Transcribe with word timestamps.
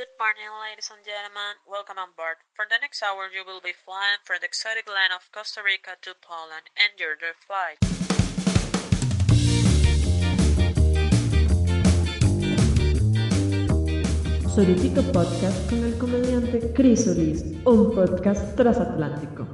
Good 0.00 0.16
morning, 0.18 0.48
ladies 0.64 0.88
and 0.88 1.04
gentlemen. 1.04 1.60
Welcome 1.68 1.98
on 2.00 2.16
board. 2.16 2.40
For 2.56 2.64
the 2.64 2.80
next 2.80 3.02
hour, 3.04 3.28
you 3.28 3.44
will 3.44 3.60
be 3.60 3.76
flying 3.84 4.16
from 4.24 4.40
the 4.40 4.46
exotic 4.46 4.88
land 4.88 5.12
of 5.12 5.28
Costa 5.28 5.60
Rica 5.60 5.92
to 6.00 6.16
Poland. 6.24 6.72
Enjoy 6.72 7.20
the 7.20 7.36
flight. 7.44 7.76
Solitico 14.48 15.02
Podcast 15.12 15.68
con 15.68 15.84
el 15.84 15.98
comediante 15.98 16.72
Chris 16.72 17.04
Solís, 17.04 17.44
un 17.66 17.94
podcast 17.94 18.56
transatlántico. 18.56 19.46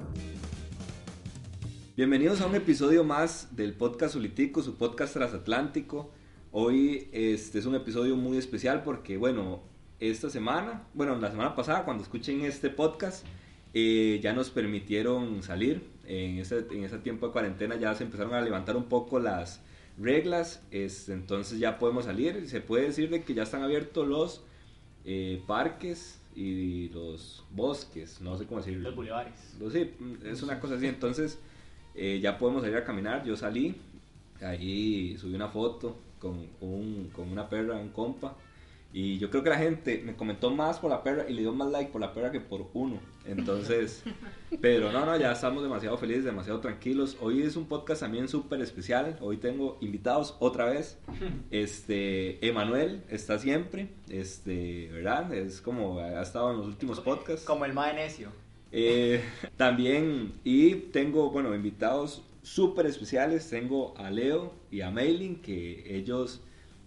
Bienvenidos 1.96 2.40
a 2.40 2.46
un 2.46 2.54
episodio 2.54 3.02
más 3.02 3.56
del 3.56 3.74
podcast 3.74 4.12
Solitico, 4.12 4.62
su 4.62 4.78
podcast 4.78 5.12
transatlántico. 5.12 6.12
Hoy 6.52 7.10
este 7.12 7.58
es 7.58 7.66
un 7.66 7.74
episodio 7.74 8.14
muy 8.14 8.38
especial 8.38 8.84
porque, 8.84 9.16
bueno, 9.16 9.74
esta 10.00 10.30
semana, 10.30 10.82
bueno, 10.94 11.16
la 11.16 11.30
semana 11.30 11.54
pasada, 11.54 11.84
cuando 11.84 12.02
escuchen 12.02 12.42
este 12.42 12.70
podcast, 12.70 13.24
eh, 13.74 14.20
ya 14.22 14.32
nos 14.32 14.50
permitieron 14.50 15.42
salir. 15.42 15.82
En 16.06 16.38
ese, 16.38 16.66
en 16.70 16.84
ese 16.84 16.98
tiempo 16.98 17.26
de 17.26 17.32
cuarentena 17.32 17.76
ya 17.76 17.94
se 17.94 18.04
empezaron 18.04 18.34
a 18.34 18.40
levantar 18.40 18.76
un 18.76 18.84
poco 18.84 19.18
las 19.18 19.60
reglas, 19.98 20.62
entonces 20.70 21.58
ya 21.58 21.78
podemos 21.78 22.04
salir. 22.04 22.48
Se 22.48 22.60
puede 22.60 22.84
decir 22.84 23.10
de 23.10 23.22
que 23.22 23.34
ya 23.34 23.42
están 23.42 23.62
abiertos 23.62 24.06
los 24.06 24.42
eh, 25.04 25.42
parques 25.46 26.20
y 26.34 26.90
los 26.90 27.44
bosques, 27.50 28.20
no 28.20 28.36
sé 28.36 28.44
cómo 28.46 28.60
decirlo. 28.60 28.82
Los 28.90 28.96
bulevares. 28.96 29.56
Sí, 29.72 29.90
es 30.24 30.42
una 30.42 30.60
cosa 30.60 30.74
así. 30.74 30.86
Entonces 30.86 31.38
eh, 31.94 32.20
ya 32.22 32.38
podemos 32.38 32.62
salir 32.62 32.76
a 32.76 32.84
caminar. 32.84 33.24
Yo 33.24 33.36
salí, 33.36 33.74
ahí 34.42 35.16
subí 35.18 35.34
una 35.34 35.48
foto 35.48 35.96
con, 36.20 36.46
un, 36.60 37.10
con 37.14 37.30
una 37.30 37.48
perra, 37.48 37.76
un 37.76 37.88
compa. 37.88 38.36
Y 38.92 39.18
yo 39.18 39.28
creo 39.30 39.42
que 39.42 39.50
la 39.50 39.58
gente 39.58 40.02
me 40.04 40.14
comentó 40.16 40.50
más 40.50 40.78
por 40.78 40.90
la 40.90 41.02
perra 41.02 41.26
y 41.28 41.34
le 41.34 41.42
dio 41.42 41.52
más 41.52 41.70
like 41.70 41.90
por 41.90 42.00
la 42.00 42.14
perra 42.14 42.30
que 42.30 42.40
por 42.40 42.70
uno. 42.72 42.98
Entonces, 43.26 44.02
pero 44.60 44.90
no, 44.90 45.04
no, 45.04 45.16
ya 45.18 45.32
estamos 45.32 45.62
demasiado 45.62 45.98
felices, 45.98 46.24
demasiado 46.24 46.60
tranquilos. 46.60 47.16
Hoy 47.20 47.42
es 47.42 47.56
un 47.56 47.66
podcast 47.66 48.00
también 48.00 48.28
súper 48.28 48.60
especial. 48.62 49.18
Hoy 49.20 49.36
tengo 49.36 49.76
invitados 49.80 50.36
otra 50.40 50.66
vez. 50.66 50.98
Este, 51.50 52.46
Emanuel 52.46 53.02
está 53.08 53.38
siempre, 53.38 53.88
este, 54.08 54.88
¿verdad? 54.92 55.32
Es 55.32 55.60
como 55.60 55.98
ha 55.98 56.22
estado 56.22 56.50
en 56.50 56.58
los 56.58 56.66
últimos 56.66 57.00
podcasts. 57.00 57.44
Como 57.44 57.64
el 57.64 57.72
mae 57.72 57.94
necio. 57.94 58.30
Eh, 58.72 59.22
también, 59.56 60.34
y 60.44 60.74
tengo, 60.74 61.30
bueno, 61.30 61.54
invitados 61.54 62.22
súper 62.42 62.86
especiales. 62.86 63.48
Tengo 63.48 63.94
a 63.96 64.10
Leo 64.10 64.54
y 64.70 64.80
a 64.80 64.90
Maylin, 64.90 65.42
que 65.42 65.96
ellos 65.96 66.42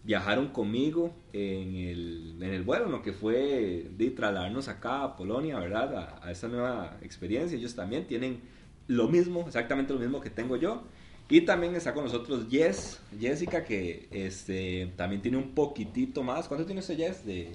viajaron 0.09 0.47
conmigo 0.47 1.13
en 1.33 1.75
el, 1.75 2.35
en 2.41 2.51
el 2.51 2.63
vuelo, 2.63 2.89
lo 2.89 3.03
que 3.03 3.13
fue 3.13 3.85
de 3.95 4.09
trasladarnos 4.09 4.67
acá 4.67 5.03
a 5.03 5.15
Polonia, 5.15 5.59
¿verdad? 5.59 5.95
A, 5.95 6.25
a 6.25 6.31
esta 6.31 6.47
nueva 6.47 6.97
experiencia. 7.03 7.55
Ellos 7.55 7.75
también 7.75 8.07
tienen 8.07 8.41
lo 8.87 9.07
mismo, 9.07 9.43
exactamente 9.45 9.93
lo 9.93 9.99
mismo 9.99 10.19
que 10.19 10.31
tengo 10.31 10.55
yo. 10.55 10.81
Y 11.29 11.41
también 11.41 11.75
está 11.75 11.93
con 11.93 12.05
nosotros 12.05 12.47
Jess, 12.49 12.99
Jessica, 13.19 13.63
que 13.63 14.07
este, 14.09 14.91
también 14.95 15.21
tiene 15.21 15.37
un 15.37 15.51
poquitito 15.53 16.23
más. 16.23 16.47
¿Cuánto 16.47 16.65
tiene 16.65 16.81
usted, 16.81 16.97
Jess? 16.97 17.23
De... 17.23 17.51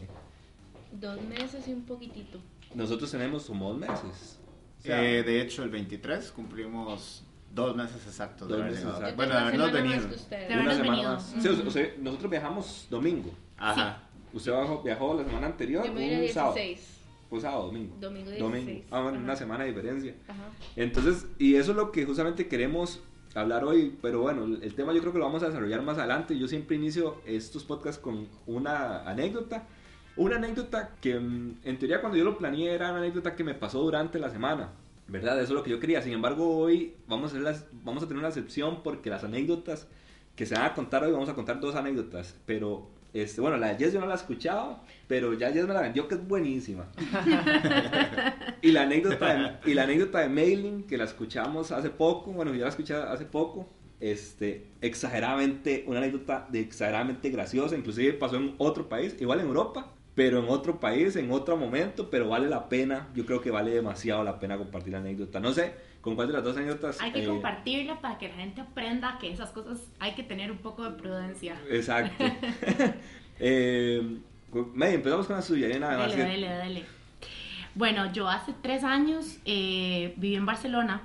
Dos 0.92 1.20
meses 1.22 1.66
y 1.66 1.72
un 1.72 1.82
poquitito. 1.82 2.38
Nosotros 2.72 3.10
tenemos 3.10 3.46
como 3.46 3.70
dos 3.70 3.80
meses. 3.80 4.38
O 4.78 4.82
sea, 4.82 5.02
Eh, 5.02 5.24
de 5.24 5.40
hecho, 5.40 5.64
el 5.64 5.70
23 5.70 6.30
cumplimos 6.30 7.23
dos 7.54 7.76
meses 7.76 8.04
exactos 8.06 8.48
Dos 8.48 8.58
meses 8.58 8.84
exactos. 8.84 9.16
Bueno, 9.16 9.32
de 9.34 9.38
habernos 9.40 9.72
venido. 9.72 9.96
una 9.96 10.06
De 10.38 10.44
habernos 10.54 10.74
semana 10.74 10.90
venido. 10.92 11.12
más. 11.12 11.34
Sí, 11.40 11.48
o 11.48 11.70
sea, 11.70 11.86
nosotros 12.00 12.30
viajamos 12.30 12.86
domingo. 12.90 13.30
Ajá. 13.56 14.02
Usted 14.32 14.52
viajó, 14.52 14.82
viajó 14.82 15.14
la 15.14 15.24
semana 15.24 15.46
anterior, 15.46 15.86
Yo 15.86 15.92
me 15.92 16.26
un 16.26 16.28
sábado. 16.32 16.54
16. 16.56 16.90
Fue 17.30 17.40
sábado, 17.40 17.66
domingo. 17.66 17.96
Domingo 18.00 18.30
16. 18.30 18.84
Ah, 18.90 19.00
bueno, 19.00 19.16
Ajá. 19.18 19.24
una 19.24 19.36
semana 19.36 19.64
de 19.64 19.70
diferencia. 19.70 20.14
Ajá. 20.28 20.42
Entonces, 20.76 21.26
y 21.38 21.54
eso 21.54 21.70
es 21.70 21.76
lo 21.76 21.92
que 21.92 22.04
justamente 22.04 22.48
queremos 22.48 23.00
hablar 23.34 23.64
hoy, 23.64 23.96
pero 24.02 24.20
bueno, 24.20 24.44
el 24.44 24.74
tema 24.74 24.92
yo 24.92 25.00
creo 25.00 25.12
que 25.12 25.18
lo 25.18 25.24
vamos 25.24 25.42
a 25.42 25.46
desarrollar 25.46 25.82
más 25.82 25.98
adelante. 25.98 26.36
Yo 26.38 26.46
siempre 26.48 26.76
inicio 26.76 27.20
estos 27.24 27.64
podcasts 27.64 28.00
con 28.00 28.28
una 28.46 29.08
anécdota. 29.08 29.66
Una 30.16 30.36
anécdota 30.36 30.94
que 31.00 31.18
mm, 31.18 31.58
en 31.64 31.78
teoría 31.78 32.00
cuando 32.00 32.16
yo 32.16 32.24
lo 32.24 32.38
planeé 32.38 32.72
era 32.72 32.90
una 32.90 32.98
anécdota 33.00 33.34
que 33.34 33.42
me 33.42 33.54
pasó 33.54 33.80
durante 33.82 34.18
la 34.20 34.30
semana. 34.30 34.70
¿Verdad? 35.06 35.36
Eso 35.36 35.52
es 35.52 35.56
lo 35.56 35.62
que 35.62 35.70
yo 35.70 35.80
quería. 35.80 36.00
Sin 36.02 36.12
embargo, 36.12 36.56
hoy 36.56 36.94
vamos 37.06 37.24
a, 37.24 37.34
hacer 37.34 37.42
las, 37.42 37.66
vamos 37.72 38.02
a 38.02 38.06
tener 38.06 38.18
una 38.18 38.28
excepción 38.28 38.82
porque 38.82 39.10
las 39.10 39.24
anécdotas 39.24 39.86
que 40.34 40.46
se 40.46 40.54
van 40.54 40.64
a 40.64 40.74
contar 40.74 41.04
hoy, 41.04 41.12
vamos 41.12 41.28
a 41.28 41.34
contar 41.34 41.60
dos 41.60 41.74
anécdotas. 41.74 42.34
Pero, 42.46 42.88
este, 43.12 43.40
bueno, 43.40 43.56
la 43.56 43.68
de 43.68 43.76
Jess 43.76 43.92
yo 43.92 44.00
no 44.00 44.06
la 44.06 44.14
he 44.14 44.16
escuchado, 44.16 44.80
pero 45.06 45.34
ya 45.34 45.52
Jess 45.52 45.66
me 45.66 45.74
la 45.74 45.82
vendió 45.82 46.08
que 46.08 46.14
es 46.14 46.26
buenísima. 46.26 46.86
Y 48.62 48.72
la 48.72 48.84
anécdota 48.84 49.34
de, 49.34 49.70
y 49.70 49.74
la 49.74 49.82
anécdota 49.82 50.20
de 50.20 50.30
Mailing, 50.30 50.84
que 50.84 50.96
la 50.96 51.04
escuchamos 51.04 51.70
hace 51.70 51.90
poco, 51.90 52.32
bueno, 52.32 52.54
yo 52.54 52.62
la 52.62 52.70
escuché 52.70 52.94
hace 52.94 53.26
poco, 53.26 53.68
este, 54.00 54.68
exageradamente, 54.80 55.84
una 55.86 55.98
anécdota 55.98 56.46
de 56.50 56.60
exageradamente 56.60 57.28
graciosa, 57.28 57.76
inclusive 57.76 58.14
pasó 58.14 58.36
en 58.36 58.54
otro 58.56 58.88
país, 58.88 59.16
igual 59.20 59.40
en 59.40 59.48
Europa, 59.48 59.92
pero 60.14 60.38
en 60.38 60.48
otro 60.48 60.78
país, 60.78 61.16
en 61.16 61.30
otro 61.32 61.56
momento, 61.56 62.08
pero 62.08 62.28
vale 62.28 62.48
la 62.48 62.68
pena, 62.68 63.08
yo 63.14 63.26
creo 63.26 63.40
que 63.40 63.50
vale 63.50 63.72
demasiado 63.72 64.22
la 64.22 64.38
pena 64.38 64.56
compartir 64.56 64.92
la 64.92 65.00
anécdota. 65.00 65.40
No 65.40 65.52
sé, 65.52 65.74
¿con 66.00 66.14
cuál 66.14 66.28
de 66.28 66.34
las 66.34 66.44
dos 66.44 66.56
anécdotas? 66.56 67.00
Hay 67.00 67.12
que 67.12 67.24
eh, 67.24 67.26
compartirla 67.26 68.00
para 68.00 68.16
que 68.18 68.28
la 68.28 68.34
gente 68.34 68.60
aprenda 68.60 69.18
que 69.18 69.32
esas 69.32 69.50
cosas 69.50 69.80
hay 69.98 70.14
que 70.14 70.22
tener 70.22 70.52
un 70.52 70.58
poco 70.58 70.84
de 70.84 70.90
prudencia. 70.90 71.56
Exacto. 71.68 72.24
eh, 73.40 74.18
empezamos 74.52 75.26
con 75.26 75.36
la 75.36 75.42
suya, 75.42 75.76
nada. 75.80 76.06
Dele, 76.06 76.24
dele, 76.24 76.48
dele. 76.48 76.84
Bueno, 77.74 78.12
yo 78.12 78.28
hace 78.28 78.54
tres 78.62 78.84
años 78.84 79.38
eh, 79.44 80.14
viví 80.16 80.36
en 80.36 80.46
Barcelona 80.46 81.02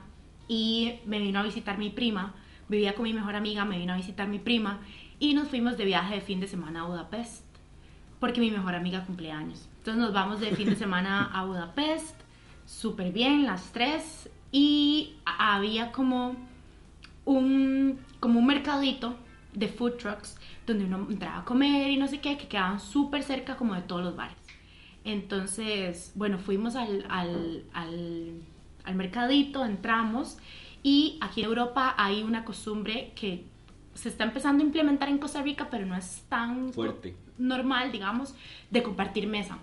y 0.47 0.99
me 1.05 1.17
vino 1.17 1.39
a 1.39 1.43
visitar 1.43 1.79
mi 1.79 1.89
prima. 1.89 2.35
Vivía 2.67 2.93
con 2.93 3.05
mi 3.05 3.13
mejor 3.13 3.35
amiga, 3.35 3.65
me 3.65 3.79
vino 3.79 3.93
a 3.93 3.97
visitar 3.97 4.27
mi 4.27 4.37
prima 4.37 4.81
y 5.17 5.33
nos 5.33 5.47
fuimos 5.47 5.77
de 5.77 5.85
viaje 5.85 6.13
de 6.13 6.21
fin 6.21 6.39
de 6.39 6.47
semana 6.47 6.81
a 6.81 6.85
Budapest 6.85 7.48
porque 8.19 8.41
mi 8.41 8.51
mejor 8.51 8.75
amiga 8.75 9.05
cumple 9.05 9.31
años. 9.31 9.67
Entonces 9.77 10.01
nos 10.01 10.13
vamos 10.13 10.39
de 10.39 10.55
fin 10.55 10.69
de 10.69 10.75
semana 10.75 11.29
a 11.33 11.45
Budapest, 11.45 12.15
súper 12.65 13.11
bien, 13.11 13.45
las 13.45 13.71
tres, 13.71 14.29
y 14.51 15.15
había 15.25 15.91
como 15.91 16.35
un, 17.25 17.99
como 18.19 18.39
un 18.39 18.45
mercadito 18.45 19.15
de 19.53 19.67
food 19.67 19.93
trucks 19.93 20.37
donde 20.67 20.85
uno 20.85 21.07
entraba 21.09 21.39
a 21.39 21.45
comer 21.45 21.89
y 21.89 21.97
no 21.97 22.07
sé 22.07 22.19
qué, 22.19 22.37
que 22.37 22.47
quedaban 22.47 22.79
súper 22.79 23.23
cerca 23.23 23.55
como 23.55 23.73
de 23.73 23.81
todos 23.81 24.03
los 24.03 24.15
bares. 24.15 24.37
Entonces, 25.03 26.11
bueno, 26.15 26.37
fuimos 26.37 26.75
al, 26.75 27.05
al, 27.09 27.63
al, 27.73 28.33
al 28.83 28.95
mercadito, 28.95 29.65
entramos 29.65 30.37
y 30.83 31.17
aquí 31.21 31.41
en 31.41 31.47
Europa 31.47 31.95
hay 31.97 32.23
una 32.23 32.45
costumbre 32.45 33.11
que 33.15 33.45
se 33.93 34.09
está 34.09 34.23
empezando 34.23 34.63
a 34.63 34.65
implementar 34.65 35.09
en 35.09 35.17
Costa 35.17 35.41
Rica, 35.41 35.67
pero 35.69 35.85
no 35.85 35.95
es 35.95 36.23
tan 36.29 36.71
Fuerte. 36.73 37.15
Normal, 37.39 37.91
digamos, 37.91 38.35
de 38.69 38.83
compartir 38.83 39.27
mesa 39.27 39.57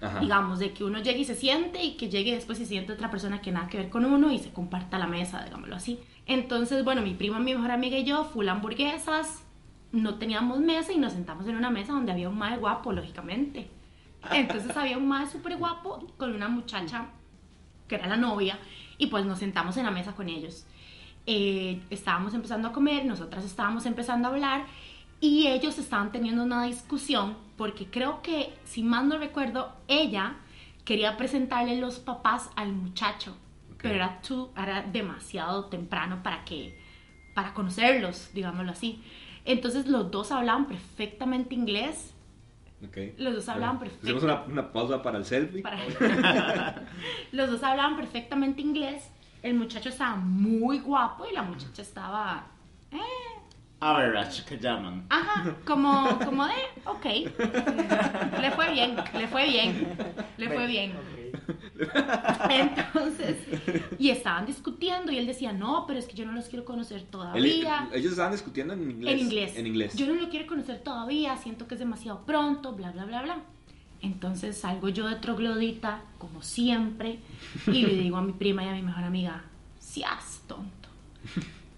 Ajá. 0.00 0.20
digamos, 0.20 0.58
de 0.60 0.72
que 0.72 0.84
uno 0.84 1.00
llegue 1.00 1.20
y 1.20 1.24
se 1.24 1.34
siente 1.34 1.82
y 1.82 1.96
que 1.96 2.08
llegue 2.08 2.34
después 2.34 2.58
y 2.60 2.62
se 2.62 2.68
siente 2.68 2.92
otra 2.92 3.10
persona 3.10 3.40
que 3.40 3.50
nada 3.50 3.68
que 3.68 3.78
ver 3.78 3.90
con 3.90 4.04
uno 4.04 4.30
y 4.30 4.38
se 4.38 4.52
comparta 4.52 4.98
la 4.98 5.06
mesa, 5.06 5.42
digámoslo 5.42 5.74
así. 5.74 5.98
Entonces, 6.26 6.84
bueno, 6.84 7.02
mi 7.02 7.14
prima, 7.14 7.40
mi 7.40 7.54
mejor 7.54 7.70
amiga 7.72 7.98
y 7.98 8.04
yo, 8.04 8.24
full 8.24 8.48
hamburguesas, 8.48 9.42
no 9.90 10.16
teníamos 10.16 10.60
mesa 10.60 10.92
y 10.92 10.98
nos 10.98 11.14
sentamos 11.14 11.46
en 11.48 11.56
una 11.56 11.70
mesa 11.70 11.92
donde 11.92 12.12
había 12.12 12.28
un 12.28 12.38
mae 12.38 12.58
guapo, 12.58 12.92
lógicamente. 12.92 13.68
Entonces 14.30 14.76
había 14.76 14.98
un 14.98 15.08
mae 15.08 15.26
súper 15.26 15.56
guapo 15.56 16.06
con 16.16 16.34
una 16.34 16.48
muchacha 16.48 17.06
que 17.88 17.94
era 17.94 18.06
la 18.06 18.16
novia 18.16 18.58
y 18.98 19.06
pues 19.06 19.24
nos 19.24 19.38
sentamos 19.38 19.76
en 19.78 19.84
la 19.84 19.90
mesa 19.90 20.12
con 20.12 20.28
ellos. 20.28 20.66
Eh, 21.26 21.80
estábamos 21.90 22.34
empezando 22.34 22.68
a 22.68 22.72
comer, 22.72 23.04
nosotras 23.04 23.44
estábamos 23.44 23.86
empezando 23.86 24.28
a 24.28 24.30
hablar 24.30 24.66
y 25.20 25.46
ellos 25.48 25.78
estaban 25.78 26.12
teniendo 26.12 26.42
una 26.42 26.64
discusión 26.64 27.36
porque 27.56 27.86
creo 27.86 28.22
que, 28.22 28.54
si 28.64 28.82
mal 28.82 29.08
no 29.08 29.18
recuerdo, 29.18 29.72
ella 29.88 30.36
quería 30.84 31.16
presentarle 31.16 31.80
los 31.80 31.98
papás 31.98 32.50
al 32.56 32.72
muchacho, 32.72 33.36
pero 33.82 33.94
era, 33.96 34.20
too- 34.22 34.50
era 34.56 34.82
demasiado 34.82 35.66
temprano 35.66 36.22
para 36.22 36.44
que 36.44 36.78
para 37.34 37.54
conocerlos, 37.54 38.30
digámoslo 38.32 38.72
así. 38.72 39.02
Entonces 39.44 39.86
los 39.86 40.10
dos 40.10 40.32
hablaban 40.32 40.66
perfectamente 40.66 41.54
inglés. 41.54 42.14
Ok. 42.86 42.96
Los 43.18 43.34
dos 43.34 43.48
hablaban 43.48 43.78
Bueno, 43.78 43.92
perfecto. 43.92 44.06
Hacemos 44.18 44.22
una, 44.24 44.42
una 44.62 44.72
pausa 44.72 45.02
para 45.02 45.18
el 45.18 45.24
selfie. 45.24 45.62
Para- 45.62 45.78
Los 47.32 47.50
dos 47.50 47.62
hablaban 47.62 47.96
perfectamente 47.96 48.60
inglés. 48.60 49.10
El 49.42 49.54
muchacho 49.54 49.88
estaba 49.88 50.16
muy 50.16 50.78
guapo 50.80 51.24
y 51.30 51.32
la 51.34 51.42
muchacha 51.42 51.82
estaba. 51.82 52.46
eh, 52.90 52.98
Average, 53.80 54.44
que 54.44 54.58
llaman. 54.58 55.06
ajá, 55.08 55.54
como, 55.64 56.18
como 56.24 56.44
de, 56.46 56.52
ok. 56.84 57.04
Le 58.40 58.50
fue 58.50 58.72
bien, 58.72 58.96
le 59.14 59.28
fue 59.28 59.46
bien, 59.48 59.88
le 60.36 60.48
fue 60.50 60.66
bien. 60.66 60.92
Entonces, 62.50 63.36
y 63.98 64.10
estaban 64.10 64.46
discutiendo 64.46 65.12
y 65.12 65.18
él 65.18 65.26
decía, 65.26 65.52
no, 65.52 65.84
pero 65.86 65.98
es 65.98 66.06
que 66.06 66.14
yo 66.16 66.26
no 66.26 66.32
los 66.32 66.46
quiero 66.46 66.64
conocer 66.64 66.98
Él- 66.98 67.06
todavía. 67.06 67.88
ellos 67.92 68.12
estaban 68.12 68.32
discutiendo 68.32 68.74
en 68.74 68.90
inglés. 68.90 69.12
En 69.12 69.18
inglés. 69.20 69.56
En 69.56 69.66
inglés. 69.66 69.94
Yo 69.96 70.06
no 70.06 70.14
lo 70.14 70.28
quiero 70.28 70.46
conocer 70.46 70.80
todavía, 70.82 71.36
siento 71.36 71.66
que 71.68 71.74
es 71.74 71.80
demasiado 71.80 72.24
pronto, 72.24 72.72
bla, 72.72 72.90
bla, 72.92 73.04
bla, 73.04 73.22
bla. 73.22 73.36
Entonces 74.00 74.56
salgo 74.58 74.88
yo 74.88 75.08
de 75.08 75.16
troglodita, 75.16 76.02
como 76.18 76.42
siempre, 76.42 77.18
y 77.66 77.84
le 77.86 77.94
digo 77.94 78.16
a 78.16 78.22
mi 78.22 78.32
prima 78.32 78.64
y 78.64 78.68
a 78.68 78.72
mi 78.72 78.82
mejor 78.82 79.04
amiga, 79.04 79.42
seas 79.80 80.42
tonto. 80.46 80.88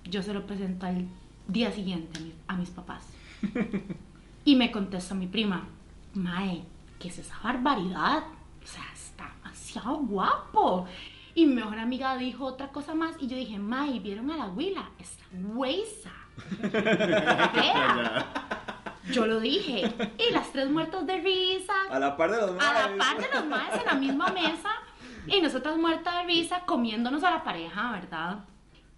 Yo 0.05 0.23
se 0.23 0.35
lo 0.35 0.47
presento 0.47 0.87
al 0.87 1.07
día 1.53 1.71
siguiente 1.73 2.19
a, 2.19 2.23
mi- 2.23 2.35
a 2.49 2.57
mis 2.57 2.71
papás. 2.71 3.05
Y 4.43 4.57
me 4.57 4.73
contesta 4.73 5.15
mi 5.15 5.27
prima, 5.27 5.65
Mae, 6.15 6.63
¿qué 6.99 7.09
es 7.09 7.19
esa 7.19 7.39
barbaridad? 7.45 8.23
O 8.63 8.67
sea, 8.67 8.83
está 8.95 9.31
demasiado 9.37 9.97
guapo. 9.99 10.87
Y 11.35 11.45
mi 11.47 11.55
mejor 11.57 11.79
amiga 11.79 12.17
dijo 12.17 12.47
otra 12.47 12.69
cosa 12.69 12.95
más 12.95 13.15
y 13.21 13.27
yo 13.27 13.37
dije, 13.37 13.59
Mae, 13.59 13.99
¿vieron 14.01 14.31
a 14.31 14.37
la 14.39 14.47
huila? 14.47 14.89
Está 14.99 15.25
huesa. 15.55 16.11
Fea. 17.53 18.27
Yo 19.13 19.27
lo 19.27 19.41
dije. 19.41 19.93
Y 20.19 20.33
las 20.33 20.53
tres 20.53 20.71
muertas 20.71 21.07
de 21.07 21.19
risa. 21.21 21.73
A 21.91 21.99
la 21.99 22.17
par 22.17 22.31
de 22.31 22.37
los 22.39 22.51
A 22.63 22.73
la 22.89 22.97
par 22.97 23.19
de 23.19 23.29
los 23.35 23.47
maes 23.47 23.75
en 23.81 23.87
la 23.87 23.95
misma 23.95 24.29
mesa. 24.29 24.71
Y 25.27 25.41
nosotras 25.41 25.77
muertas 25.77 26.15
de 26.17 26.23
risa 26.25 26.61
comiéndonos 26.65 27.23
a 27.25 27.31
la 27.31 27.45
pareja, 27.45 27.93
¿verdad? 27.93 28.39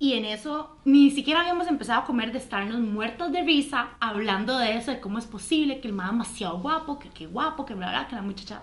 Y 0.03 0.15
en 0.15 0.25
eso 0.25 0.77
ni 0.85 1.13
siquiera 1.13 1.43
habíamos 1.43 1.69
empezado 1.69 2.01
a 2.01 2.05
comer 2.05 2.33
de 2.33 2.39
estarnos 2.39 2.81
muertos 2.81 3.31
de 3.31 3.43
risa 3.45 3.91
hablando 4.01 4.59
de 4.59 4.77
eso, 4.77 4.91
de 4.91 4.99
cómo 4.99 5.19
es 5.19 5.27
posible 5.27 5.81
que 5.81 5.87
el 5.87 5.95
man 5.95 6.11
demasiado 6.11 6.59
guapo, 6.59 6.99
que 6.99 7.09
qué 7.11 7.27
guapo, 7.29 7.65
que 7.65 7.75
bla, 7.75 7.89
bla, 7.89 8.09
que 8.09 8.17
la 8.17 8.23
muchacha 8.23 8.63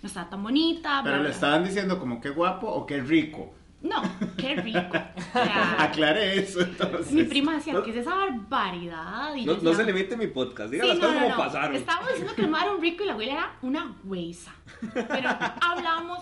no 0.00 0.06
está 0.06 0.30
tan 0.30 0.44
bonita. 0.44 1.02
bla, 1.02 1.10
Pero 1.10 1.16
le 1.16 1.22
bla. 1.24 1.30
estaban 1.30 1.64
diciendo 1.64 1.98
como 1.98 2.20
qué 2.20 2.30
guapo 2.30 2.68
o 2.68 2.86
qué 2.86 3.00
rico. 3.00 3.52
No, 3.82 4.00
qué 4.36 4.54
rico. 4.54 4.78
O 5.34 5.44
sea, 5.44 5.82
Aclare 5.82 6.38
eso 6.38 6.60
entonces. 6.60 7.10
mi 7.12 7.24
prima 7.24 7.54
decía, 7.56 7.74
¿qué 7.84 7.90
es 7.90 7.96
esa 7.96 8.14
barbaridad? 8.14 9.34
Y 9.34 9.44
No, 9.44 9.54
yo 9.54 9.62
no 9.62 9.70
decía, 9.70 9.84
se 9.86 9.92
limite 9.92 10.16
mi 10.16 10.28
podcast, 10.28 10.70
diga 10.70 10.84
Sí, 10.84 10.88
las 10.90 10.98
no, 10.98 11.06
cosas 11.08 11.14
no, 11.16 11.22
como 11.28 11.36
no. 11.36 11.44
pasaron. 11.44 11.74
Estábamos 11.76 12.08
diciendo 12.10 12.34
que 12.36 12.42
el 12.42 12.48
mar 12.48 12.62
era 12.62 12.74
un 12.76 12.80
rico 12.80 13.02
y 13.02 13.06
la 13.06 13.12
abuela 13.14 13.32
era 13.32 13.56
una 13.62 13.96
huesa. 14.04 14.54
Pero 14.94 15.30
hablamos 15.60 16.20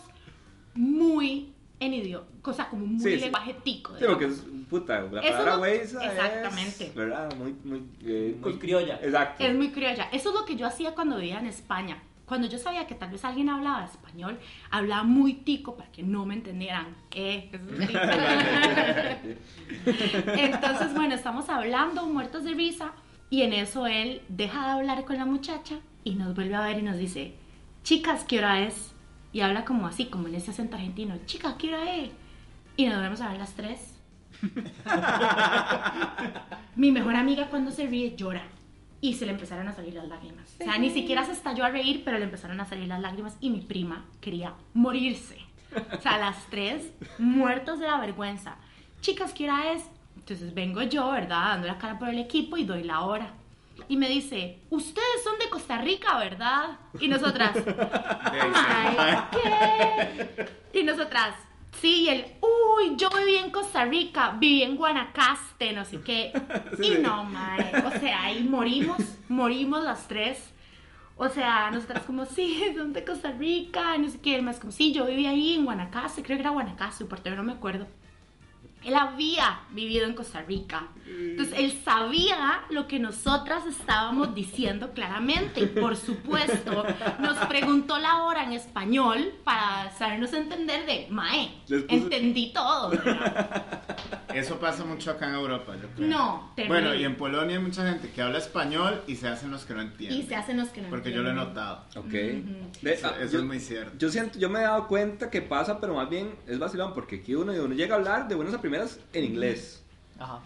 muy 0.74 1.53
en 1.80 1.94
idioma, 1.94 2.26
cosa 2.40 2.68
como 2.68 2.86
muy 2.86 3.00
Sí, 3.00 3.16
lenguaje 3.16 3.54
tico. 3.64 3.92
Sí, 3.98 4.04
porque 4.06 4.26
es, 4.26 4.44
puta, 4.70 5.00
la 5.02 5.20
Eso 5.20 5.36
palabra 5.38 5.56
no- 5.56 5.64
exactamente. 5.74 6.86
es, 6.86 6.94
¿verdad? 6.94 7.34
Muy, 7.36 7.54
muy, 7.64 7.82
eh, 8.04 8.36
Muy 8.40 8.58
criolla. 8.58 8.98
Exacto. 9.02 9.44
Es 9.44 9.54
muy 9.54 9.70
criolla. 9.70 10.04
Eso 10.12 10.30
es 10.30 10.34
lo 10.34 10.44
que 10.44 10.56
yo 10.56 10.66
hacía 10.66 10.94
cuando 10.94 11.16
vivía 11.16 11.38
en 11.40 11.46
España. 11.46 12.02
Cuando 12.26 12.48
yo 12.48 12.58
sabía 12.58 12.86
que 12.86 12.94
tal 12.94 13.10
vez 13.10 13.22
alguien 13.24 13.50
hablaba 13.50 13.84
español, 13.84 14.38
hablaba 14.70 15.02
muy 15.02 15.34
tico 15.34 15.76
para 15.76 15.92
que 15.92 16.02
no 16.02 16.24
me 16.24 16.34
entendieran. 16.34 16.86
Eh. 17.14 17.50
Entonces, 20.26 20.94
bueno, 20.94 21.14
estamos 21.14 21.48
hablando, 21.50 22.06
muertos 22.06 22.44
de 22.44 22.54
risa, 22.54 22.92
y 23.30 23.42
en 23.42 23.52
eso 23.52 23.86
él 23.86 24.22
deja 24.28 24.64
de 24.66 24.72
hablar 24.72 25.04
con 25.04 25.16
la 25.18 25.26
muchacha 25.26 25.76
y 26.02 26.14
nos 26.14 26.34
vuelve 26.34 26.54
a 26.54 26.62
ver 26.62 26.78
y 26.78 26.82
nos 26.82 26.96
dice, 26.96 27.34
chicas, 27.82 28.24
¿qué 28.24 28.38
hora 28.38 28.62
es? 28.62 28.93
Y 29.34 29.40
habla 29.40 29.64
como 29.64 29.88
así, 29.88 30.06
como 30.06 30.28
en 30.28 30.36
ese 30.36 30.52
acento 30.52 30.76
argentino, 30.76 31.16
chicas, 31.26 31.56
¿qué 31.58 31.68
hora 31.68 31.96
es? 31.96 32.10
Y 32.76 32.86
nos 32.86 32.94
volvemos 32.94 33.20
a 33.20 33.30
ver 33.30 33.38
las 33.38 33.52
tres. 33.54 33.98
Mi 36.76 36.92
mejor 36.92 37.16
amiga 37.16 37.48
cuando 37.48 37.72
se 37.72 37.88
ríe 37.88 38.14
llora 38.14 38.44
y 39.00 39.14
se 39.14 39.26
le 39.26 39.32
empezaron 39.32 39.66
a 39.66 39.72
salir 39.72 39.94
las 39.94 40.06
lágrimas. 40.06 40.54
O 40.60 40.64
sea, 40.64 40.78
ni 40.78 40.88
siquiera 40.88 41.24
se 41.24 41.32
estalló 41.32 41.64
a 41.64 41.70
reír, 41.70 42.02
pero 42.04 42.18
le 42.18 42.24
empezaron 42.24 42.60
a 42.60 42.64
salir 42.64 42.86
las 42.86 43.00
lágrimas 43.00 43.36
y 43.40 43.50
mi 43.50 43.60
prima 43.60 44.04
quería 44.20 44.54
morirse. 44.72 45.38
O 45.92 46.00
sea, 46.00 46.16
las 46.18 46.46
tres 46.46 46.92
muertos 47.18 47.80
de 47.80 47.88
la 47.88 47.98
vergüenza. 47.98 48.54
Chicas, 49.00 49.32
¿qué 49.32 49.50
hora 49.50 49.72
es? 49.72 49.82
Entonces 50.16 50.54
vengo 50.54 50.80
yo, 50.82 51.10
¿verdad? 51.10 51.48
Dando 51.48 51.66
la 51.66 51.78
cara 51.78 51.98
por 51.98 52.08
el 52.08 52.20
equipo 52.20 52.56
y 52.56 52.64
doy 52.64 52.84
la 52.84 53.00
hora. 53.00 53.32
Y 53.88 53.96
me 53.96 54.08
dice, 54.08 54.60
ustedes 54.70 55.22
son 55.24 55.38
de 55.38 55.50
Costa 55.50 55.78
Rica, 55.78 56.18
¿verdad? 56.18 56.78
Y 57.00 57.08
nosotras, 57.08 57.56
"Ay, 58.34 59.16
¿qué? 59.32 60.80
Y 60.80 60.82
nosotras, 60.84 61.34
sí, 61.80 62.02
y 62.04 62.08
él, 62.08 62.24
uy, 62.40 62.96
yo 62.96 63.08
viví 63.10 63.36
en 63.36 63.50
Costa 63.50 63.84
Rica, 63.84 64.36
viví 64.38 64.62
en 64.62 64.76
Guanacaste, 64.76 65.72
no 65.72 65.84
sé 65.84 66.00
qué. 66.00 66.32
Sí, 66.76 66.94
Y 66.98 67.02
no, 67.02 67.24
mae, 67.24 67.72
o 67.86 67.90
sea, 68.00 68.24
ahí 68.24 68.42
morimos, 68.44 68.98
morimos 69.28 69.82
las 69.84 70.08
tres. 70.08 70.50
O 71.16 71.28
sea, 71.28 71.70
nosotras 71.70 72.02
como, 72.04 72.26
sí, 72.26 72.72
son 72.76 72.92
de 72.92 73.04
Costa 73.04 73.30
Rica, 73.32 73.96
no 73.98 74.08
sé 74.08 74.20
qué, 74.20 74.42
más 74.42 74.58
como, 74.58 74.72
sí, 74.72 74.92
yo 74.92 75.06
viví 75.06 75.26
ahí 75.26 75.54
en 75.54 75.64
Guanacaste, 75.64 76.22
creo 76.22 76.36
que 76.36 76.42
era 76.42 76.50
Guanacaste, 76.50 77.04
por 77.04 77.24
no 77.24 77.42
me 77.44 77.52
acuerdo. 77.52 77.86
Él 78.84 78.94
había 78.94 79.60
vivido 79.70 80.06
en 80.06 80.14
Costa 80.14 80.42
Rica. 80.42 80.88
Entonces, 81.06 81.54
él 81.58 81.80
sabía 81.84 82.62
lo 82.70 82.86
que 82.86 82.98
nosotras 82.98 83.66
estábamos 83.66 84.34
diciendo 84.34 84.90
claramente. 84.92 85.60
Y 85.60 85.66
por 85.66 85.96
supuesto, 85.96 86.84
nos 87.20 87.36
preguntó 87.46 87.98
la 87.98 88.22
hora 88.24 88.44
en 88.44 88.52
español 88.52 89.32
para 89.44 89.82
hacernos 89.82 90.32
entender 90.32 90.86
de, 90.86 91.06
Mae, 91.10 91.50
entendí 91.88 92.52
todo. 92.52 92.90
¿verdad? 92.90 93.62
Eso 94.34 94.58
pasa 94.58 94.84
mucho 94.84 95.12
acá 95.12 95.28
en 95.28 95.34
Europa, 95.34 95.74
yo 95.80 95.88
creo. 95.94 96.08
No, 96.08 96.50
terrible. 96.56 96.80
Bueno, 96.80 96.94
y 96.96 97.04
en 97.04 97.16
Polonia 97.16 97.56
hay 97.56 97.62
mucha 97.62 97.88
gente 97.88 98.10
que 98.10 98.20
habla 98.20 98.38
español 98.38 99.00
y 99.06 99.14
se 99.14 99.28
hacen 99.28 99.50
los 99.52 99.64
que 99.64 99.74
no 99.74 99.82
entienden. 99.82 100.18
Y 100.18 100.22
se 100.24 100.34
hacen 100.34 100.56
los 100.56 100.70
que 100.70 100.82
no 100.82 100.88
Porque 100.88 101.12
yo 101.12 101.22
lo 101.22 101.28
he 101.28 101.32
entienden. 101.32 101.54
notado. 101.54 101.84
Ok. 101.96 102.04
Ujú. 102.06 102.70
De- 102.82 102.94
Eso, 102.94 103.06
ah, 103.06 103.14
eso 103.20 103.32
yo, 103.34 103.38
es 103.38 103.44
muy 103.44 103.60
cierto. 103.60 103.92
yo 103.96 104.08
siento, 104.08 104.36
yo 104.38 104.50
me 104.50 104.58
he 104.58 104.62
dado 104.62 104.88
cuenta 104.88 105.30
que 105.30 105.40
pasa, 105.40 105.80
pero 105.80 105.94
más 105.94 106.08
bien 106.10 106.34
es 106.48 106.58
vacilón, 106.58 106.92
porque 106.94 107.16
aquí 107.16 107.34
uno, 107.36 107.52
uno 107.52 107.74
llega 107.74 107.94
a 107.94 107.98
hablar 107.98 108.26
de 108.26 108.34
buenas 108.34 108.54
a 108.54 108.60
primeras 108.60 108.73
en 109.12 109.24
inglés. 109.24 109.82
Ajá. 110.18 110.40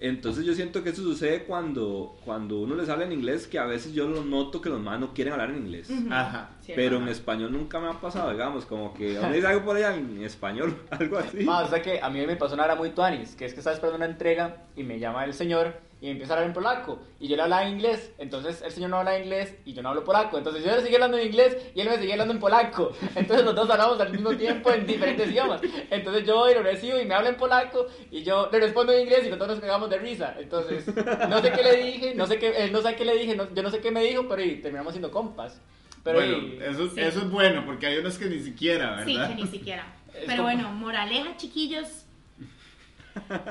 Entonces 0.00 0.44
yo 0.44 0.54
siento 0.54 0.84
que 0.84 0.90
eso 0.90 1.02
sucede 1.02 1.42
cuando, 1.42 2.16
cuando 2.24 2.60
uno 2.60 2.76
les 2.76 2.88
habla 2.88 3.04
en 3.04 3.12
inglés, 3.12 3.48
que 3.48 3.58
a 3.58 3.66
veces 3.66 3.92
yo 3.92 4.06
lo 4.06 4.24
noto 4.24 4.60
que 4.60 4.68
los 4.68 4.80
más 4.80 5.00
no 5.00 5.12
quieren 5.12 5.32
hablar 5.32 5.50
en 5.50 5.58
inglés. 5.58 5.90
Ajá. 6.08 6.50
Sí, 6.60 6.72
Pero 6.76 6.96
ajá. 6.96 7.06
en 7.06 7.10
español 7.10 7.52
nunca 7.52 7.80
me 7.80 7.88
ha 7.88 8.00
pasado, 8.00 8.30
digamos, 8.30 8.64
como 8.64 8.94
que 8.94 9.16
a 9.18 9.22
uno 9.22 9.32
dice 9.32 9.46
algo 9.48 9.64
por 9.64 9.76
allá 9.76 9.96
en 9.96 10.22
español, 10.22 10.76
algo 10.90 11.18
así. 11.18 11.38
Ma, 11.42 11.62
o 11.62 11.68
sea 11.68 11.82
que 11.82 12.00
a 12.00 12.08
mí 12.10 12.24
me 12.24 12.36
pasó 12.36 12.54
una 12.54 12.64
hora 12.64 12.76
muy 12.76 12.90
tuanis, 12.90 13.34
que 13.34 13.46
es 13.46 13.52
que 13.54 13.58
estaba 13.58 13.74
esperando 13.74 13.96
una 13.96 14.06
entrega 14.06 14.62
y 14.76 14.84
me 14.84 15.00
llama 15.00 15.24
el 15.24 15.34
señor 15.34 15.74
y 16.00 16.06
me 16.06 16.12
empieza 16.12 16.32
a 16.32 16.36
hablar 16.36 16.48
en 16.48 16.54
polaco 16.54 17.00
y 17.18 17.26
yo 17.28 17.36
le 17.36 17.42
hablaba 17.42 17.64
en 17.66 17.72
inglés, 17.74 18.12
entonces 18.18 18.62
el 18.62 18.70
señor 18.70 18.90
no 18.90 18.98
habla 18.98 19.18
inglés 19.18 19.54
y 19.64 19.72
yo 19.72 19.82
no 19.82 19.88
hablo 19.88 20.04
polaco, 20.04 20.38
entonces 20.38 20.64
yo 20.64 20.70
le 20.74 20.80
seguía 20.80 20.96
hablando 20.98 21.18
en 21.18 21.26
inglés 21.26 21.56
y 21.74 21.80
él 21.80 21.88
me 21.88 21.96
seguía 21.96 22.14
hablando 22.14 22.34
en 22.34 22.40
polaco, 22.40 22.92
entonces 23.16 23.44
los 23.44 23.54
dos 23.54 23.68
hablamos 23.68 24.00
al 24.00 24.12
mismo 24.12 24.30
tiempo 24.36 24.70
en 24.70 24.86
diferentes 24.86 25.28
idiomas, 25.30 25.60
entonces 25.90 26.24
yo 26.24 26.36
voy 26.36 26.54
lo 26.54 26.62
recibo 26.62 27.00
y 27.00 27.04
me 27.04 27.14
habla 27.14 27.30
en 27.30 27.36
polaco 27.36 27.86
y 28.10 28.22
yo 28.22 28.48
le 28.52 28.60
respondo 28.60 28.92
en 28.92 29.00
inglés 29.02 29.26
y 29.26 29.30
los 29.30 29.38
dos 29.38 29.48
nos 29.48 29.60
cagamos 29.60 29.90
de 29.90 29.98
risa, 29.98 30.36
entonces 30.38 30.86
no 31.28 31.40
sé 31.42 31.50
qué 31.52 31.62
le 31.62 31.76
dije, 31.82 32.14
no 32.14 32.26
sé 32.26 32.38
qué, 32.38 32.48
él 32.64 32.72
no 32.72 32.80
sé 32.80 32.94
qué 32.94 33.04
le 33.04 33.16
dije, 33.16 33.34
no- 33.34 33.52
yo 33.52 33.62
no 33.62 33.70
sé 33.70 33.80
qué 33.80 33.90
me 33.90 34.02
dijo, 34.04 34.26
pero 34.28 34.42
y 34.42 34.56
terminamos 34.60 34.92
siendo 34.92 35.10
compas. 35.10 35.60
Pero 36.04 36.18
bueno, 36.20 36.38
y- 36.38 36.58
eso, 36.62 36.88
sí. 36.88 37.00
eso 37.00 37.18
es 37.18 37.28
bueno, 37.30 37.64
porque 37.66 37.86
hay 37.86 37.98
unos 37.98 38.16
que 38.18 38.26
ni 38.26 38.38
siquiera, 38.40 39.04
Sí, 39.04 39.14
¿verdad? 39.14 39.28
que 39.30 39.34
ni 39.34 39.46
siquiera. 39.48 39.94
Pero 40.26 40.42
bueno, 40.44 40.70
moraleja, 40.72 41.36
chiquillos. 41.36 42.06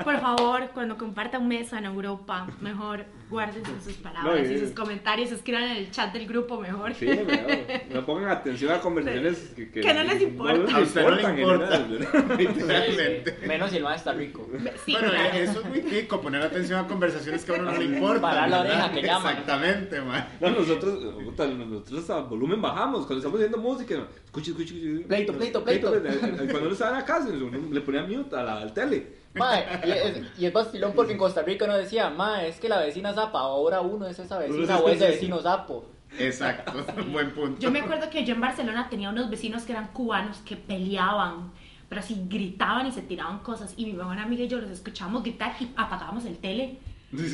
Por 0.03 0.19
favor, 0.19 0.69
cuando 0.74 0.97
compartan 0.97 1.47
mesa 1.47 1.77
en 1.79 1.86
Europa, 1.86 2.47
mejor 2.62 3.05
guárdense 3.29 3.71
sus 3.83 3.93
palabras 3.95 4.39
No, 4.39 4.51
y- 4.51 4.55
y 4.55 4.59
sus 4.59 4.71
comentarios, 4.71 5.31
escriban 5.31 5.63
en 5.63 5.77
el 5.77 5.91
chat 5.91 6.13
del 6.13 6.25
grupo 6.27 6.59
mejor. 6.62 6.93
Sí, 6.93 7.05
me, 7.07 7.86
no 7.93 8.05
pongan 8.05 8.29
atención 8.29 8.71
a 8.71 8.79
conversaciones 8.79 9.38
que, 9.55 9.69
Que 9.69 9.93
no 9.93 10.03
les 10.03 10.21
importa. 10.21 10.77
A 10.77 10.79
usted 10.79 11.01
no 11.03 11.12
le 11.12 11.24
en 11.24 11.39
importa. 11.39 11.67
general, 11.67 11.88
¿verdad? 12.13 12.39
Literalmente. 12.39 13.38
menos 13.47 13.69
si 13.71 13.77
el 13.77 13.83
man 13.83 13.95
está 13.95 14.13
rico. 14.13 14.47
Sí, 14.86 14.93
bueno, 14.93 15.09
claro. 15.09 15.33
eh, 15.38 15.43
eso 15.43 15.59
es 15.62 15.65
muy 15.69 15.81
rico, 15.81 16.21
poner 16.21 16.41
atención 16.41 16.79
a 16.83 16.88
conversaciones 16.88 17.43
que 17.43 17.51
a 17.51 17.55
uno 17.59 17.71
no 17.71 17.77
le 17.77 17.86
importan. 17.86 18.21
Parar 18.21 18.50
la 18.50 18.62
oreja, 18.62 18.91
que 18.91 19.01
llaman. 19.01 19.31
Exactamente, 19.38 20.01
man. 20.01 20.27
No, 20.39 20.50
nosotros, 20.51 21.03
nosotros 21.25 22.00
hasta 22.00 22.19
volumen 22.21 22.62
bajamos 22.62 23.05
cuando 23.05 23.17
estamos 23.17 23.36
haciendo 23.39 23.57
música. 23.57 23.95
Escucha, 24.25 24.51
escucha, 24.51 24.74
escucha. 24.74 25.07
Pleito, 25.07 25.33
pleito, 25.33 25.63
pleito. 25.63 25.91
Cuando 25.91 26.59
uno 26.62 26.71
estaba 26.71 26.91
en 26.91 26.97
la 26.97 27.05
casa, 27.05 27.29
le 27.29 27.81
ponía 27.81 28.03
mute 28.03 28.36
a 28.36 28.43
la, 28.43 28.59
al 28.62 28.74
tele. 28.74 29.26
Mae, 29.38 29.65
y 29.86 29.91
es, 29.91 30.39
y 30.39 30.46
es 30.46 30.53
vacilón 30.53 30.94
porque 30.96 31.13
en 31.13 31.17
Costa 31.17 31.41
Rica 31.41 31.65
uno 31.65 31.77
decía, 31.77 32.10
mae, 32.10 32.50
es 32.50 32.60
que 32.60 32.70
la 32.70 32.79
vecina 32.79 33.13
zapa, 33.13 33.39
ahora 33.39 33.82
uno 33.82 34.08
es 34.08 34.20
esa 34.20 34.38
vecina 34.38 34.77
o 34.77 34.89
ese 34.89 35.08
vecino 35.08 35.39
zapo. 35.41 35.86
Exacto, 36.17 36.74
buen 37.12 37.32
punto. 37.32 37.60
Yo 37.60 37.72
me 37.72 37.79
acuerdo 37.79 38.10
que 38.10 38.25
yo 38.25 38.34
en 38.36 38.41
Barcelona 38.41 38.88
tenía 38.89 39.10
unos 39.10 39.29
vecinos 39.29 39.63
que 39.63 39.74
eran 39.74 39.88
cubanos 39.88 40.38
que 40.39 40.56
peleaban, 40.56 41.51
pero 41.89 42.01
así 42.01 42.25
gritaban 42.27 42.88
y 42.88 42.91
se 42.91 43.01
tiraban 43.01 43.39
cosas. 43.39 43.74
Y 43.77 43.86
mi 43.86 43.94
mejor 43.94 44.17
amiga 44.17 44.44
y 44.44 44.48
yo 44.48 44.60
los 44.60 44.70
escuchábamos 44.70 45.24
gritar 45.24 45.56
y 45.60 45.72
apagábamos 45.75 46.25
el 46.25 46.38
tele. 46.38 46.79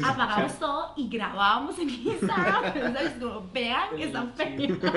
Apagábamos 0.03 0.59
todo 0.59 0.93
y 0.95 1.09
grabábamos 1.09 1.79
en 1.79 1.89
Instagram. 1.89 2.73
Como, 3.19 3.49
vean 3.51 3.95
que 3.95 4.03
están 4.03 4.31
peleando. 4.33 4.89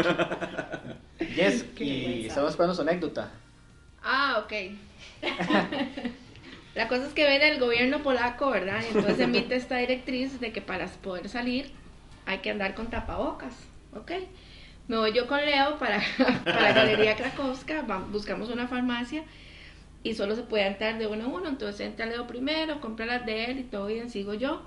Yes, 1.19 1.65
y 1.79 2.27
estamos 2.27 2.51
esperando 2.51 2.75
su 2.75 2.83
anécdota. 2.83 3.31
Ah, 4.03 4.45
ok. 4.45 4.53
La 6.77 6.89
cosa 6.89 7.07
es 7.07 7.15
que 7.15 7.27
viene 7.27 7.49
el 7.49 7.59
gobierno 7.59 8.03
polaco, 8.03 8.51
¿verdad? 8.51 8.83
Y 8.83 8.89
entonces 8.89 9.19
emite 9.19 9.57
esta 9.57 9.79
directriz 9.79 10.39
de 10.41 10.53
que 10.53 10.61
para 10.61 10.87
poder 10.87 11.31
salir 11.31 11.71
hay 12.27 12.41
que 12.41 12.51
andar 12.51 12.75
con 12.75 12.91
tapabocas, 12.91 13.55
¿ok? 13.95 14.13
Me 14.87 14.99
voy 14.99 15.15
yo 15.15 15.27
con 15.27 15.43
Leo 15.43 15.79
para, 15.79 16.03
para 16.45 16.73
Galería 16.73 17.17
Krakowska, 17.17 17.81
buscamos 18.13 18.51
una 18.51 18.69
farmacia 18.69 19.25
y 20.03 20.15
solo 20.17 20.37
se 20.37 20.43
puede 20.43 20.67
entrar 20.67 20.99
de 20.99 21.07
uno 21.07 21.25
a 21.25 21.29
uno, 21.29 21.49
entonces 21.49 21.81
entra 21.81 22.05
Leo 22.05 22.27
primero, 22.27 22.79
compra 22.83 23.07
las 23.07 23.25
de 23.25 23.47
él 23.47 23.59
y 23.59 23.63
todo 23.65 23.87
bien, 23.87 24.11
sigo 24.11 24.35
yo. 24.35 24.61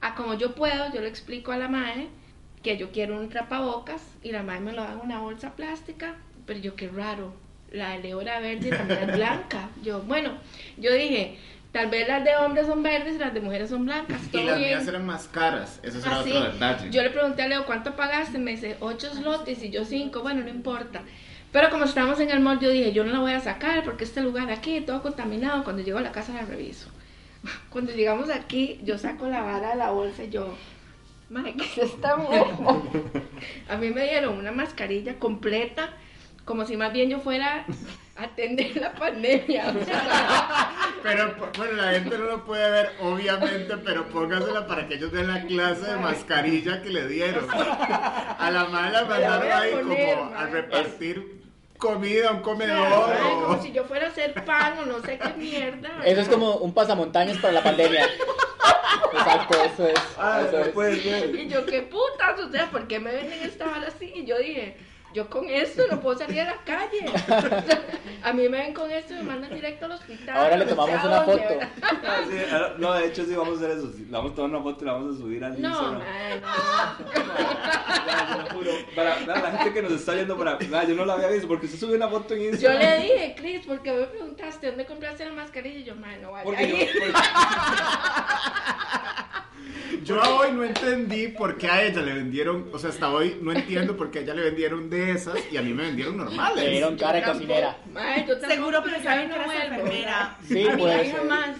A 0.00 0.14
como 0.14 0.34
yo 0.34 0.54
puedo, 0.54 0.92
yo 0.94 1.00
le 1.00 1.08
explico 1.08 1.50
a 1.50 1.56
la 1.56 1.66
madre 1.66 2.06
que 2.62 2.76
yo 2.76 2.92
quiero 2.92 3.18
un 3.18 3.30
trapabocas 3.30 4.02
y 4.22 4.30
la 4.30 4.44
madre 4.44 4.60
me 4.60 4.72
lo 4.74 4.84
da 4.84 4.92
en 4.92 5.00
una 5.00 5.18
bolsa 5.18 5.56
plástica, 5.56 6.18
pero 6.46 6.60
yo 6.60 6.76
qué 6.76 6.86
raro, 6.86 7.32
la 7.72 7.90
de 7.90 7.98
Leo 8.00 8.20
era 8.20 8.40
verde 8.40 8.68
y 8.68 8.70
la 8.70 8.82
mía 8.84 9.00
es 9.02 9.16
blanca. 9.16 9.68
Yo, 9.82 10.00
bueno, 10.02 10.32
yo 10.76 10.92
dije, 10.94 11.38
tal 11.72 11.88
vez 11.90 12.08
las 12.08 12.24
de 12.24 12.36
hombres 12.36 12.66
son 12.66 12.82
verdes 12.82 13.16
y 13.16 13.18
las 13.18 13.34
de 13.34 13.40
mujeres 13.40 13.70
son 13.70 13.84
blancas, 13.84 14.20
Y 14.32 14.42
las 14.42 14.58
bien. 14.58 14.70
mías 14.70 14.88
eran 14.88 15.04
más 15.06 15.28
caras. 15.28 15.80
Eso 15.82 16.00
será 16.00 16.20
Así, 16.20 16.32
otro 16.32 16.52
detalle. 16.52 16.90
yo 16.90 17.02
le 17.02 17.10
pregunté 17.10 17.42
a 17.42 17.48
Leo, 17.48 17.66
¿cuánto 17.66 17.94
pagaste? 17.96 18.38
Me 18.38 18.52
dice, 18.52 18.76
ocho 18.80 19.12
slotes 19.14 19.62
y 19.62 19.70
yo 19.70 19.84
cinco, 19.84 20.22
bueno, 20.22 20.42
no 20.42 20.48
importa. 20.48 21.02
Pero 21.52 21.70
como 21.70 21.84
estábamos 21.84 22.20
en 22.20 22.30
el 22.30 22.40
mall, 22.40 22.60
yo 22.60 22.68
dije, 22.70 22.92
yo 22.92 23.04
no 23.04 23.12
la 23.12 23.20
voy 23.20 23.32
a 23.32 23.40
sacar 23.40 23.82
porque 23.82 24.04
este 24.04 24.20
lugar 24.20 24.50
aquí, 24.50 24.80
todo 24.82 25.00
contaminado, 25.02 25.64
cuando 25.64 25.82
llego 25.82 25.98
a 25.98 26.02
la 26.02 26.12
casa 26.12 26.32
la 26.34 26.42
reviso. 26.42 26.88
Cuando 27.70 27.92
llegamos 27.92 28.30
aquí, 28.30 28.80
yo 28.82 28.98
saco 28.98 29.28
la 29.28 29.42
vara 29.42 29.70
de 29.70 29.76
la 29.76 29.90
bolsa 29.90 30.24
y 30.24 30.30
yo, 30.30 30.54
madre, 31.30 31.54
¿qué 31.54 31.64
es 31.64 31.78
esta? 31.92 32.16
A 33.68 33.76
mí 33.76 33.90
me 33.90 34.04
dieron 34.08 34.36
una 34.38 34.50
mascarilla 34.52 35.18
completa, 35.18 35.90
como 36.48 36.64
si 36.64 36.76
más 36.78 36.92
bien 36.92 37.10
yo 37.10 37.20
fuera 37.20 37.66
a 38.16 38.22
atender 38.24 38.74
la 38.76 38.92
pandemia. 38.94 39.68
o 39.80 39.84
sea, 39.84 40.70
Pero 41.02 41.34
bueno, 41.56 41.74
la 41.74 41.92
gente 41.92 42.18
no 42.18 42.24
lo 42.24 42.44
puede 42.44 42.68
ver, 42.70 42.90
obviamente, 43.00 43.76
pero 43.84 44.08
póngasela 44.08 44.66
para 44.66 44.88
que 44.88 44.94
ellos 44.94 45.12
den 45.12 45.28
la 45.28 45.42
clase 45.44 45.82
de 45.92 45.96
mascarilla 45.96 46.82
que 46.82 46.88
le 46.90 47.06
dieron. 47.06 47.46
A 47.50 48.50
la 48.50 48.64
madre 48.64 48.92
la 48.92 49.02
Me 49.04 49.08
la 49.08 49.14
voy 49.16 49.28
mandaron 49.28 49.52
ahí 49.62 49.72
poner, 49.74 50.18
como 50.18 50.34
a 50.36 50.46
repartir 50.46 51.42
comida, 51.76 52.32
un 52.32 52.40
comedor. 52.40 52.86
Ay, 53.14 53.32
o- 53.36 53.42
como 53.44 53.62
si 53.62 53.70
yo 53.72 53.84
fuera 53.84 54.06
a 54.06 54.10
hacer 54.10 54.34
pan 54.44 54.78
o 54.80 54.86
no 54.86 55.00
sé 55.00 55.18
qué 55.18 55.28
mierda. 55.36 55.90
Eso 56.04 56.20
es 56.22 56.28
como 56.28 56.56
un 56.56 56.72
pasamontañas 56.74 57.36
para 57.38 57.52
la 57.52 57.62
pandemia. 57.62 58.04
Exacto, 59.12 59.56
eso 59.64 59.86
es. 59.88 59.94
Ah, 60.18 60.42
eso 60.46 60.58
no 60.58 60.64
es. 60.64 60.68
puede 60.70 61.00
ser. 61.00 61.34
Y 61.34 61.48
yo, 61.48 61.64
qué 61.66 61.82
putas, 61.82 62.40
o 62.40 62.50
sea, 62.50 62.66
¿por 62.70 62.88
qué 62.88 62.98
me 62.98 63.12
venden 63.12 63.42
esta 63.42 63.66
vara 63.66 63.86
así? 63.88 64.12
Y 64.16 64.24
yo 64.26 64.36
dije, 64.38 64.76
yo 65.14 65.28
con 65.30 65.48
esto 65.48 65.82
no 65.90 66.00
puedo 66.00 66.18
salir 66.18 66.40
a 66.42 66.44
la 66.44 66.56
calle. 66.64 67.04
a 68.22 68.32
mí 68.32 68.48
me 68.48 68.58
ven 68.58 68.74
con 68.74 68.90
esto 68.90 69.14
y 69.14 69.16
me 69.18 69.22
mandan 69.24 69.54
directo 69.54 69.86
al 69.86 69.92
hospital. 69.92 70.36
Ahora 70.36 70.56
le 70.58 70.66
tomamos 70.66 71.04
una 71.04 71.22
foto. 71.22 71.42
Ah, 71.82 72.20
sí, 72.30 72.36
ah, 72.52 72.74
no, 72.78 72.92
de 72.92 73.06
hecho 73.06 73.24
sí 73.24 73.34
vamos 73.34 73.60
a 73.60 73.64
hacer 73.64 73.78
eso. 73.78 73.90
sí, 73.92 74.04
Le 74.04 74.10
vamos 74.12 74.32
a 74.32 74.34
tomar 74.34 74.50
una 74.50 74.62
foto 74.62 74.84
y 74.84 74.86
la 74.86 74.92
vamos 74.92 75.16
a 75.16 75.18
subir 75.18 75.44
al 75.44 75.60
No, 75.60 75.68
Instagram. 75.68 75.98
man, 75.98 76.40
no. 78.54 78.58
Para, 78.94 79.16
para 79.26 79.40
la 79.42 79.50
gente 79.58 79.72
que 79.72 79.82
nos 79.82 79.92
está 79.92 80.12
viendo, 80.12 80.36
para, 80.36 80.58
ah, 80.74 80.84
yo 80.84 80.94
no 80.94 81.04
la 81.04 81.14
había 81.14 81.28
visto 81.28 81.48
porque 81.48 81.66
usted 81.66 81.78
subió 81.78 81.96
una 81.96 82.08
foto 82.08 82.34
en 82.34 82.40
Yo 82.40 82.46
Instagram. 82.50 82.80
le 82.82 82.98
dije, 83.02 83.34
Chris, 83.36 83.66
porque 83.66 83.92
me 83.92 84.04
preguntaste 84.06 84.66
dónde 84.68 84.86
compraste 84.86 85.24
la 85.24 85.32
mascarilla 85.32 85.78
y 85.78 85.84
yo, 85.84 85.94
man, 85.96 86.20
no 86.20 86.32
vaya 86.32 86.44
Porque 86.44 86.68
yo, 86.68 86.76
ahí. 86.76 86.88
porque- 86.98 87.12
Yo 90.04 90.22
a 90.22 90.34
hoy 90.36 90.52
no 90.52 90.64
entendí 90.64 91.28
por 91.28 91.56
qué 91.56 91.68
a 91.68 91.82
ella 91.84 92.02
le 92.02 92.12
vendieron, 92.14 92.68
o 92.72 92.78
sea, 92.78 92.90
hasta 92.90 93.10
hoy 93.10 93.38
no 93.42 93.52
entiendo 93.52 93.96
por 93.96 94.10
qué 94.10 94.20
a 94.20 94.22
ella 94.22 94.34
le 94.34 94.42
vendieron 94.42 94.88
de 94.90 95.12
esas 95.12 95.36
y 95.50 95.56
a 95.56 95.62
mí 95.62 95.72
me 95.72 95.84
vendieron 95.84 96.16
Le 96.18 96.24
normales. 96.24 96.70
dieron 96.70 96.96
cara 96.96 97.18
de 97.20 97.24
cocinera. 97.24 97.76
Mae, 97.92 98.26
yo 98.26 98.34
Seguro 98.38 98.82
pensaron 98.82 99.28
que 99.28 99.34
vuelvo, 99.34 99.52
enfermera. 99.52 100.38
Sí, 100.46 100.66
A 100.68 100.72
mí 100.76 100.80
puede 100.82 101.10
jamás. 101.10 101.56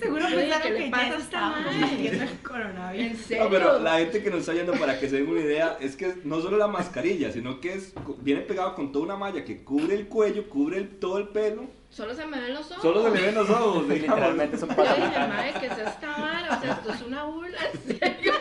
Seguro 0.00 0.26
pensaron 0.26 0.62
¿qué 0.62 0.70
le 0.70 0.84
que 0.84 0.90
pasa 0.90 1.02
ya 1.02 1.14
a 1.14 1.18
esta 1.18 1.24
estábamos 1.24 1.64
madre? 1.74 1.86
muriendo 1.96 2.22
el 2.24 2.38
coronavirus. 2.40 3.06
En 3.12 3.16
serio. 3.16 3.44
No, 3.44 3.50
pero 3.50 3.78
la 3.80 3.98
gente 3.98 4.22
que 4.22 4.30
nos 4.30 4.40
está 4.40 4.52
yendo 4.54 4.72
para 4.74 5.00
que 5.00 5.08
se 5.08 5.16
den 5.16 5.28
una 5.28 5.40
idea 5.40 5.78
es 5.80 5.96
que 5.96 6.14
no 6.24 6.40
solo 6.42 6.56
la 6.58 6.66
mascarilla, 6.68 7.32
sino 7.32 7.60
que 7.60 7.74
es 7.74 7.94
viene 8.20 8.42
pegado 8.42 8.74
con 8.74 8.92
toda 8.92 9.04
una 9.06 9.16
malla 9.16 9.44
que 9.44 9.64
cubre 9.64 9.94
el 9.94 10.06
cuello, 10.08 10.48
cubre 10.48 10.78
el- 10.78 10.88
todo 10.98 11.18
el 11.18 11.28
pelo, 11.28 11.64
Solo 11.92 12.14
se 12.14 12.24
me 12.24 12.40
ven 12.40 12.54
los 12.54 12.70
ojos. 12.70 12.82
solo 12.82 13.02
se 13.02 13.10
le 13.10 13.20
ven 13.20 13.34
los 13.34 13.50
ojos. 13.50 13.86
Literalmente 13.86 14.56
son 14.56 14.70
Yo 14.70 14.82
dije, 14.82 15.18
madre, 15.28 15.52
¿qué 15.60 15.66
es 15.66 15.78
esta 15.78 16.08
vara? 16.08 16.56
O 16.56 16.60
sea, 16.62 16.72
esto 16.72 16.92
es 16.92 17.02
una 17.02 17.24
burla, 17.24 17.58
en 17.72 17.98
serio. 17.98 18.32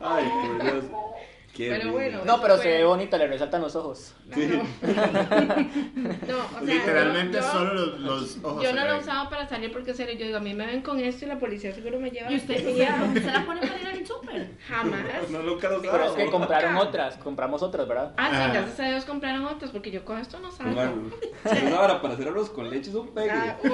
Ay, 0.00 0.28
por 0.28 0.62
Dios. 0.62 0.84
Qué 1.56 1.68
Pero 1.70 1.84
lindo. 1.84 1.92
bueno. 1.94 2.20
No, 2.24 2.40
pero 2.42 2.58
se 2.58 2.68
ve 2.68 2.84
bonita, 2.84 3.16
le 3.16 3.26
resaltan 3.28 3.62
los 3.62 3.74
ojos. 3.76 4.14
Sí. 4.34 4.60
No, 6.26 6.36
o 6.38 6.50
sea, 6.50 6.60
Literalmente 6.62 7.38
yo- 7.38 7.42
solo 7.52 7.74
los, 7.74 8.00
los 8.00 8.38
ojos. 8.42 8.62
Yo 8.62 8.70
se 8.70 8.74
no 8.74 8.84
lo 8.86 8.98
usado 8.98 9.28
para 9.30 9.48
salir 9.48 9.72
porque, 9.72 9.90
en 9.92 9.96
serio, 9.96 10.14
yo 10.18 10.26
digo, 10.26 10.38
a 10.38 10.40
mí 10.40 10.54
me 10.54 10.66
ven 10.66 10.82
con 10.82 10.98
esto 11.00 11.24
y 11.24 11.28
la 11.28 11.38
policía 11.38 11.72
seguro 11.74 11.98
me 12.00 12.10
lleva. 12.10 12.30
¿Y 12.30 12.36
usted, 12.36 12.56
usted 13.16 13.32
la 13.32 13.44
pone 13.46 13.60
para 13.60 13.80
ir 13.80 13.86
al 13.86 14.06
súper? 14.06 14.50
Jamás. 14.68 15.30
No, 15.30 15.40
nunca 15.42 15.68
lo 15.68 15.80
Pero 15.80 15.94
es 16.04 16.10
que 16.12 16.24
usaba. 16.24 16.30
compraron 16.30 16.76
otras, 16.76 17.16
compramos 17.18 17.62
otras, 17.62 17.86
¿verdad? 17.88 18.12
Ah, 18.16 18.28
sí, 18.30 18.50
gracias 18.52 18.80
a 18.80 18.88
Dios 18.88 19.04
compraron 19.04 19.46
otros 19.46 19.70
porque 19.70 19.90
yo 19.90 20.04
con 20.04 20.18
esto 20.18 20.38
no 20.40 20.50
salgo. 20.50 20.80
Una 21.66 21.80
hora 21.80 22.02
para 22.02 22.14
hacer 22.14 22.28
arroz 22.28 22.50
con 22.50 22.68
leche 22.68 22.90
es 22.90 22.96
un 22.96 23.08
pegue. 23.14 23.30
Ah, 23.30 23.56
uf. 23.62 23.72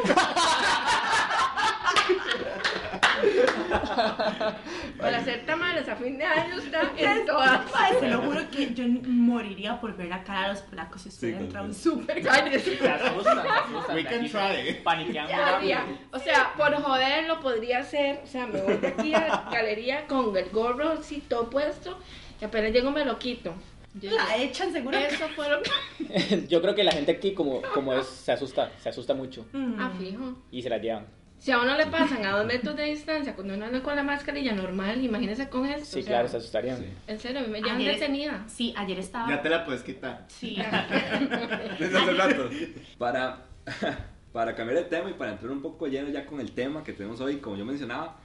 Para 4.99 5.19
hacer 5.19 5.45
tamales 5.47 5.89
a 5.89 5.97
fin 5.97 6.19
de 6.19 6.25
año 6.25 6.57
está 6.59 6.93
en 6.97 7.27
todas. 7.27 7.61
Ay, 7.75 7.95
te 8.01 8.09
lo 8.09 8.21
juro 8.23 8.41
que 8.51 8.73
yo 8.75 8.85
moriría 9.07 9.81
por 9.81 9.97
ver 9.97 10.09
la 10.09 10.23
cara 10.25 10.43
de 10.49 10.49
los 10.55 10.63
polacos 10.63 11.03
si 11.03 11.09
estuviera 11.09 11.41
Sí, 11.73 11.83
súper. 11.83 12.29
Asustan. 12.29 13.95
We 13.95 14.05
can 14.05 14.29
try. 14.29 14.75
Paniquean 14.85 15.25
muy 15.27 15.33
Ya, 15.35 15.51
rápido. 15.53 15.69
ya. 15.71 15.87
O 16.13 16.19
sea, 16.19 16.53
por 16.57 16.75
joder 16.75 17.27
lo 17.27 17.41
podría 17.41 17.81
hacer. 17.81 18.21
O 18.23 18.27
sea, 18.27 18.47
me 18.47 18.61
voy 18.61 18.77
de 18.77 18.89
aquí 18.89 19.15
a 19.15 19.21
la 19.29 19.49
galería 19.53 20.07
con 20.07 20.37
el 20.37 20.49
gorro 20.51 20.91
así 20.91 21.21
todo 21.29 21.51
puesto 21.51 21.99
y 22.41 22.45
apenas 22.45 22.73
llego 22.73 22.91
me 22.91 23.05
lo 23.05 23.19
quito. 23.19 23.55
Yo 23.95 24.11
La 24.11 24.37
echan 24.39 24.73
seguro. 24.73 24.97
Eso 24.97 25.29
fue 25.37 25.49
lo 25.51 25.61
que... 25.63 26.47
Yo 26.49 26.63
creo 26.63 26.75
que 26.75 26.83
la 26.83 26.93
gente 26.93 27.13
aquí 27.13 27.35
como, 27.35 27.61
como 27.75 27.93
es, 27.93 28.07
se 28.07 28.33
asusta, 28.33 28.71
se 28.79 28.89
asusta 28.89 29.13
mucho 29.13 29.45
Mm. 29.53 29.75
Ah, 29.79 29.91
fijo. 29.99 30.35
y 30.51 30.63
se 30.63 30.71
la 30.71 30.79
llevan. 30.79 31.07
Si 31.43 31.51
a 31.51 31.59
uno 31.61 31.77
le 31.77 31.87
pasan 31.89 32.25
a 32.25 32.39
dos 32.39 32.47
metros 32.47 32.77
de 32.77 32.85
distancia 32.85 33.35
cuando 33.35 33.55
uno 33.55 33.65
anda 33.65 33.83
con 33.83 33.97
la 33.97 34.05
mascarilla 34.05 34.55
normal, 34.55 35.03
imagínese 35.03 35.49
con 35.49 35.67
esto. 35.67 35.87
Sí, 35.87 35.99
o 35.99 36.03
sea, 36.05 36.13
claro, 36.13 36.29
se 36.29 36.37
asustarían. 36.37 36.79
Sí. 36.79 36.85
En 37.09 37.19
serio, 37.19 37.41
a 37.41 37.43
mí 37.43 37.49
me 37.49 37.61
llevan 37.61 37.79
Ayer- 37.79 37.95
detenida. 37.95 38.45
Sí, 38.47 38.73
ayer 38.77 39.01
estaba. 39.01 39.29
Ya 39.29 39.43
te 39.43 39.51
la 39.51 39.65
puedes 39.65 39.83
quitar. 39.83 40.25
Sí. 40.29 40.57
Desde 41.81 41.99
hace 41.99 42.13
rato. 42.13 42.49
Para, 42.97 43.45
para 44.33 44.55
cambiar 44.55 44.85
el 44.85 44.89
tema 44.89 45.11
y 45.11 45.15
para 45.15 45.33
entrar 45.33 45.51
un 45.51 45.61
poco 45.61 45.89
lleno 45.89 46.11
ya 46.11 46.27
con 46.27 46.39
el 46.39 46.53
tema 46.53 46.85
que 46.85 46.93
tenemos 46.93 47.21
hoy, 47.21 47.39
como 47.39 47.57
yo 47.57 47.65
mencionaba, 47.65 48.19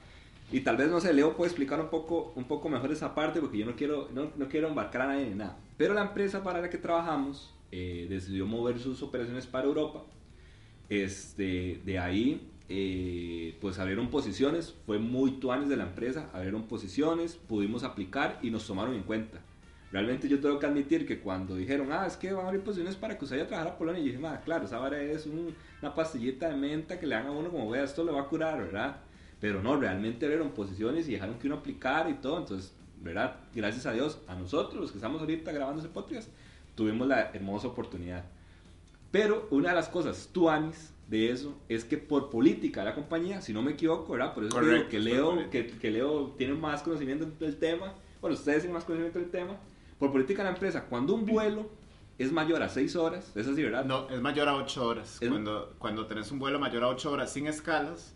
y 0.52 0.60
tal 0.60 0.76
vez, 0.76 0.86
no 0.86 1.00
sé, 1.00 1.12
Leo 1.12 1.36
puede 1.36 1.48
explicar 1.48 1.80
un 1.80 1.88
poco, 1.88 2.32
un 2.36 2.44
poco 2.44 2.68
mejor 2.68 2.92
esa 2.92 3.16
parte 3.16 3.40
porque 3.40 3.58
yo 3.58 3.66
no 3.66 3.74
quiero, 3.74 4.10
no, 4.14 4.30
no 4.36 4.48
quiero 4.48 4.68
embarcar 4.68 5.00
a 5.00 5.06
nadie 5.08 5.26
ni 5.26 5.34
nada. 5.34 5.56
Pero 5.76 5.92
la 5.92 6.02
empresa 6.02 6.44
para 6.44 6.60
la 6.60 6.70
que 6.70 6.78
trabajamos 6.78 7.52
eh, 7.72 8.06
decidió 8.08 8.46
mover 8.46 8.78
sus 8.78 9.02
operaciones 9.02 9.44
para 9.44 9.66
Europa. 9.66 10.04
Este, 10.88 11.80
de 11.84 11.98
ahí, 11.98 12.47
eh, 12.68 13.56
pues 13.60 13.78
abrieron 13.78 14.08
posiciones, 14.10 14.74
fue 14.86 14.98
muy 14.98 15.32
tuanes 15.32 15.68
de 15.68 15.76
la 15.76 15.84
empresa, 15.84 16.28
abrieron 16.32 16.64
posiciones, 16.64 17.36
pudimos 17.36 17.82
aplicar 17.82 18.38
y 18.42 18.50
nos 18.50 18.66
tomaron 18.66 18.94
en 18.94 19.02
cuenta. 19.02 19.40
Realmente 19.90 20.28
yo 20.28 20.38
tengo 20.38 20.58
que 20.58 20.66
admitir 20.66 21.06
que 21.06 21.20
cuando 21.20 21.54
dijeron, 21.56 21.90
ah, 21.92 22.06
es 22.06 22.18
que 22.18 22.30
van 22.32 22.44
a 22.44 22.48
abrir 22.48 22.62
posiciones 22.62 22.94
para 22.96 23.16
que 23.16 23.24
usted 23.24 23.36
vaya 23.36 23.44
a 23.44 23.48
trabajar 23.48 23.72
a 23.72 23.78
Polonia, 23.78 24.02
y 24.02 24.10
dije, 24.12 24.26
ah, 24.26 24.42
claro, 24.44 24.66
esa 24.66 24.78
vara 24.78 25.00
es 25.00 25.24
un- 25.26 25.54
una 25.80 25.94
pastillita 25.94 26.50
de 26.50 26.56
menta 26.56 27.00
que 27.00 27.06
le 27.06 27.14
dan 27.14 27.26
a 27.26 27.30
uno 27.30 27.50
como, 27.50 27.70
vea, 27.70 27.84
esto 27.84 28.04
le 28.04 28.12
va 28.12 28.20
a 28.20 28.26
curar, 28.28 28.58
¿verdad? 28.58 28.98
Pero 29.40 29.62
no, 29.62 29.76
realmente 29.78 30.26
abrieron 30.26 30.50
posiciones 30.50 31.08
y 31.08 31.12
dejaron 31.12 31.38
que 31.38 31.46
uno 31.46 31.56
aplicara 31.56 32.10
y 32.10 32.14
todo, 32.14 32.36
entonces, 32.38 32.74
¿verdad? 33.00 33.36
Gracias 33.54 33.86
a 33.86 33.92
Dios, 33.92 34.18
a 34.26 34.34
nosotros, 34.34 34.78
los 34.78 34.90
que 34.90 34.98
estamos 34.98 35.20
ahorita 35.22 35.52
grabando 35.52 35.80
ese 35.80 35.88
podcast, 35.88 36.28
tuvimos 36.74 37.08
la 37.08 37.30
hermosa 37.32 37.68
oportunidad. 37.68 38.24
Pero 39.10 39.48
una 39.50 39.70
de 39.70 39.76
las 39.76 39.88
cosas 39.88 40.28
tuanis 40.32 40.92
de 41.08 41.30
eso 41.30 41.56
es 41.68 41.84
que 41.84 41.96
por 41.96 42.30
política 42.30 42.80
de 42.80 42.86
la 42.90 42.94
compañía, 42.94 43.40
si 43.40 43.52
no 43.52 43.62
me 43.62 43.72
equivoco, 43.72 44.12
¿verdad? 44.12 44.34
Por 44.34 44.44
eso 44.44 44.54
Correcto, 44.54 44.76
digo 44.76 44.88
que 44.90 44.98
Leo, 45.00 45.50
que, 45.50 45.66
que 45.66 45.90
Leo 45.90 46.34
tiene 46.36 46.54
más 46.54 46.82
conocimiento 46.82 47.26
del 47.44 47.56
tema. 47.56 47.94
Bueno, 48.20 48.36
ustedes 48.36 48.58
tienen 48.58 48.74
más 48.74 48.84
conocimiento 48.84 49.18
del 49.18 49.30
tema. 49.30 49.56
Por 49.98 50.12
política 50.12 50.42
de 50.42 50.50
la 50.50 50.54
empresa, 50.54 50.84
cuando 50.84 51.14
un 51.14 51.24
vuelo 51.24 51.70
es 52.18 52.30
mayor 52.30 52.62
a 52.62 52.68
6 52.68 52.94
horas, 52.96 53.32
es 53.34 53.46
así, 53.46 53.62
¿verdad? 53.62 53.84
No, 53.84 54.08
es 54.10 54.20
mayor 54.20 54.48
a 54.48 54.56
8 54.56 54.86
horas. 54.86 55.18
Es- 55.20 55.28
Cuando, 55.28 55.74
cuando 55.78 56.06
tenés 56.06 56.30
un 56.30 56.38
vuelo 56.38 56.58
mayor 56.58 56.84
a 56.84 56.88
8 56.88 57.10
horas 57.10 57.32
sin 57.32 57.46
escalas, 57.46 58.14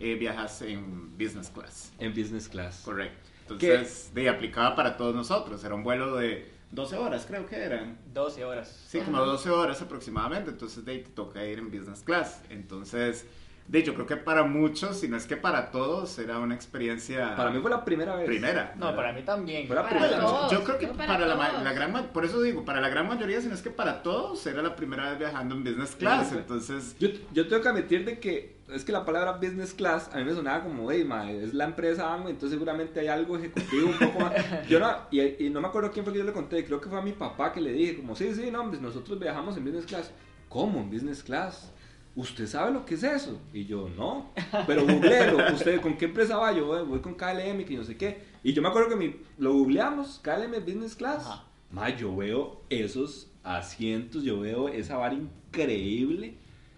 eh, 0.00 0.14
viajas 0.16 0.62
en 0.62 1.16
business 1.16 1.48
class. 1.50 1.92
En 1.98 2.12
business 2.12 2.48
class. 2.48 2.82
Correcto. 2.84 3.28
Entonces, 3.42 4.10
de, 4.14 4.28
aplicaba 4.28 4.74
para 4.74 4.96
todos 4.96 5.14
nosotros. 5.14 5.62
Era 5.64 5.74
un 5.74 5.82
vuelo 5.84 6.16
de 6.16 6.50
12 6.72 6.96
horas, 6.96 7.26
creo 7.26 7.46
que 7.46 7.56
eran. 7.56 7.98
12 8.12 8.44
horas. 8.44 8.84
Sí, 8.88 9.00
como 9.00 9.24
12 9.24 9.50
horas 9.50 9.80
aproximadamente. 9.82 10.50
Entonces, 10.50 10.84
de 10.84 10.92
ahí 10.92 11.02
te 11.02 11.10
toca 11.10 11.44
ir 11.44 11.58
en 11.58 11.70
business 11.70 12.02
class. 12.02 12.42
Entonces, 12.48 13.26
de 13.68 13.78
hecho, 13.78 13.94
creo 13.94 14.06
que 14.06 14.16
para 14.16 14.44
muchos, 14.44 14.98
si 14.98 15.08
no 15.08 15.16
es 15.16 15.26
que 15.26 15.36
para 15.36 15.70
todos, 15.70 16.18
era 16.18 16.38
una 16.38 16.54
experiencia 16.54 17.34
Para 17.36 17.50
mí 17.50 17.60
fue 17.60 17.70
la 17.70 17.84
primera 17.84 18.16
vez. 18.16 18.26
primera. 18.26 18.74
No, 18.76 18.94
para 18.94 19.12
mí 19.12 19.22
también. 19.22 19.66
Fue 19.66 19.76
la 19.76 19.82
Para 19.82 19.98
primera 19.98 20.20
todos. 20.20 20.52
Yo 20.52 20.64
creo 20.64 20.78
que 20.78 20.88
para, 20.88 21.06
para 21.06 21.26
la, 21.26 21.62
la 21.62 21.72
gran 21.72 21.92
por 22.12 22.24
eso 22.24 22.42
digo, 22.42 22.64
para 22.64 22.80
la 22.80 22.88
gran 22.88 23.08
mayoría, 23.08 23.40
si 23.40 23.48
no 23.48 23.54
es 23.54 23.62
que 23.62 23.70
para 23.70 24.02
todos, 24.02 24.46
era 24.46 24.62
la 24.62 24.74
primera 24.76 25.10
vez 25.10 25.18
viajando 25.18 25.54
en 25.54 25.64
business 25.64 25.94
class. 25.94 26.28
Sí. 26.30 26.36
Entonces, 26.38 26.96
Yo, 26.98 27.08
yo 27.32 27.48
tengo 27.48 27.62
que 27.62 27.68
admitir 27.68 28.04
de 28.04 28.18
que 28.18 28.62
es 28.72 28.84
que 28.84 28.92
la 28.92 29.04
palabra 29.04 29.32
business 29.32 29.74
class 29.74 30.08
a 30.12 30.16
mí 30.18 30.24
me 30.24 30.32
sonaba 30.32 30.62
como, 30.64 30.90
hey, 30.90 31.04
ma, 31.04 31.30
es 31.30 31.52
la 31.52 31.64
empresa 31.64 32.12
AMO, 32.12 32.28
entonces 32.28 32.52
seguramente 32.58 33.00
hay 33.00 33.08
algo 33.08 33.36
ejecutivo 33.36 33.88
un 33.88 33.98
poco 33.98 34.20
más. 34.20 34.32
Yo 34.68 34.80
no, 34.80 34.96
y, 35.10 35.44
y 35.46 35.50
no 35.50 35.60
me 35.60 35.68
acuerdo 35.68 35.90
quién 35.90 36.04
fue 36.04 36.12
que 36.14 36.20
yo 36.20 36.24
le 36.24 36.32
conté, 36.32 36.64
creo 36.64 36.80
que 36.80 36.88
fue 36.88 36.98
a 36.98 37.02
mi 37.02 37.12
papá 37.12 37.52
que 37.52 37.60
le 37.60 37.72
dije, 37.72 37.96
como, 37.96 38.16
sí, 38.16 38.34
sí, 38.34 38.50
no, 38.50 38.60
hombre, 38.62 38.80
nosotros 38.80 39.18
viajamos 39.18 39.56
en 39.56 39.64
business 39.64 39.84
class. 39.86 40.10
¿Cómo 40.48 40.80
en 40.80 40.90
business 40.90 41.22
class? 41.22 41.72
¿Usted 42.14 42.46
sabe 42.46 42.72
lo 42.72 42.84
que 42.84 42.94
es 42.94 43.02
eso? 43.04 43.40
Y 43.54 43.64
yo, 43.64 43.88
no, 43.96 44.30
pero 44.66 44.82
googleo, 44.84 45.52
¿usted 45.54 45.80
con 45.80 45.96
qué 45.96 46.04
empresa 46.06 46.36
va? 46.36 46.52
Yo 46.52 46.66
"Voy- 46.66 46.84
voy 46.84 47.00
con 47.00 47.14
KLM, 47.14 47.64
que 47.64 47.74
no 47.76 47.84
sé 47.84 47.96
qué. 47.96 48.22
Y 48.42 48.52
yo 48.52 48.60
me 48.60 48.68
acuerdo 48.68 48.90
que 48.90 48.96
mi, 48.96 49.16
lo 49.38 49.52
googleamos, 49.54 50.20
KLM 50.22 50.60
Business 50.64 50.94
Class. 50.94 51.26
Ma, 51.70 51.88
yo 51.88 52.14
veo 52.14 52.60
esos 52.68 53.28
asientos, 53.42 54.22
yo 54.24 54.40
veo 54.40 54.68
esa 54.68 54.98
vara 54.98 55.14
increíble. 55.14 56.34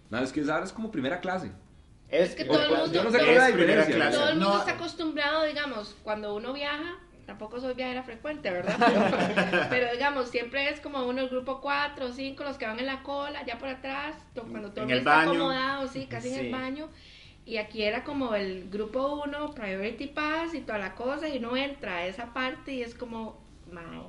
No, 0.09 0.19
es 0.19 0.31
que 0.31 0.39
esa 0.41 0.53
vara 0.53 0.65
es 0.65 0.71
como 0.71 0.89
primera 0.91 1.19
clase. 1.19 1.51
Es, 2.07 2.35
que 2.35 2.45
todo 2.45 2.61
el 2.61 2.69
mundo- 2.69 2.91
Yo 2.93 3.03
no 3.03 3.11
sé 3.11 3.17
todo- 3.17 3.25
cuál 3.27 3.35
es 3.35 3.41
la 3.43 3.49
Es 3.49 3.53
primera 3.55 3.85
diferencia. 3.85 3.95
clase. 3.95 4.17
Todo 4.17 4.29
el 4.29 4.35
mundo 4.35 4.53
No. 4.53 4.59
está 4.59 4.71
acostumbrado, 4.73 5.43
digamos, 5.43 5.95
cuando 6.03 6.35
uno 6.35 6.53
viaja, 6.53 6.97
tampoco 7.25 7.59
soy 7.59 7.73
viajera 7.73 8.03
frecuente, 8.03 8.51
¿verdad? 8.51 8.75
Pero, 8.79 9.65
pero, 9.69 9.91
digamos, 9.93 10.29
siempre 10.29 10.69
es 10.69 10.79
como 10.79 11.05
uno, 11.05 11.21
el 11.21 11.29
grupo 11.29 11.59
4 11.61 12.07
o 12.07 12.11
5, 12.11 12.43
los 12.43 12.57
que 12.57 12.65
van 12.67 12.79
en 12.79 12.85
la 12.85 13.01
cola, 13.03 13.45
ya 13.45 13.57
por 13.57 13.69
atrás, 13.69 14.15
to- 14.33 14.43
cuando 14.43 14.71
todo 14.71 14.85
En 14.85 14.91
el 14.91 14.99
está 14.99 15.11
baño. 15.17 15.31
acomodado, 15.31 15.87
sí, 15.87 16.05
casi 16.07 16.29
en 16.29 16.35
el 16.45 16.51
baño. 16.51 16.89
Y 17.45 17.57
aquí 17.57 17.83
era 17.83 18.03
como 18.03 18.33
el 18.35 18.69
grupo 18.69 19.21
1, 19.25 19.53
Priority 19.53 20.07
Pass 20.07 20.53
y 20.55 20.61
toda 20.61 20.79
la 20.79 20.95
cosa, 20.95 21.27
y 21.29 21.37
uno 21.37 21.55
entra 21.57 21.97
a 21.97 22.07
esa 22.07 22.33
parte 22.33 22.73
y 22.73 22.81
es 22.81 22.95
como, 22.95 23.39
mae, 23.71 24.01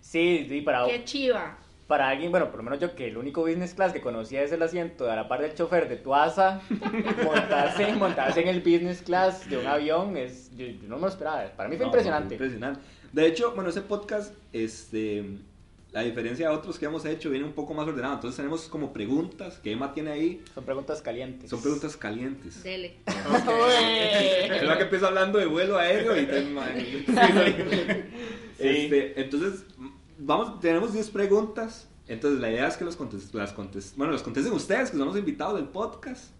Sí, 0.00 0.46
sí, 0.48 0.60
para, 0.60 0.86
qué 0.86 1.04
chiva. 1.04 1.58
Para 1.86 2.08
alguien, 2.08 2.30
bueno, 2.30 2.48
por 2.50 2.56
lo 2.58 2.62
menos 2.64 2.80
yo 2.80 2.94
que 2.94 3.08
el 3.08 3.16
único 3.16 3.42
business 3.42 3.74
class 3.74 3.92
que 3.92 4.00
conocía 4.00 4.42
es 4.42 4.52
el 4.52 4.62
asiento 4.62 5.04
de 5.04 5.12
a 5.12 5.16
la 5.16 5.28
par 5.28 5.40
del 5.42 5.54
chofer 5.54 5.88
de 5.88 5.96
tu 5.96 6.14
asa, 6.14 6.62
montarse, 7.24 7.92
montarse 7.94 8.40
en 8.40 8.48
el 8.48 8.60
business 8.60 9.02
class 9.02 9.48
de 9.50 9.58
un 9.58 9.66
avión, 9.66 10.16
es, 10.16 10.50
yo, 10.56 10.66
yo 10.66 10.88
no 10.88 10.96
me 10.96 11.02
lo 11.02 11.08
esperaba, 11.08 11.44
para 11.56 11.68
mí 11.68 11.76
fue 11.76 11.84
No, 11.84 11.88
impresionante. 11.90 12.34
impresionante. 12.34 12.80
De 13.12 13.26
hecho, 13.26 13.52
bueno, 13.54 13.70
ese 13.70 13.82
podcast, 13.82 14.34
este, 14.52 15.24
a 15.94 16.00
diferencia 16.00 16.48
de 16.48 16.56
otros 16.56 16.78
que 16.78 16.86
hemos 16.86 17.04
hecho, 17.04 17.30
viene 17.30 17.44
un 17.46 17.52
poco 17.52 17.72
más 17.74 17.86
ordenado. 17.86 18.14
Entonces 18.14 18.36
tenemos 18.36 18.62
como 18.66 18.92
preguntas 18.92 19.58
que 19.58 19.70
Emma 19.70 19.92
tiene 19.92 20.10
ahí. 20.10 20.42
Son 20.52 20.64
preguntas 20.64 21.00
calientes. 21.00 21.48
Son 21.48 21.62
preguntas 21.62 21.96
calientes. 21.96 22.60
Dele. 22.64 22.96
Es 23.06 24.62
la 24.64 24.76
que 24.76 24.82
empieza 24.84 25.06
hablando 25.06 25.38
de 25.38 25.46
vuelo 25.46 25.78
aéreo 25.78 26.16
y 26.20 26.26
te- 26.26 26.44
Este, 28.58 29.20
entonces, 29.20 29.64
vamos, 30.18 30.60
tenemos 30.60 30.92
10 30.92 31.10
preguntas. 31.10 31.88
Entonces, 32.06 32.40
la 32.40 32.50
idea 32.50 32.68
es 32.68 32.76
que 32.76 32.84
los 32.84 32.96
contes- 32.96 33.32
las 33.32 33.52
contes- 33.54 33.94
bueno, 33.96 34.12
las 34.12 34.22
contesten 34.22 34.52
ustedes, 34.52 34.90
que 34.90 34.96
son 34.98 35.06
los 35.06 35.16
invitados 35.16 35.54
del 35.56 35.68
podcast. 35.68 36.32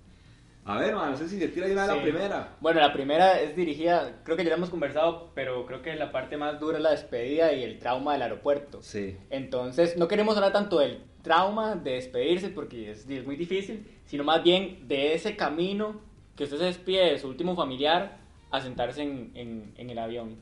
A 0.67 0.79
ver, 0.79 0.95
man, 0.95 1.11
no 1.11 1.17
sé 1.17 1.29
si 1.29 1.39
se 1.39 1.49
tira 1.49 1.67
una 1.67 1.87
de 1.87 1.91
Sí. 1.91 1.97
la 1.97 2.03
primera. 2.03 2.57
Bueno, 2.61 2.81
la 2.81 2.93
primera 2.93 3.39
es 3.41 3.55
dirigida, 3.55 4.21
creo 4.25 4.37
que 4.37 4.45
ya 4.45 4.51
lo 4.51 4.57
hemos 4.57 4.71
conversado, 4.71 5.31
pero 5.35 5.67
creo 5.67 5.83
que 5.83 5.95
la 5.95 6.11
parte 6.11 6.37
más 6.39 6.59
dura 6.59 6.79
es 6.79 6.83
la 6.83 6.91
despedida 6.91 7.53
y 7.53 7.63
el 7.63 7.79
trauma 7.79 8.15
del 8.15 8.23
aeropuerto. 8.23 8.83
Sí. 8.83 9.17
Entonces, 9.31 9.97
no 9.99 10.09
queremos 10.09 10.37
hablar 10.37 10.53
tanto 10.53 10.79
del 10.79 11.03
trauma 11.23 11.77
de 11.77 11.93
despedirse 11.93 12.49
porque 12.49 12.91
es, 12.91 13.09
es 13.09 13.27
muy 13.27 13.37
difícil, 13.37 13.87
sino 14.07 14.25
más 14.25 14.43
bien 14.43 14.87
de 14.89 15.15
ese 15.15 15.37
camino 15.37 16.01
que 16.37 16.45
usted 16.45 16.59
se 16.59 16.65
despide 16.65 17.11
de 17.13 17.19
su 17.19 17.29
último 17.29 17.55
familiar 17.57 18.19
a 18.51 18.61
sentarse 18.63 19.03
en, 19.03 19.33
en- 19.35 19.73
en 19.77 19.91
el 19.91 19.99
avión. 19.99 20.37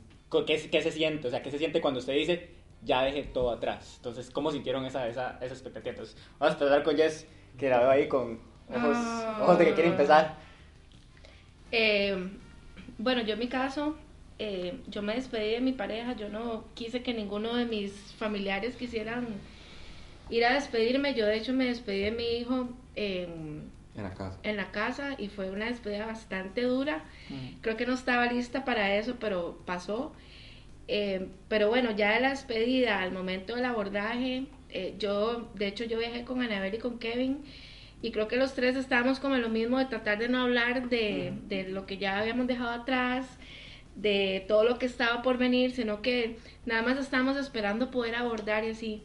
¿Qué, 0.47 0.69
¿Qué 0.71 0.83
se 0.83 0.91
siente? 0.93 1.29
O 1.29 1.31
sea, 1.31 1.43
¿qué 1.43 1.51
se 1.51 1.59
siente 1.59 1.81
cuando 1.81 1.99
usted 2.01 2.15
dice, 2.15 2.49
ya 2.85 3.03
dejé 3.03 3.23
todo 3.25 3.51
atrás? 3.51 3.95
Entonces, 3.97 4.31
¿cómo 4.31 4.51
sintieron 4.51 4.85
esa, 4.85 5.07
esa, 5.09 5.39
esa 5.41 5.55
expectativa? 5.55 5.91
Entonces, 5.91 6.17
vamos 6.39 6.55
a 6.57 6.59
empezar 6.59 6.83
con 6.83 6.97
Jess, 6.97 7.27
que 7.59 7.69
la 7.69 7.79
veo 7.81 7.91
ahí 7.91 8.09
con 8.09 8.41
ojos, 8.69 8.97
Ah. 8.97 9.39
ojos 9.43 9.59
de 9.59 9.65
que 9.67 9.75
quiere 9.75 9.91
empezar. 9.91 10.37
Eh, 11.71 12.17
bueno, 12.99 13.23
yo 13.23 13.35
en 13.35 13.39
mi 13.39 13.49
caso, 13.49 13.97
eh, 14.39 14.81
yo 14.89 15.03
me 15.03 15.15
despedí 15.15 15.53
de 15.53 15.61
mi 15.61 15.73
pareja, 15.73 16.15
yo 16.15 16.29
no 16.29 16.65
quise 16.75 17.03
que 17.03 17.15
ninguno 17.15 17.55
de 17.55 17.65
mis 17.65 17.93
familiares 18.19 18.77
quisieran 18.77 19.27
ir 20.31 20.45
a 20.45 20.55
despedirme, 20.55 21.15
yo 21.15 21.27
de 21.27 21.37
hecho 21.37 21.53
me 21.53 21.65
despedí 21.67 22.01
de 22.03 22.11
mi 22.11 22.25
hijo 22.39 22.69
en, 22.95 23.71
En 23.97 24.03
la 24.03 24.15
casa. 24.15 24.39
en 24.43 24.57
la 24.57 24.71
casa 24.71 25.15
y 25.19 25.29
fue 25.29 25.51
una 25.51 25.67
despedida 25.67 26.07
bastante 26.07 26.62
dura, 26.62 27.05
creo 27.61 27.77
que 27.77 27.87
no 27.87 27.95
estaba 27.95 28.27
lista 28.27 28.65
para 28.65 28.95
eso, 28.97 29.17
pero 29.19 29.59
pasó. 29.67 30.12
Eh, 30.94 31.28
pero 31.49 31.70
bueno, 31.70 31.92
ya 31.92 32.12
de 32.12 32.20
la 32.20 32.28
despedida 32.28 33.00
al 33.00 33.12
momento 33.12 33.56
del 33.56 33.64
abordaje, 33.64 34.44
eh, 34.68 34.94
yo, 34.99 35.50
de 35.54 35.66
hecho 35.66 35.84
yo 35.84 35.99
viajé 35.99 36.25
con 36.26 36.42
Anabel 36.42 36.75
y 36.75 36.78
con 36.78 36.99
Kevin 36.99 37.38
y 38.02 38.11
creo 38.11 38.28
que 38.28 38.37
los 38.37 38.52
tres 38.52 38.76
estábamos 38.76 39.18
como 39.18 39.37
en 39.37 39.40
lo 39.40 39.48
mismo 39.48 39.78
de 39.78 39.87
tratar 39.87 40.18
de 40.18 40.28
no 40.28 40.42
hablar 40.42 40.90
de, 40.90 41.33
de 41.48 41.66
lo 41.70 41.87
que 41.87 41.96
ya 41.96 42.18
habíamos 42.18 42.46
dejado 42.46 42.72
atrás, 42.72 43.26
de 43.96 44.44
todo 44.46 44.64
lo 44.64 44.78
que 44.78 44.85
estaba 44.85 45.22
por 45.22 45.38
venir, 45.38 45.70
sino 45.72 46.02
que 46.02 46.37
nada 46.66 46.83
más 46.83 46.98
estábamos 46.98 47.38
esperando 47.38 47.90
poder 47.90 48.14
abordar 48.14 48.62
y 48.64 48.72
así. 48.72 49.02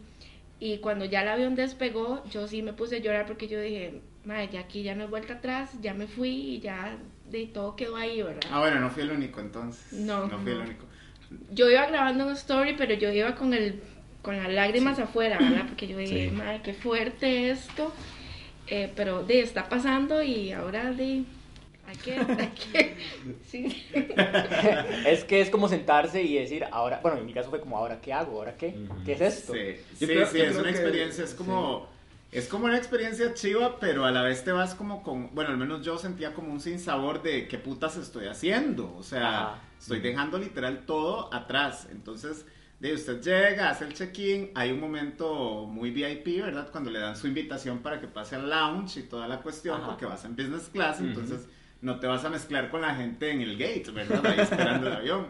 Y 0.59 0.79
cuando 0.79 1.05
ya 1.05 1.21
el 1.21 1.29
avión 1.29 1.55
despegó, 1.55 2.21
yo 2.29 2.49
sí 2.49 2.63
me 2.63 2.73
puse 2.73 2.97
a 2.97 2.99
llorar 2.99 3.27
porque 3.27 3.47
yo 3.47 3.61
dije, 3.61 4.01
madre, 4.25 4.49
ya 4.51 4.59
aquí 4.59 4.83
ya 4.83 4.93
no 4.93 5.03
hay 5.03 5.09
vuelta 5.09 5.35
atrás, 5.35 5.71
ya 5.81 5.93
me 5.93 6.07
fui 6.07 6.31
y 6.31 6.59
ya 6.59 6.97
de 7.29 7.45
todo 7.45 7.77
quedó 7.77 7.95
ahí, 7.95 8.21
¿verdad? 8.21 8.41
Ah, 8.51 8.59
bueno, 8.59 8.81
no 8.81 8.89
fui 8.89 9.03
el 9.03 9.11
único 9.11 9.39
entonces. 9.39 9.93
No, 9.93 10.27
No 10.27 10.37
fui 10.39 10.51
el 10.51 10.57
único. 10.57 10.86
Yo 11.51 11.69
iba 11.69 11.85
grabando 11.87 12.25
un 12.27 12.33
story, 12.33 12.75
pero 12.77 12.93
yo 12.93 13.11
iba 13.11 13.35
con 13.35 13.53
el 13.53 13.81
con 14.21 14.35
las 14.37 14.49
lágrimas 14.51 14.99
afuera, 14.99 15.37
¿verdad? 15.39 15.65
Porque 15.67 15.87
yo 15.87 15.97
dije, 15.97 16.29
Sí. 16.29 16.35
madre, 16.35 16.61
qué 16.63 16.73
fuerte 16.73 17.49
esto. 17.49 17.93
Eh, 18.67 18.91
pero 18.95 19.23
de 19.23 19.39
está 19.41 19.69
pasando 19.69 20.21
y 20.21 20.51
ahora 20.51 20.91
de 20.91 21.23
hay 21.87 21.95
que, 22.03 22.15
hay 22.15 22.49
que 22.49 22.95
sí. 23.47 23.85
es 25.05 25.23
que 25.23 25.39
es 25.39 25.49
como 25.49 25.69
sentarse 25.69 26.21
y 26.21 26.35
decir, 26.37 26.65
ahora, 26.71 26.99
bueno, 27.01 27.17
en 27.19 27.25
mi 27.25 27.33
caso 27.33 27.49
fue 27.49 27.61
como, 27.61 27.77
¿ahora 27.77 27.99
qué 28.01 28.11
hago? 28.11 28.37
¿Ahora 28.39 28.55
qué? 28.57 28.75
¿Qué 29.05 29.13
es 29.13 29.21
esto? 29.21 29.53
Sí, 29.53 29.59
sí, 29.97 30.05
creo- 30.05 30.25
sí, 30.27 30.41
es 30.41 30.55
una 30.55 30.63
que- 30.63 30.69
experiencia, 30.71 31.23
es 31.23 31.33
como, 31.33 31.87
es 32.31 32.47
como 32.47 32.65
una 32.65 32.77
experiencia 32.77 33.33
chiva, 33.33 33.79
pero 33.79 34.05
a 34.05 34.11
la 34.11 34.21
vez 34.21 34.43
te 34.43 34.51
vas 34.51 34.75
como 34.75 35.01
con, 35.01 35.33
bueno, 35.33 35.51
al 35.51 35.57
menos 35.57 35.85
yo 35.85 35.97
sentía 35.97 36.33
como 36.33 36.51
un 36.51 36.59
sinsabor 36.59 37.21
de 37.21 37.47
qué 37.47 37.57
putas 37.57 37.95
estoy 37.97 38.27
haciendo, 38.27 38.93
o 38.95 39.03
sea, 39.03 39.53
Ajá. 39.53 39.61
estoy 39.79 39.99
dejando 40.01 40.37
literal 40.37 40.85
todo 40.85 41.33
atrás, 41.33 41.87
entonces, 41.91 42.45
de 42.79 42.93
usted 42.93 43.21
llega, 43.21 43.69
hace 43.69 43.85
el 43.85 43.93
check-in, 43.93 44.51
hay 44.55 44.71
un 44.71 44.79
momento 44.79 45.65
muy 45.65 45.89
VIP, 45.91 46.43
¿verdad? 46.43 46.69
Cuando 46.71 46.91
le 46.91 46.99
dan 46.99 47.15
su 47.15 47.27
invitación 47.27 47.79
para 47.79 47.99
que 47.99 48.07
pase 48.07 48.35
al 48.35 48.49
lounge 48.49 48.99
y 48.99 49.03
toda 49.03 49.27
la 49.27 49.41
cuestión, 49.41 49.77
Ajá. 49.77 49.87
porque 49.87 50.05
vas 50.05 50.25
en 50.25 50.35
business 50.35 50.69
class, 50.71 50.99
entonces 50.99 51.47
no 51.81 51.99
te 51.99 52.07
vas 52.07 52.25
a 52.25 52.29
mezclar 52.29 52.69
con 52.69 52.81
la 52.81 52.95
gente 52.95 53.31
en 53.31 53.41
el 53.41 53.57
gate, 53.57 53.91
¿verdad? 53.91 54.25
Ahí 54.25 54.39
esperando 54.39 54.87
el 54.87 54.93
avión. 54.93 55.27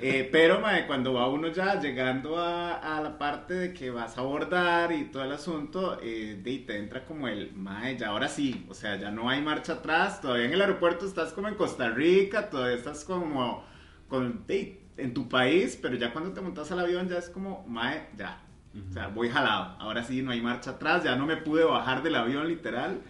Eh, 0.00 0.28
pero, 0.30 0.60
mae, 0.60 0.86
cuando 0.86 1.14
va 1.14 1.28
uno 1.28 1.48
ya 1.48 1.80
llegando 1.80 2.38
a, 2.38 2.96
a 2.96 3.00
la 3.00 3.18
parte 3.18 3.54
de 3.54 3.72
que 3.72 3.90
vas 3.90 4.16
a 4.16 4.20
abordar 4.20 4.92
y 4.92 5.06
todo 5.06 5.24
el 5.24 5.32
asunto, 5.32 5.98
eh, 6.00 6.40
de, 6.42 6.50
ahí 6.50 6.58
te 6.60 6.78
entra 6.78 7.04
como 7.04 7.28
el, 7.28 7.52
mae, 7.54 7.96
ya 7.96 8.08
ahora 8.08 8.28
sí, 8.28 8.64
o 8.68 8.74
sea, 8.74 8.96
ya 8.96 9.10
no 9.10 9.28
hay 9.28 9.42
marcha 9.42 9.74
atrás, 9.74 10.20
todavía 10.20 10.46
en 10.46 10.52
el 10.52 10.60
aeropuerto 10.60 11.06
estás 11.06 11.32
como 11.32 11.48
en 11.48 11.54
Costa 11.54 11.90
Rica, 11.90 12.48
todavía 12.48 12.76
estás 12.76 13.04
como 13.04 13.64
con, 14.08 14.46
de, 14.46 14.80
en 14.96 15.14
tu 15.14 15.28
país, 15.28 15.78
pero 15.80 15.96
ya 15.96 16.12
cuando 16.12 16.32
te 16.32 16.40
montas 16.40 16.70
al 16.70 16.80
avión 16.80 17.08
ya 17.08 17.18
es 17.18 17.28
como, 17.28 17.66
mae, 17.66 18.08
ya, 18.16 18.40
o 18.88 18.92
sea, 18.92 19.08
voy 19.08 19.28
jalado, 19.28 19.76
ahora 19.80 20.04
sí 20.04 20.22
no 20.22 20.30
hay 20.30 20.40
marcha 20.40 20.72
atrás, 20.72 21.02
ya 21.02 21.16
no 21.16 21.26
me 21.26 21.36
pude 21.36 21.64
bajar 21.64 22.02
del 22.02 22.14
avión 22.14 22.46
literal. 22.46 23.00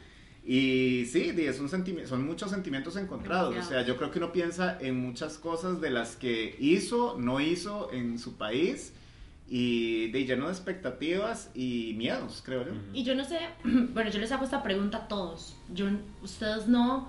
Y 0.44 1.05
sí, 1.07 1.35
es 1.37 1.61
un 1.61 1.68
son 2.07 2.24
muchos 2.27 2.51
sentimientos 2.51 2.96
encontrados. 2.96 3.55
O 3.57 3.62
sea, 3.62 3.85
yo 3.85 3.96
creo 3.96 4.11
que 4.11 4.18
uno 4.18 4.33
piensa 4.33 4.79
en 4.81 4.98
muchas 5.01 5.37
cosas 5.38 5.81
de 5.81 5.90
las 5.90 6.16
que 6.16 6.57
hizo, 6.59 7.16
no 7.18 7.40
hizo 7.40 7.92
en 7.92 8.18
su 8.18 8.37
país 8.37 8.92
y 9.51 10.11
de 10.11 10.24
lleno 10.24 10.46
de 10.46 10.53
expectativas 10.53 11.51
y 11.55 11.94
miedos, 11.96 12.42
creo 12.44 12.64
yo. 12.66 12.72
Y 12.92 13.03
yo 13.03 13.14
no 13.14 13.24
sé, 13.24 13.38
bueno, 13.64 14.11
yo 14.11 14.18
les 14.18 14.33
hago 14.33 14.44
esta 14.44 14.62
pregunta 14.62 14.98
a 14.98 15.09
todos. 15.09 15.57
Yo, 15.72 15.87
ustedes 16.22 16.66
no, 16.66 17.09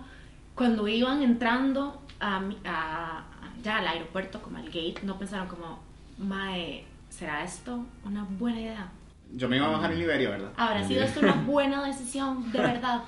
cuando 0.55 0.87
iban 0.87 1.21
entrando 1.21 2.01
a, 2.19 2.41
a- 2.65 3.25
ya 3.63 3.77
al 3.77 3.87
aeropuerto, 3.87 4.41
como 4.41 4.57
al 4.57 4.65
gate, 4.67 4.95
no 5.03 5.19
pensaron 5.19 5.47
como, 5.47 5.79
mae, 6.17 6.85
¿será 7.09 7.43
esto 7.43 7.85
una 8.05 8.23
buena 8.23 8.61
idea? 8.61 8.91
Yo 9.35 9.47
me 9.49 9.57
iba 9.57 9.65
a 9.67 9.69
bajar 9.71 9.91
en 9.91 9.99
Liberia, 9.99 10.29
¿verdad? 10.29 10.51
¿Habrá 10.55 10.83
sido 10.87 11.03
esto 11.03 11.19
una 11.19 11.33
buena 11.35 11.85
decisión, 11.85 12.51
de 12.51 12.59
verdad? 12.59 13.03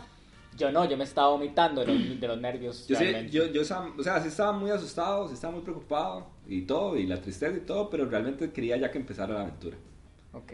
Yo 0.62 0.72
no, 0.72 0.86
yo 0.90 0.96
me 0.98 1.04
estaba 1.04 1.30
vomitando 1.30 1.82
de 1.82 1.88
los, 1.88 2.20
de 2.22 2.28
los 2.28 2.40
nervios. 2.40 2.88
Yo, 2.88 2.96
yo, 3.32 3.46
yo 3.52 3.62
estaba- 3.62 3.92
o 3.98 4.04
sea, 4.04 4.22
sí 4.22 4.28
estaba 4.30 4.52
muy 4.52 4.70
asustado, 4.72 5.28
sí 5.28 5.34
estaba 5.34 5.54
muy 5.54 5.62
preocupado 5.64 6.28
y 6.48 6.62
todo, 6.62 6.98
y 6.98 7.06
la 7.08 7.20
tristeza 7.22 7.56
y 7.58 7.62
todo, 7.62 7.90
pero 7.90 8.06
realmente 8.06 8.52
quería 8.52 8.78
ya 8.78 8.90
que 8.92 8.98
empezara 9.00 9.34
la 9.34 9.42
aventura. 9.42 9.78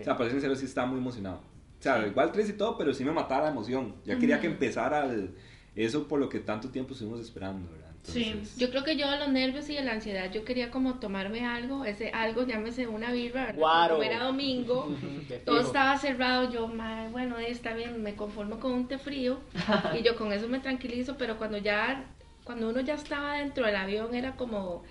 O 0.02 0.04
sea, 0.04 0.14
para 0.18 0.30
ser 0.30 0.40
sincero, 0.40 0.56
sí 0.56 0.66
estaba 0.66 0.88
muy 0.88 1.00
emocionado. 1.00 1.38
O 1.80 1.84
sea, 1.84 2.06
igual 2.08 2.32
triste 2.32 2.54
y 2.54 2.58
todo, 2.58 2.78
pero 2.78 2.94
sí 2.94 3.04
me 3.04 3.12
mataba 3.12 3.44
la 3.46 3.52
emoción. 3.52 3.96
Ya 4.06 4.18
quería 4.18 4.40
que 4.40 4.48
empezara 4.48 5.06
el- 5.06 5.36
eso 5.76 6.08
por 6.08 6.20
lo 6.20 6.28
que 6.30 6.40
tanto 6.40 6.70
tiempo 6.70 6.94
estuvimos 6.94 7.20
esperando, 7.22 7.70
¿verdad? 7.72 7.87
Sí, 8.08 8.42
Yo 8.56 8.70
creo 8.70 8.84
que 8.86 8.96
yo 8.96 9.10
de 9.12 9.20
los 9.20 9.28
nervios 9.30 9.70
y 9.70 9.76
de 9.76 9.84
la 9.84 9.92
ansiedad 9.92 10.32
yo 10.32 10.46
quería 10.46 10.72
como 10.72 10.96
tomarme 10.96 11.46
algo, 11.46 11.84
ese 11.84 12.10
algo 12.12 12.46
llámese 12.48 12.88
una 12.88 13.12
birra, 13.12 13.48
¿verdad? 13.48 13.60
Guaro. 13.60 13.96
Como 13.96 14.04
era 14.10 14.24
domingo, 14.24 14.88
todo 15.46 15.60
estaba 15.60 15.98
cerrado, 15.98 16.50
yo, 16.52 16.68
"Mae, 16.68 17.10
bueno, 17.10 17.38
está 17.38 17.74
bien, 17.74 18.02
me 18.02 18.16
conformo 18.16 18.60
con 18.60 18.72
un 18.72 18.88
té 18.88 18.98
frío 18.98 19.40
y 20.00 20.04
yo 20.04 20.16
con 20.16 20.32
eso 20.32 20.48
me 20.48 20.60
tranquilizo, 20.60 21.18
pero 21.18 21.38
cuando 21.38 21.58
ya, 21.58 22.06
cuando 22.46 22.70
uno 22.70 22.80
ya 22.80 22.94
estaba 22.94 23.36
dentro 23.40 23.66
del 23.66 23.76
avión 23.76 24.16
era 24.16 24.38
como, 24.38 24.84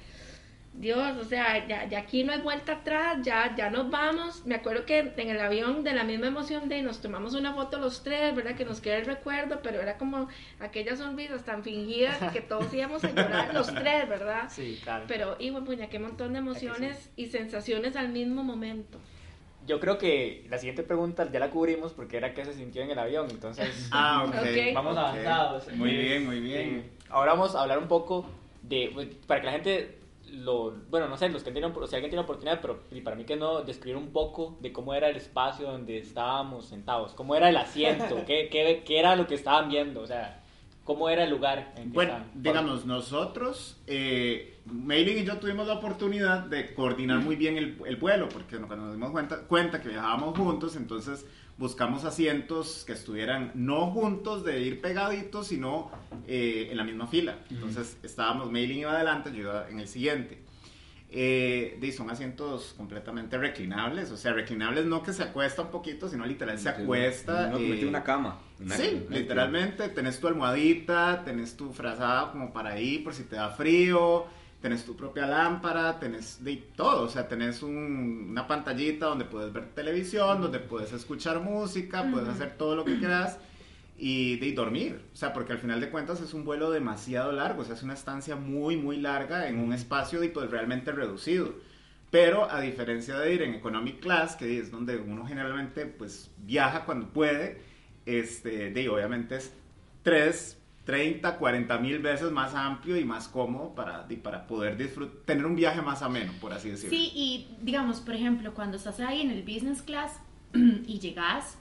Dios, 0.79 1.17
o 1.17 1.25
sea, 1.25 1.67
ya, 1.67 1.89
ya 1.89 2.01
aquí 2.01 2.23
no 2.23 2.33
hay 2.33 2.41
vuelta 2.41 2.73
atrás, 2.73 3.19
ya, 3.23 3.55
ya 3.57 3.71
nos 3.71 3.91
vamos. 3.91 4.45
Me 4.45 4.55
acuerdo 4.57 4.85
que 4.85 5.13
en 5.17 5.31
el 5.31 5.41
avión, 5.41 5.85
de 5.85 5.93
la 5.95 6.05
misma 6.05 6.27
emoción 6.27 6.69
de 6.69 6.83
nos 6.83 7.01
tomamos 7.01 7.35
una 7.35 7.55
foto 7.55 7.79
los 7.79 8.03
tres, 8.03 8.35
¿verdad? 8.35 8.55
Que 8.57 8.65
nos 8.67 8.81
queda 8.81 8.99
el 8.99 9.07
recuerdo, 9.07 9.61
pero 9.63 9.81
era 9.81 9.97
como 9.97 10.29
aquellas 10.61 10.99
sonrisas 10.99 11.45
tan 11.45 11.63
fingidas 11.65 12.19
que 12.33 12.41
todos 12.43 12.73
íbamos 12.75 13.03
a 13.05 13.11
llorar 13.11 13.55
los 13.55 13.73
tres, 13.75 14.09
¿verdad? 14.09 14.49
Sí, 14.51 14.79
claro. 14.83 15.05
Pero, 15.09 15.37
y 15.39 15.51
bueno, 15.51 15.87
qué 15.91 15.99
montón 15.99 16.35
de 16.35 16.41
emociones 16.41 17.11
y 17.17 17.27
sensaciones 17.27 17.97
al 17.97 18.11
mismo 18.11 18.45
momento. 18.45 18.99
Yo 19.67 19.81
creo 19.81 19.99
que 19.99 20.47
la 20.49 20.59
siguiente 20.59 20.83
pregunta 20.85 21.29
ya 21.33 21.41
la 21.41 21.51
cubrimos 21.51 21.93
porque 21.93 22.19
era 22.19 22.35
qué 22.35 22.45
se 22.45 22.53
sintió 22.53 22.83
en 22.83 22.91
el 22.91 22.99
avión, 22.99 23.27
entonces 23.31 23.89
Ah, 23.93 24.25
ok. 24.29 24.35
Ok. 24.35 24.75
vamos 24.75 24.93
Ok. 24.93 24.99
avanzados. 24.99 25.73
Muy 25.73 25.91
bien, 25.91 26.27
muy 26.27 26.41
bien. 26.41 26.85
sí. 26.85 27.07
Ahora 27.09 27.33
vamos 27.33 27.55
a 27.55 27.63
hablar 27.63 27.79
un 27.79 27.89
poco 27.89 28.27
de, 28.63 28.91
pues, 28.93 29.09
para 29.27 29.41
que 29.41 29.47
la 29.47 29.53
gente 29.53 29.96
lo, 30.33 30.73
bueno, 30.91 31.09
no 31.09 31.17
sé, 31.17 31.29
los 31.29 31.43
que 31.43 31.53
tienen, 31.53 31.73
o 31.75 31.87
si 31.87 31.95
alguien 31.95 32.11
tiene 32.11 32.23
oportunidad, 32.25 32.61
pero 32.61 32.83
y 32.91 33.01
para 33.01 33.17
mí 33.17 33.25
que 33.25 33.37
no, 33.37 33.63
describir 33.63 33.97
un 33.97 34.13
poco 34.13 34.59
de 34.61 34.73
cómo 34.73 34.95
era 34.95 35.09
el 35.09 35.17
espacio 35.17 35.67
donde 35.67 35.99
estábamos 35.99 36.67
sentados, 36.67 37.15
cómo 37.15 37.35
era 37.37 37.49
el 37.49 37.57
asiento, 37.57 38.25
qué, 38.27 38.49
qué, 38.51 38.83
qué 38.85 38.99
era 38.99 39.17
lo 39.17 39.27
que 39.27 39.35
estaban 39.35 39.69
viendo, 39.69 40.03
o 40.03 40.07
sea, 40.07 40.43
cómo 40.85 41.09
era 41.09 41.25
el 41.25 41.31
lugar 41.31 41.73
en 41.77 41.93
que 41.93 41.95
Bueno, 41.95 42.13
estaban. 42.13 42.31
digamos, 42.35 42.87
nosotros, 42.87 43.81
eh, 43.87 44.61
Mailing 44.67 45.19
y 45.19 45.25
yo 45.25 45.39
tuvimos 45.39 45.67
la 45.67 45.75
oportunidad 45.75 46.41
de 46.45 46.75
coordinar 46.75 47.21
muy 47.21 47.37
bien 47.37 47.57
el, 47.57 47.79
el 47.87 47.97
vuelo, 47.97 48.29
porque 48.29 48.57
cuando 48.59 48.87
nos 48.87 48.95
dimos 48.95 49.11
cuenta, 49.11 49.43
cuenta 49.47 49.81
que 49.81 49.89
viajábamos 49.91 50.37
juntos, 50.37 50.77
entonces 50.77 51.27
buscamos 51.59 52.05
asientos 52.05 52.85
que 52.87 52.93
estuvieran 52.93 53.51
no 53.55 53.91
juntos 53.91 54.45
de 54.45 54.61
ir 54.61 54.81
pegaditos, 54.81 55.47
sino 55.49 55.91
eh, 56.27 56.69
en 56.71 56.77
la 56.77 56.85
misma 56.85 57.07
fila. 57.07 57.39
Entonces 57.51 57.97
estábamos, 58.03 58.51
Mailing 58.53 58.81
iba 58.81 58.93
adelante, 58.93 59.31
yo 59.33 59.41
iba 59.43 59.69
en 59.71 59.81
el 59.81 59.89
siguiente. 59.89 60.39
Eh, 61.09 61.79
y 61.81 61.93
son 61.93 62.11
asientos 62.11 62.75
completamente 62.77 63.39
reclinables, 63.39 64.11
o 64.11 64.17
sea, 64.17 64.33
reclinables 64.33 64.87
no 64.87 65.03
que 65.05 65.13
se 65.13 65.23
acuesta 65.23 65.63
un 65.63 65.71
poquito, 65.71 66.09
sino 66.09 66.27
literal 66.27 66.59
se 66.59 66.69
acuesta. 66.69 67.47
Mete 67.53 67.83
eh, 67.83 67.87
una 67.87 68.03
cama. 68.03 68.41
Una- 68.61 68.77
Sí, 68.77 69.03
una- 69.07 69.17
literalmente 69.17 69.89
tenés 69.91 70.19
tu 70.19 70.27
almohadita, 70.27 71.23
tenés 71.25 71.57
tu 71.57 71.73
frazada 71.73 72.33
como 72.33 72.53
para 72.53 72.71
ahí 72.71 72.99
por 72.99 73.15
si 73.15 73.23
te 73.23 73.37
da 73.37 73.51
frío, 73.51 74.27
tenés 74.67 74.85
tu 74.85 74.97
propia 74.97 75.27
lámpara, 75.29 75.97
tenés 76.01 76.43
de 76.43 76.57
todo, 76.75 77.03
o 77.05 77.09
sea, 77.09 77.29
tenés 77.29 77.63
un- 77.63 78.27
una 78.31 78.49
pantallita 78.49 79.07
donde 79.07 79.25
puedes 79.25 79.53
ver 79.53 79.67
televisión, 79.75 80.41
donde 80.41 80.59
puedes 80.59 80.93
escuchar 80.93 81.39
música, 81.39 82.05
puedes 82.11 82.29
hacer 82.29 82.57
todo 82.59 82.75
lo 82.75 82.85
que 82.85 82.99
quieras 82.99 83.39
y 83.97 84.37
de 84.39 84.53
dormir, 84.53 85.01
o 85.13 85.17
sea, 85.17 85.33
porque 85.33 85.53
al 85.53 85.59
final 85.59 85.81
de 85.81 85.89
cuentas 85.89 86.21
es 86.21 86.35
un 86.35 86.45
vuelo 86.45 86.73
demasiado 86.73 87.31
largo, 87.31 87.63
o 87.63 87.65
sea, 87.65 87.77
es 87.77 87.83
una 87.85 87.95
estancia 87.95 88.35
muy, 88.35 88.77
muy 88.77 88.97
larga 88.97 89.49
en 89.49 89.61
un 89.61 89.73
espacio 89.73 90.19
de, 90.19 90.31
pues, 90.31 90.51
realmente 90.51 90.91
reducido. 90.91 91.55
Pero 92.11 92.51
a 92.51 92.61
diferencia 92.61 93.17
de 93.19 93.35
ir 93.35 93.43
en 93.43 93.55
economic 93.55 94.01
class, 94.01 94.35
que 94.35 94.59
es 94.59 94.71
donde 94.73 94.97
uno 94.97 95.27
generalmente 95.27 95.87
pues 95.87 96.31
viaja 96.39 96.85
cuando 96.85 97.09
puede, 97.13 97.61
este, 98.05 98.71
de, 98.71 98.89
obviamente 98.89 99.37
es 99.37 99.53
3, 100.03 100.56
30, 100.87 101.37
40 101.37 101.79
mil 101.79 101.99
veces 101.99 102.31
más 102.31 102.55
amplio 102.55 102.97
y 102.97 103.05
más 103.05 103.27
cómodo 103.27 103.75
para, 103.75 104.07
para 104.23 104.47
poder 104.47 104.77
disfrutar, 104.77 105.17
tener 105.25 105.45
un 105.45 105.57
viaje 105.57 105.83
más 105.83 106.01
ameno, 106.01 106.33
por 106.41 106.53
así 106.53 106.71
decirlo. 106.71 106.97
Sí, 106.97 107.11
y 107.13 107.49
digamos, 107.61 108.01
por 108.01 108.15
ejemplo, 108.15 108.55
cuando 108.55 108.77
estás 108.77 109.01
ahí 109.01 109.21
en 109.21 109.33
el 109.33 109.43
business 109.43 109.83
class 109.83 110.21
y 110.55 111.01
llegas, 111.01 111.59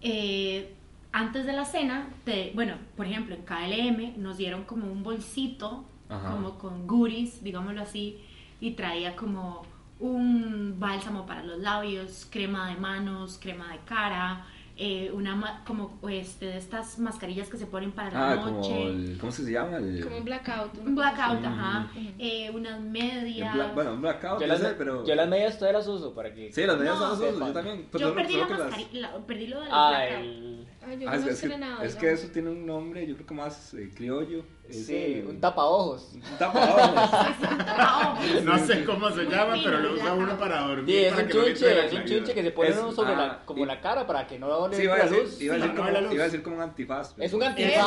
eh, 0.00 0.72
antes 1.10 1.46
de 1.46 1.52
la 1.52 1.64
cena, 1.64 2.10
te, 2.24 2.52
bueno, 2.54 2.74
por 2.96 3.06
ejemplo, 3.06 3.34
en 3.34 3.42
KLM 3.42 4.22
nos 4.22 4.36
dieron 4.36 4.62
como 4.62 4.86
un 4.86 5.02
bolsito, 5.02 5.84
Ajá. 6.08 6.30
como 6.30 6.56
con 6.56 6.86
goodies, 6.86 7.42
digámoslo 7.42 7.82
así, 7.82 8.20
y 8.60 8.72
traía 8.72 9.16
como 9.16 9.66
un 9.98 10.76
bálsamo 10.78 11.26
para 11.26 11.42
los 11.42 11.58
labios, 11.58 12.24
crema 12.30 12.70
de 12.70 12.76
manos, 12.76 13.36
crema 13.42 13.72
de 13.72 13.80
cara, 13.80 14.46
eh, 14.82 15.10
una 15.12 15.36
ma- 15.36 15.62
como 15.66 15.98
este, 16.08 16.46
de 16.46 16.56
estas 16.56 16.98
mascarillas 16.98 17.48
que 17.50 17.58
se 17.58 17.66
ponen 17.66 17.92
para 17.92 18.10
la 18.10 18.32
Ah, 18.32 18.36
como 18.42 18.56
noche. 18.58 18.82
el, 18.86 19.18
¿cómo 19.20 19.30
se 19.30 19.42
llama? 19.52 19.76
El, 19.76 20.02
Como 20.02 20.16
un 20.16 20.24
blackout. 20.24 20.78
Un 20.78 20.94
blackout, 20.94 21.40
Sí. 21.40 21.46
ajá. 21.46 21.90
Eh, 22.18 22.50
unas 22.54 22.80
medias. 22.80 23.54
bla- 23.54 23.74
bueno, 23.74 23.92
un 23.92 24.00
blackout, 24.00 24.40
Yo 24.40 24.46
las, 24.46 24.58
sé, 24.60 24.74
pero... 24.78 25.04
yo 25.04 25.14
las 25.14 25.28
medias 25.28 25.58
todavía 25.58 25.78
las 25.80 25.86
uso 25.88 26.14
para 26.14 26.32
que... 26.32 26.50
Sí, 26.50 26.64
las 26.64 26.78
medias 26.78 26.94
No, 26.94 27.00
son 27.00 27.10
las 27.10 27.18
uso, 27.34 27.46
yo 27.46 27.52
también. 27.52 27.86
pues 27.90 28.00
yo 28.02 28.14
perdí, 28.14 28.36
la 28.36 28.48
las- 28.48 28.58
mascarilla, 28.58 29.00
la- 29.00 29.18
perdí 29.26 29.46
lo 29.48 29.60
del 29.60 29.68
Ah, 29.70 29.88
blackout. 29.90 30.24
el... 30.24 30.59
Ay, 30.82 30.98
yo 30.98 31.10
Ah, 31.10 31.16
no 31.18 31.28
es, 31.28 31.40
que, 31.42 31.84
es 31.86 31.94
que 31.96 32.10
eso 32.12 32.28
tiene 32.32 32.48
un 32.50 32.64
nombre, 32.64 33.06
yo 33.06 33.14
creo 33.14 33.26
que 33.26 33.34
más 33.34 33.74
eh, 33.74 33.90
criollo. 33.94 34.44
Es 34.66 34.86
Sí, 34.86 34.96
el- 34.96 35.26
un 35.26 35.40
tapaojos. 35.40 36.10
un 36.14 36.20
tapaojos. 36.38 37.10
Ah, 37.82 38.18
No 38.44 38.58
sé 38.58 38.84
cómo 38.84 39.10
se 39.10 39.24
llama, 39.24 39.56
pero 39.62 39.78
lo 39.80 39.92
usa 39.94 40.14
uno 40.14 40.38
para 40.38 40.60
dormir. 40.66 40.86
Sí, 40.86 40.96
es 41.04 41.12
un 41.12 41.28
chunche, 41.28 41.86
es 41.86 41.92
un 41.92 42.04
chunche 42.04 42.34
que 42.34 42.42
se 42.42 42.50
pone 42.52 42.70
Es- 42.70 42.78
uno 42.78 42.92
sobre 42.92 43.12
ah, 43.12 43.16
la, 43.26 43.38
como 43.44 43.62
y- 43.62 43.66
la 43.66 43.80
cara 43.80 44.06
para 44.06 44.26
que 44.26 44.38
no 44.38 44.68
le 44.68 44.76
Sí, 44.76 44.84
la 44.84 44.96
luz. 45.06 45.42
iba 45.42 45.54
a 45.54 45.58
decir 45.58 45.68
Sí, 45.68 45.68
como, 45.68 45.74
no 45.74 45.84
ve 45.84 45.92
la 45.92 46.00
luz. 46.00 46.12
iba 46.14 46.22
a 46.22 46.26
decir 46.26 46.42
como 46.42 46.56
un 46.56 46.62
antifaz. 46.62 47.12
pero- 47.14 47.26
Es 47.26 47.32
un 47.34 47.42
antifaz. 47.42 47.86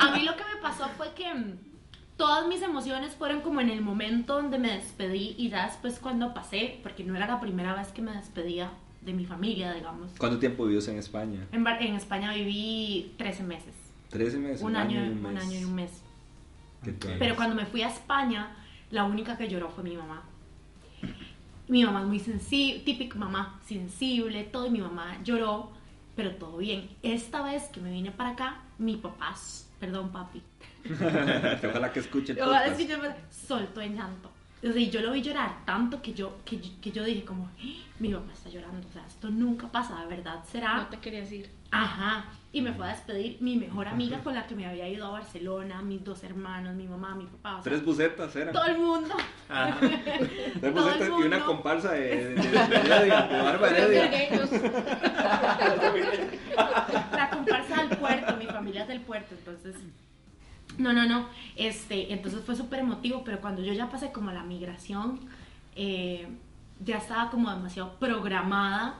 A 0.00 0.10
mí 0.16 0.24
lo 0.24 0.36
que 0.36 0.44
me 0.44 0.60
pasó 0.62 0.88
fue 0.96 1.12
que 1.14 1.32
mm, 1.32 1.58
todas 2.16 2.46
mis 2.48 2.62
emociones 2.62 3.14
fueron 3.14 3.40
como 3.40 3.60
en 3.60 3.70
el 3.70 3.80
momento 3.80 4.34
donde 4.34 4.58
me 4.58 4.72
despedí 4.76 5.34
y 5.38 5.48
ya 5.50 5.66
después 5.66 5.98
cuando 6.00 6.34
pasé, 6.34 6.80
porque 6.82 7.04
no 7.04 7.16
era 7.16 7.26
la 7.26 7.40
primera 7.40 7.74
vez 7.74 7.88
que 7.88 8.02
me 8.02 8.12
despedía 8.12 8.70
de 9.06 9.12
mi 9.12 9.24
familia, 9.24 9.72
digamos. 9.72 10.10
¿Cuánto 10.18 10.38
tiempo 10.38 10.66
vivió 10.66 10.80
en 10.90 10.98
España? 10.98 11.46
En, 11.52 11.64
en 11.66 11.94
España 11.94 12.34
viví 12.34 13.12
13 13.16 13.44
meses, 13.44 13.74
13 14.10 14.38
meses. 14.38 14.62
un 14.62 14.74
año, 14.76 15.02
y 15.06 15.08
un 15.08 15.22
mes. 15.22 15.42
año 15.42 15.60
y 15.60 15.64
un 15.64 15.74
mes. 15.74 16.02
Qué 16.82 16.92
tal. 16.92 17.16
Pero 17.18 17.36
cuando 17.36 17.54
me 17.54 17.64
fui 17.64 17.82
a 17.82 17.88
España, 17.88 18.56
la 18.90 19.04
única 19.04 19.38
que 19.38 19.48
lloró 19.48 19.70
fue 19.70 19.84
mi 19.84 19.96
mamá. 19.96 20.24
Mi 21.68 21.84
mamá 21.84 22.00
es 22.00 22.06
muy 22.06 22.18
sensible, 22.18 22.80
típica 22.80 23.16
mamá, 23.16 23.60
sensible, 23.64 24.44
todo, 24.44 24.66
y 24.66 24.70
mi 24.70 24.80
mamá 24.80 25.18
lloró, 25.24 25.70
pero 26.16 26.34
todo 26.34 26.58
bien. 26.58 26.88
Esta 27.02 27.42
vez 27.42 27.64
que 27.68 27.80
me 27.80 27.90
vine 27.92 28.10
para 28.10 28.30
acá, 28.30 28.62
mi 28.78 28.96
papá, 28.96 29.34
perdón 29.80 30.10
papi, 30.10 30.42
ojalá 31.68 31.92
que 31.92 32.00
escuche 32.00 32.32
Ojalá 32.34 32.58
podcast. 32.60 32.80
es 32.80 32.86
que 32.86 32.92
yo 32.92 32.98
me 33.00 33.08
soltó 33.30 33.80
en 33.80 33.96
llanto. 33.96 34.30
O 34.62 34.72
sea, 34.72 34.80
y 34.80 34.90
yo 34.90 35.00
lo 35.02 35.12
vi 35.12 35.22
llorar 35.22 35.64
tanto 35.64 36.00
que 36.02 36.12
yo, 36.14 36.38
que, 36.44 36.60
que 36.80 36.90
yo 36.90 37.04
dije 37.04 37.24
como, 37.24 37.44
"Ah, 37.58 37.84
mi 37.98 38.08
mamá 38.08 38.32
está 38.32 38.48
llorando, 38.48 38.86
o 38.88 38.92
sea, 38.92 39.04
esto 39.06 39.30
nunca 39.30 39.68
pasa, 39.68 40.00
¿de 40.00 40.06
verdad 40.06 40.42
será? 40.50 40.76
No 40.76 40.86
te 40.86 40.98
querías 40.98 41.30
ir. 41.30 41.50
Ajá. 41.70 42.24
Y 42.52 42.62
me 42.62 42.72
fue 42.72 42.86
a 42.86 42.90
despedir 42.90 43.36
mi 43.40 43.56
mejor 43.56 43.86
amiga 43.86 44.20
con 44.20 44.34
la 44.34 44.46
que 44.46 44.54
me 44.54 44.66
había 44.66 44.88
ido 44.88 45.06
a 45.06 45.10
Barcelona, 45.10 45.82
mis 45.82 46.02
dos 46.02 46.24
hermanos, 46.24 46.74
mi 46.74 46.86
mamá, 46.86 47.14
mi 47.14 47.26
papá, 47.26 47.58
o 47.58 47.62
sea, 47.62 47.72
Tres 47.72 47.84
bucetas 47.84 48.34
eran. 48.34 48.54
todo 48.54 48.64
el 48.66 48.78
mundo. 48.78 49.14
Ajá. 49.48 49.76
Tres 49.78 50.54
todo 50.60 50.66
el 50.68 50.72
bucetas 50.72 51.08
y 51.08 51.26
una 51.26 51.44
comparsa 51.44 51.92
de, 51.92 52.00
de, 52.00 52.34
de, 52.34 52.34
de 52.34 52.76
Heredia, 52.76 53.22
de 53.26 53.42
Barba 53.42 53.68
Heredia. 53.68 54.10
Pequeños. 54.10 54.50
la 57.12 57.30
comparsa 57.30 57.82
del 57.84 57.98
puerto, 57.98 58.36
mi 58.36 58.46
familia 58.46 58.82
es 58.82 58.88
del 58.88 59.00
puerto, 59.02 59.34
entonces... 59.34 59.76
No, 60.78 60.92
no, 60.92 61.06
no, 61.06 61.28
este, 61.56 62.12
entonces 62.12 62.42
fue 62.44 62.54
súper 62.56 62.80
emotivo, 62.80 63.22
pero 63.24 63.40
cuando 63.40 63.62
yo 63.62 63.72
ya 63.72 63.88
pasé 63.88 64.12
como 64.12 64.30
a 64.30 64.34
la 64.34 64.42
migración, 64.44 65.20
eh, 65.74 66.28
ya 66.84 66.98
estaba 66.98 67.30
como 67.30 67.50
demasiado 67.50 67.94
programada 67.98 68.96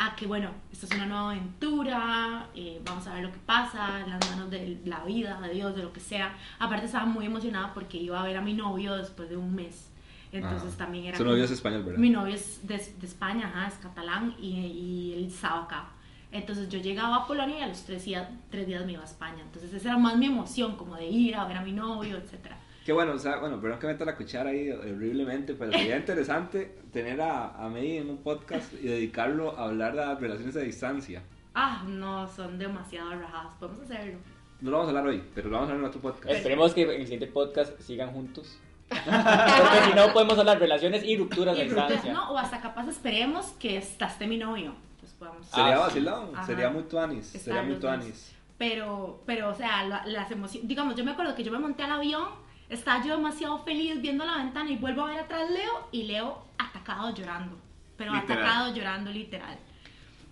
a 0.00 0.14
que, 0.14 0.26
bueno, 0.28 0.50
esta 0.70 0.86
es 0.86 0.92
una 0.94 1.06
nueva 1.06 1.30
aventura, 1.32 2.46
eh, 2.54 2.80
vamos 2.84 3.04
a 3.08 3.14
ver 3.14 3.24
lo 3.24 3.32
que 3.32 3.38
pasa, 3.40 4.00
en 4.00 4.10
las 4.10 4.30
manos 4.30 4.48
de 4.48 4.80
la 4.84 5.02
vida, 5.04 5.40
de 5.40 5.52
Dios, 5.54 5.74
de 5.74 5.82
lo 5.82 5.92
que 5.92 5.98
sea. 6.00 6.36
Aparte 6.60 6.86
estaba 6.86 7.04
muy 7.06 7.26
emocionada 7.26 7.74
porque 7.74 7.96
iba 7.98 8.20
a 8.20 8.24
ver 8.24 8.36
a 8.36 8.40
mi 8.40 8.54
novio 8.54 8.96
después 8.96 9.28
de 9.28 9.36
un 9.36 9.54
mes, 9.56 9.90
entonces 10.30 10.74
Ah. 10.74 10.78
también 10.78 11.06
era... 11.06 11.18
Su 11.18 11.24
novio 11.24 11.42
es 11.44 11.50
español, 11.50 11.82
¿verdad? 11.82 11.98
mi 11.98 12.10
novio 12.10 12.34
es 12.36 12.60
de, 12.68 12.76
de 12.76 13.06
España, 13.06 13.48
ajá, 13.52 13.66
es 13.66 13.74
catalán 13.74 14.34
y, 14.40 14.50
y 14.50 15.14
él 15.16 15.24
estaba 15.26 15.64
acá. 15.64 15.88
Entonces 16.30 16.68
yo 16.68 16.78
llegaba 16.78 17.16
a 17.16 17.26
Polonia 17.26 17.58
y 17.58 17.62
a 17.62 17.66
los 17.68 17.82
tres 17.84 18.04
días, 18.04 18.28
tres 18.50 18.66
días 18.66 18.84
me 18.84 18.92
iba 18.92 19.02
a 19.02 19.06
España. 19.06 19.42
Entonces 19.42 19.72
esa 19.72 19.88
era 19.90 19.98
más 19.98 20.16
mi 20.16 20.26
emoción, 20.26 20.76
como 20.76 20.96
de 20.96 21.06
ir 21.06 21.34
a 21.36 21.46
ver 21.46 21.56
a 21.56 21.62
mi 21.62 21.72
novio, 21.72 22.16
etc. 22.18 22.52
Qué 22.84 22.92
bueno, 22.92 23.12
o 23.12 23.18
sea, 23.18 23.36
bueno, 23.38 23.60
perdón 23.60 23.78
que 23.78 23.86
meta 23.86 24.04
la 24.04 24.16
cuchara 24.16 24.50
ahí 24.50 24.70
horriblemente, 24.70 25.54
pero 25.54 25.72
sería 25.72 25.96
interesante 25.98 26.78
tener 26.92 27.20
a, 27.20 27.54
a 27.54 27.68
May 27.68 27.98
en 27.98 28.10
un 28.10 28.18
podcast 28.18 28.72
y 28.74 28.86
dedicarlo 28.86 29.58
a 29.58 29.64
hablar 29.64 29.92
de 29.94 30.04
las 30.06 30.20
relaciones 30.20 30.56
a 30.56 30.60
distancia. 30.60 31.22
Ah, 31.54 31.82
no, 31.86 32.26
son 32.28 32.58
demasiado 32.58 33.10
rajadas. 33.10 33.54
Podemos 33.58 33.80
hacerlo. 33.82 34.18
No 34.60 34.70
lo 34.70 34.78
vamos 34.78 34.94
a 34.94 34.98
hablar 34.98 35.12
hoy, 35.12 35.22
pero 35.34 35.48
lo 35.48 35.54
vamos 35.56 35.70
a 35.70 35.72
hablar 35.72 35.84
en 35.84 35.96
otro 35.96 36.00
podcast. 36.00 36.30
Esperemos 36.30 36.74
que 36.74 36.82
en 36.82 36.90
el 36.90 37.02
siguiente 37.02 37.26
podcast 37.26 37.78
sigan 37.80 38.10
juntos. 38.10 38.58
Porque 38.88 39.84
si 39.90 39.94
no 39.94 40.12
podemos 40.12 40.38
hablar 40.38 40.58
relaciones 40.58 41.04
y 41.04 41.16
rupturas 41.16 41.56
Y 41.58 41.62
rupturas, 41.64 41.88
distancia. 41.88 42.12
no, 42.12 42.32
o 42.32 42.38
hasta 42.38 42.60
capaz 42.60 42.88
esperemos 42.88 43.46
que 43.58 43.76
esté 43.76 44.26
mi 44.26 44.38
novio. 44.38 44.74
Podamos. 45.18 45.46
Sería 45.46 45.84
Ah, 45.84 45.90
sí. 45.90 45.98
Ajá. 46.34 46.46
sería 46.46 46.70
muy 46.70 46.82
tuanis, 46.84 47.26
sería 47.26 47.62
muy 47.62 47.76
tuanis. 47.76 48.32
Pero, 48.56 49.22
pero, 49.26 49.50
o 49.50 49.54
sea, 49.54 49.84
la- 49.84 50.04
las 50.06 50.30
emociones, 50.30 50.68
digamos, 50.68 50.94
yo 50.96 51.04
me 51.04 51.12
acuerdo 51.12 51.34
que 51.34 51.44
yo 51.44 51.52
me 51.52 51.58
monté 51.58 51.82
al 51.84 51.92
avión, 51.92 52.24
estaba 52.68 53.04
yo 53.04 53.16
demasiado 53.16 53.58
feliz 53.64 54.00
viendo 54.00 54.24
la 54.24 54.36
ventana 54.38 54.70
y 54.70 54.76
vuelvo 54.76 55.02
a 55.02 55.06
ver 55.06 55.20
atrás 55.20 55.50
Leo 55.50 55.88
y 55.92 56.04
Leo 56.04 56.44
atacado 56.58 57.14
llorando, 57.14 57.56
pero 57.96 58.12
Literal. 58.14 58.38
atacado 58.44 58.74
llorando 58.74 59.10
literal. 59.10 59.56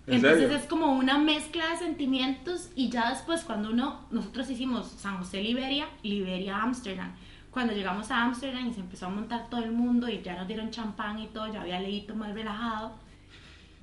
¿En 0.07 0.15
Entonces 0.15 0.41
serio? 0.43 0.57
es 0.57 0.65
como 0.67 0.93
una 0.93 1.17
mezcla 1.17 1.67
de 1.69 1.77
sentimientos 1.77 2.69
y 2.75 2.89
ya 2.89 3.09
después 3.09 3.43
cuando 3.43 3.69
uno, 3.71 4.05
nosotros 4.11 4.49
hicimos 4.49 4.87
San 4.87 5.17
José, 5.17 5.41
Liberia, 5.41 5.87
Liberia, 6.03 6.61
Ámsterdam. 6.63 7.13
Cuando 7.51 7.73
llegamos 7.73 8.09
a 8.11 8.23
Ámsterdam 8.23 8.67
y 8.67 8.73
se 8.73 8.79
empezó 8.81 9.07
a 9.07 9.09
montar 9.09 9.49
todo 9.49 9.61
el 9.63 9.71
mundo 9.71 10.07
y 10.07 10.21
ya 10.21 10.35
nos 10.37 10.47
dieron 10.47 10.69
champán 10.71 11.19
y 11.19 11.27
todo, 11.27 11.51
yo 11.51 11.59
había 11.59 11.79
leído 11.81 12.15
más 12.15 12.33
relajado. 12.33 12.93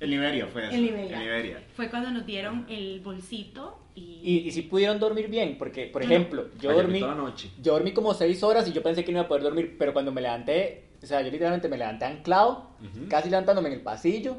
El 0.05 0.11
Liberia 0.11 0.47
fue 0.47 0.63
eso. 0.65 0.73
En 0.75 0.81
Liberia. 0.83 1.17
El 1.17 1.23
Liberia. 1.23 1.63
Fue 1.75 1.89
cuando 1.89 2.11
nos 2.11 2.25
dieron 2.25 2.65
el 2.69 2.99
bolsito 3.01 3.79
y... 3.95 4.21
Y, 4.23 4.37
y 4.47 4.51
si 4.51 4.61
pudieron 4.63 4.99
dormir 4.99 5.27
bien, 5.29 5.57
porque, 5.57 5.87
por 5.87 6.01
No. 6.03 6.07
ejemplo, 6.07 6.45
yo 6.61 6.69
Ayer 6.71 6.83
dormí, 6.83 6.99
toda 6.99 7.15
la 7.15 7.21
noche. 7.21 7.51
yo 7.61 7.73
dormí 7.73 7.91
como 7.91 8.13
seis 8.13 8.41
horas 8.43 8.67
y 8.67 8.71
yo 8.73 8.81
pensé 8.83 9.03
que 9.03 9.11
no 9.11 9.17
iba 9.19 9.25
a 9.25 9.27
poder 9.27 9.43
dormir, 9.43 9.75
pero 9.77 9.93
cuando 9.93 10.11
me 10.11 10.21
levanté, 10.21 10.89
o 11.03 11.05
sea, 11.05 11.21
yo 11.21 11.29
literalmente 11.31 11.67
me 11.67 11.77
levanté 11.77 12.05
anclado, 12.05 12.69
Ujú. 12.81 13.07
casi 13.09 13.29
levantándome 13.29 13.67
en 13.69 13.75
el 13.75 13.81
pasillo, 13.81 14.37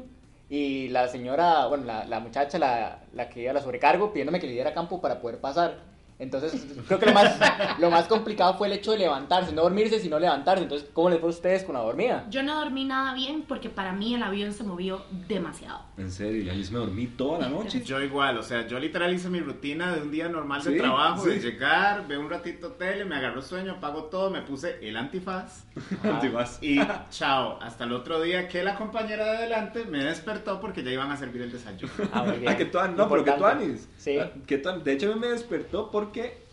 y 0.49 0.87
la 0.89 1.07
señora, 1.09 1.67
bueno, 1.67 1.83
la, 1.85 2.05
la 2.05 2.19
muchacha, 2.21 2.57
la, 2.57 3.03
la 3.13 3.29
que 3.29 3.41
iba 3.41 3.51
a 3.51 3.53
la 3.53 3.61
sobrecargo, 3.61 4.13
pidiéndome 4.13 4.39
que 4.39 4.47
le 4.47 4.53
diera 4.53 4.73
campo 4.73 5.01
para 5.01 5.19
poder 5.19 5.39
pasar. 5.41 5.79
Entonces, 6.19 6.65
creo 6.87 6.99
que 6.99 7.05
lo 7.05 7.13
más, 7.13 7.37
lo 7.79 7.91
más 7.91 8.07
complicado 8.07 8.55
fue 8.57 8.67
el 8.67 8.73
hecho 8.73 8.91
de 8.91 8.97
levantarse, 8.97 9.53
no 9.53 9.61
dormirse, 9.61 9.99
sino 9.99 10.17
levantarse. 10.17 10.63
Entonces, 10.63 10.89
¿cómo 10.91 11.09
les 11.11 11.19
fue 11.19 11.29
a 11.29 11.31
ustedes 11.31 11.63
con 11.63 11.75
la 11.75 11.81
dormida? 11.81 12.25
Yo 12.29 12.41
no 12.41 12.55
dormí 12.55 12.85
nada 12.85 13.13
bien 13.13 13.43
porque 13.47 13.69
para 13.69 13.93
mí 13.93 14.15
el 14.15 14.23
avión 14.23 14.51
se 14.51 14.63
movió 14.63 15.03
demasiado. 15.27 15.81
En 15.97 16.11
serio, 16.11 16.43
ya 16.43 16.53
yo 16.53 16.71
me 16.71 16.79
dormí 16.79 17.07
toda 17.07 17.39
la 17.39 17.49
noche. 17.49 17.83
Yo 17.83 18.01
igual, 18.01 18.37
o 18.39 18.43
sea, 18.43 18.65
yo 18.65 18.79
literal 18.79 19.13
hice 19.13 19.29
mi 19.29 19.39
rutina 19.39 19.93
de 19.95 20.01
un 20.01 20.11
día 20.11 20.27
normal 20.27 20.63
de 20.63 20.71
Sí, 20.71 20.77
trabajo, 20.77 21.25
de 21.25 21.39
llegar, 21.39 22.07
veo 22.07 22.19
un 22.19 22.29
ratito 22.29 22.71
tele, 22.71 23.05
me 23.05 23.15
agarró 23.15 23.41
sueño, 23.41 23.73
apago 23.73 24.05
todo, 24.05 24.31
me 24.31 24.41
puse 24.41 24.79
el 24.81 24.97
antifaz 24.97 25.65
vas. 26.33 26.57
y 26.61 26.79
chao. 27.11 27.59
Hasta 27.61 27.83
el 27.83 27.93
otro 27.93 28.21
día 28.21 28.47
que 28.47 28.63
la 28.63 28.75
compañera 28.75 29.23
de 29.25 29.37
adelante 29.37 29.85
me 29.85 30.03
despertó 30.03 30.59
porque 30.59 30.83
ya 30.83 30.91
iban 30.91 31.11
a 31.11 31.17
servir 31.17 31.43
el 31.43 31.51
desayuno. 31.51 31.91
Ah, 32.11 32.23
muy 32.23 32.37
bien. 32.37 32.51
Ah, 32.51 32.57
que 32.57 32.65
tú, 32.65 32.79
no, 32.95 33.07
pero 33.07 33.23
que 33.23 33.31
tú 33.31 33.37
Importante. 33.37 33.65
Anis. 33.65 33.89
Sí. 34.11 34.17
Ah, 34.19 34.31
que 34.45 34.57
tú- 34.57 34.69
de 34.83 34.93
hecho, 34.93 35.11
a 35.11 35.15
mí 35.15 35.19
me 35.21 35.27
despertó 35.27 35.91
porque. 35.91 36.45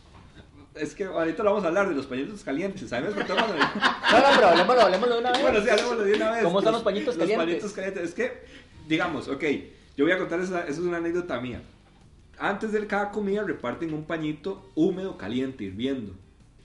Es 0.74 0.94
que 0.94 1.04
ahorita 1.04 1.44
lo 1.44 1.50
vamos 1.50 1.64
a 1.64 1.68
hablar 1.68 1.88
de 1.88 1.94
los 1.94 2.06
pañitos 2.06 2.42
calientes. 2.42 2.92
A 2.92 2.96
mí 2.96 3.02
me 3.02 3.14
despertó 3.14 3.34
cuando. 3.34 3.54
No, 3.56 3.62
no, 3.62 4.34
pero 4.34 4.48
hablemoslo, 4.48 4.80
hablemoslo 4.82 5.14
de 5.14 5.20
una 5.20 5.30
vez. 5.32 5.42
bueno, 5.42 5.60
sí, 5.62 5.70
hablemoslo 5.70 6.02
de 6.04 6.14
una 6.14 6.30
vez. 6.32 6.42
¿Cómo 6.44 6.58
están 6.58 6.72
los 6.72 6.82
pañitos 6.82 7.06
Los 7.16 7.16
calientes? 7.18 7.46
pañitos 7.46 7.72
calientes. 7.72 8.02
Es 8.02 8.14
que, 8.14 8.42
digamos, 8.88 9.28
ok, 9.28 9.44
yo 9.96 10.04
voy 10.04 10.12
a 10.12 10.18
contar 10.18 10.40
esa, 10.40 10.62
eso 10.62 10.80
es 10.80 10.86
una 10.86 10.96
anécdota 10.96 11.40
mía. 11.40 11.62
Antes 12.38 12.72
de 12.72 12.84
cada 12.88 13.12
comida 13.12 13.44
reparten 13.44 13.94
un 13.94 14.04
pañito 14.04 14.68
húmedo, 14.74 15.16
caliente, 15.16 15.62
hirviendo. 15.62 16.12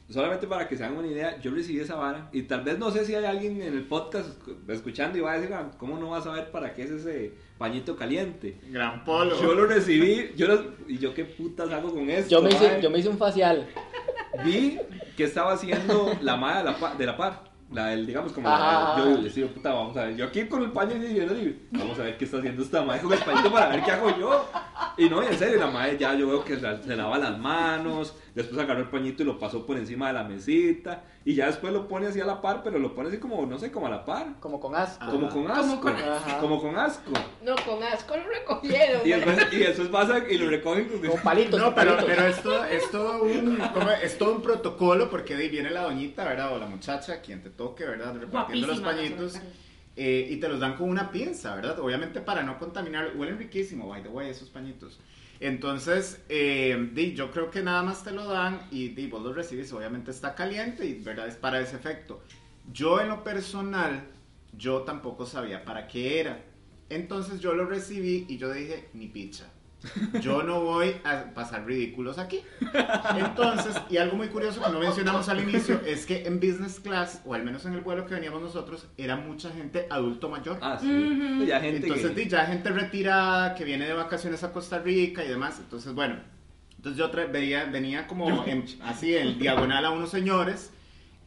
Solamente 0.10 0.48
para 0.48 0.68
que 0.68 0.76
se 0.76 0.84
hagan 0.84 0.98
una 0.98 1.08
idea, 1.08 1.40
yo 1.40 1.52
recibí 1.52 1.80
esa 1.80 1.94
vara 1.94 2.30
y 2.32 2.42
tal 2.42 2.64
vez 2.64 2.80
no 2.80 2.90
sé 2.90 3.06
si 3.06 3.14
hay 3.14 3.26
alguien 3.26 3.62
en 3.62 3.76
el 3.76 3.84
podcast 3.84 4.28
escuchando 4.68 5.20
y 5.20 5.22
va 5.22 5.34
a 5.34 5.38
decir, 5.40 5.54
"Ah, 5.54 5.70
¿cómo 5.78 6.00
no 6.00 6.10
vas 6.10 6.22
a 6.26 6.32
saber 6.32 6.50
para 6.50 6.74
qué 6.74 6.82
es 6.82 6.90
ese 6.90 7.34
pañito 7.60 7.96
caliente? 7.96 8.58
Gran 8.70 9.04
polo. 9.04 9.40
Yo 9.40 9.54
lo 9.54 9.66
recibí, 9.68 10.32
yo 10.36 10.48
lo- 10.48 10.64
y 10.88 10.98
yo 10.98 11.14
qué 11.14 11.26
putas 11.26 11.70
hago 11.72 11.94
con 11.94 12.10
esto. 12.10 12.32
Yo 12.32 12.42
me, 12.42 12.50
hice, 12.50 12.68
mae? 12.68 12.82
yo 12.82 12.90
me 12.90 12.98
hice 13.00 13.10
un 13.10 13.18
facial. 13.20 13.68
vi 14.44 14.80
que 15.16 15.26
estaba 15.26 15.54
haciendo 15.54 16.12
la 16.22 16.36
madre 16.38 16.60
de 16.60 16.64
la, 16.66 16.78
pa- 16.78 16.96
de 16.96 17.06
la 17.06 17.16
par. 17.18 17.50
La 17.72 17.90
del, 17.90 18.08
digamos, 18.08 18.32
como 18.34 18.50
Ajá. 18.50 18.98
la, 18.98 19.06
yo 19.14 19.22
les 19.22 19.36
digo, 19.36 19.48
puta, 19.50 19.72
vamos 19.72 19.96
a 19.96 20.06
ver. 20.06 20.16
Yo 20.16 20.26
aquí 20.26 20.46
con 20.46 20.64
el 20.64 20.72
paño 20.72 20.96
y 20.96 21.14
yo 21.14 21.28
digo, 21.32 21.56
vamos 21.70 22.00
a 22.00 22.04
ver 22.04 22.18
qué 22.18 22.26
está 22.26 22.38
haciendo 22.40 22.64
esta 22.64 22.82
madre 22.82 23.02
con 23.04 23.14
el 23.14 23.20
pañito 23.20 23.52
para 23.52 23.68
ver 23.70 23.84
qué 23.84 23.92
hago 23.92 24.18
yo. 24.18 24.50
Y 24.98 25.08
no, 25.08 25.22
y 25.22 25.28
en 25.28 25.38
serio, 25.38 25.60
la 25.60 25.68
madre 25.68 25.96
ya 26.00 26.16
yo 26.16 26.30
veo 26.30 26.44
que 26.44 26.56
se, 26.60 26.84
se 26.84 26.96
lava 26.96 27.20
las 27.20 27.38
manos, 27.38 28.16
después 28.40 28.60
agarró 28.62 28.82
el 28.82 28.90
pañito 28.90 29.24
y 29.24 29.26
lo 29.26 29.38
pasó 29.38 29.66
por 29.66 29.78
encima 29.78 30.08
de 30.08 30.14
la 30.14 30.24
mesita, 30.24 31.04
y 31.26 31.36
ya 31.36 31.48
después 31.48 31.72
lo 31.74 31.88
pone 31.88 32.08
así 32.08 32.20
a 32.22 32.26
la 32.26 32.42
par, 32.42 32.62
pero 32.64 32.80
lo 32.80 32.96
pone 32.96 33.10
así 33.10 33.18
como, 33.18 33.46
no 33.46 33.60
sé, 33.60 33.72
como 33.72 33.88
a 33.88 33.90
la 33.90 34.06
par. 34.06 34.40
Como 34.40 34.60
con 34.60 34.74
asco. 34.76 35.06
Como 35.12 35.30
con 35.30 35.52
asco. 35.52 35.62
Como 35.62 35.82
con 35.82 35.96
asco. 35.96 36.40
Como 36.40 36.62
con 36.62 36.78
asco. 36.78 37.12
No, 37.44 37.56
con 37.66 37.84
asco 37.84 38.16
lo 38.16 38.24
recogieron. 38.30 39.02
Y 39.06 39.10
después, 39.12 39.38
y 39.52 39.58
después 39.58 39.88
pasa 39.90 40.20
y 40.30 40.38
lo 40.38 40.50
recogen 40.50 40.88
con 40.88 41.22
palitos. 41.22 41.60
No, 41.60 41.76
pero, 41.76 41.98
palitos. 41.98 42.16
pero 42.16 42.28
es, 42.28 42.42
todo, 42.42 42.66
es, 42.66 42.92
todo 42.92 43.24
un, 43.24 43.58
¿cómo 43.74 43.92
es? 43.92 44.18
Todo 44.18 44.36
un 44.36 44.42
protocolo 44.42 45.10
porque 45.10 45.36
de 45.36 45.44
ahí 45.44 45.50
viene 45.50 45.70
la 45.70 45.84
doñita, 45.84 46.24
¿verdad? 46.24 46.56
O 46.56 46.58
la 46.58 46.66
muchacha, 46.66 47.22
quien 47.22 47.44
te 47.44 47.50
toque, 47.50 47.86
¿verdad? 47.86 48.16
Repartiendo 48.18 48.68
los 48.68 48.80
pañitos. 48.80 49.40
eh, 49.96 50.28
y 50.30 50.38
te 50.38 50.48
los 50.48 50.60
dan 50.60 50.78
con 50.78 50.90
una 50.90 51.12
pinza, 51.12 51.56
¿verdad? 51.56 51.80
Obviamente 51.80 52.22
para 52.22 52.42
no 52.42 52.58
contaminar. 52.58 53.12
Huelen 53.16 53.38
riquísimo, 53.38 53.88
by 53.88 54.02
the 54.02 54.10
way, 54.10 54.30
esos 54.30 54.50
pañitos. 54.50 55.00
Entonces, 55.40 56.22
eh, 56.28 56.90
di, 56.94 57.14
yo 57.14 57.32
creo 57.32 57.50
que 57.50 57.62
nada 57.62 57.82
más 57.82 58.04
te 58.04 58.12
lo 58.12 58.26
dan 58.26 58.68
y 58.72 58.90
di, 58.90 59.08
vos 59.08 59.24
lo 59.24 59.34
recibes. 59.34 59.72
Obviamente 59.72 60.12
está 60.12 60.36
caliente 60.36 60.86
y, 60.86 60.96
¿verdad? 60.96 61.28
Es 61.28 61.36
para 61.36 61.62
ese 61.62 61.76
efecto. 61.76 62.22
Yo 62.72 63.00
en 63.00 63.08
lo 63.10 63.24
personal, 63.24 64.04
yo 64.52 64.82
tampoco 64.82 65.26
sabía 65.26 65.64
para 65.64 65.88
qué 65.88 66.20
era. 66.20 66.44
Entonces 66.90 67.40
yo 67.40 67.54
lo 67.54 67.66
recibí 67.66 68.26
y 68.28 68.38
yo 68.38 68.52
dije, 68.52 68.90
ni 68.94 69.08
picha. 69.08 69.46
Yo 70.22 70.44
no 70.44 70.62
voy 70.62 70.96
a 71.06 71.34
pasar 71.34 71.66
ridículos 71.66 72.18
aquí. 72.20 72.42
Entonces, 73.18 73.76
y 73.90 73.98
algo 73.98 74.18
muy 74.18 74.28
curioso 74.28 74.62
que 74.62 74.70
no 74.72 74.80
mencionamos 74.80 75.30
al 75.30 75.42
inicio 75.42 75.80
es 75.86 76.06
que 76.06 76.26
en 76.28 76.40
business 76.40 76.80
class, 76.80 77.22
o 77.26 77.34
al 77.34 77.44
menos 77.44 77.66
en 77.66 77.74
el 77.74 77.82
vuelo 77.82 78.06
que 78.06 78.14
veníamos 78.16 78.42
nosotros, 78.42 78.88
era 78.98 79.16
mucha 79.16 79.50
gente 79.52 79.88
adulto 79.90 80.30
mayor. 80.30 80.58
Ah, 80.62 80.78
sí. 80.80 80.88
Ujú. 80.92 81.46
Ya 81.46 81.60
gente 81.62 81.88
Entonces, 81.88 82.12
que... 82.12 82.28
ya 82.28 82.46
gente 82.46 82.70
retirada 82.70 83.56
que 83.56 83.64
viene 83.64 83.86
de 83.88 83.94
vacaciones 83.94 84.44
a 84.44 84.52
Costa 84.52 84.80
Rica 84.80 85.24
y 85.24 85.28
demás. 85.30 85.58
Entonces, 85.60 85.94
bueno, 85.94 86.18
entonces 86.76 86.98
yo 87.00 87.10
veía, 87.32 87.66
venía 87.66 88.08
como 88.08 88.46
en- 88.46 88.66
así 88.84 89.16
en 89.16 89.40
diagonal 89.40 89.86
a 89.86 89.92
unos 89.92 90.10
señores, 90.10 90.72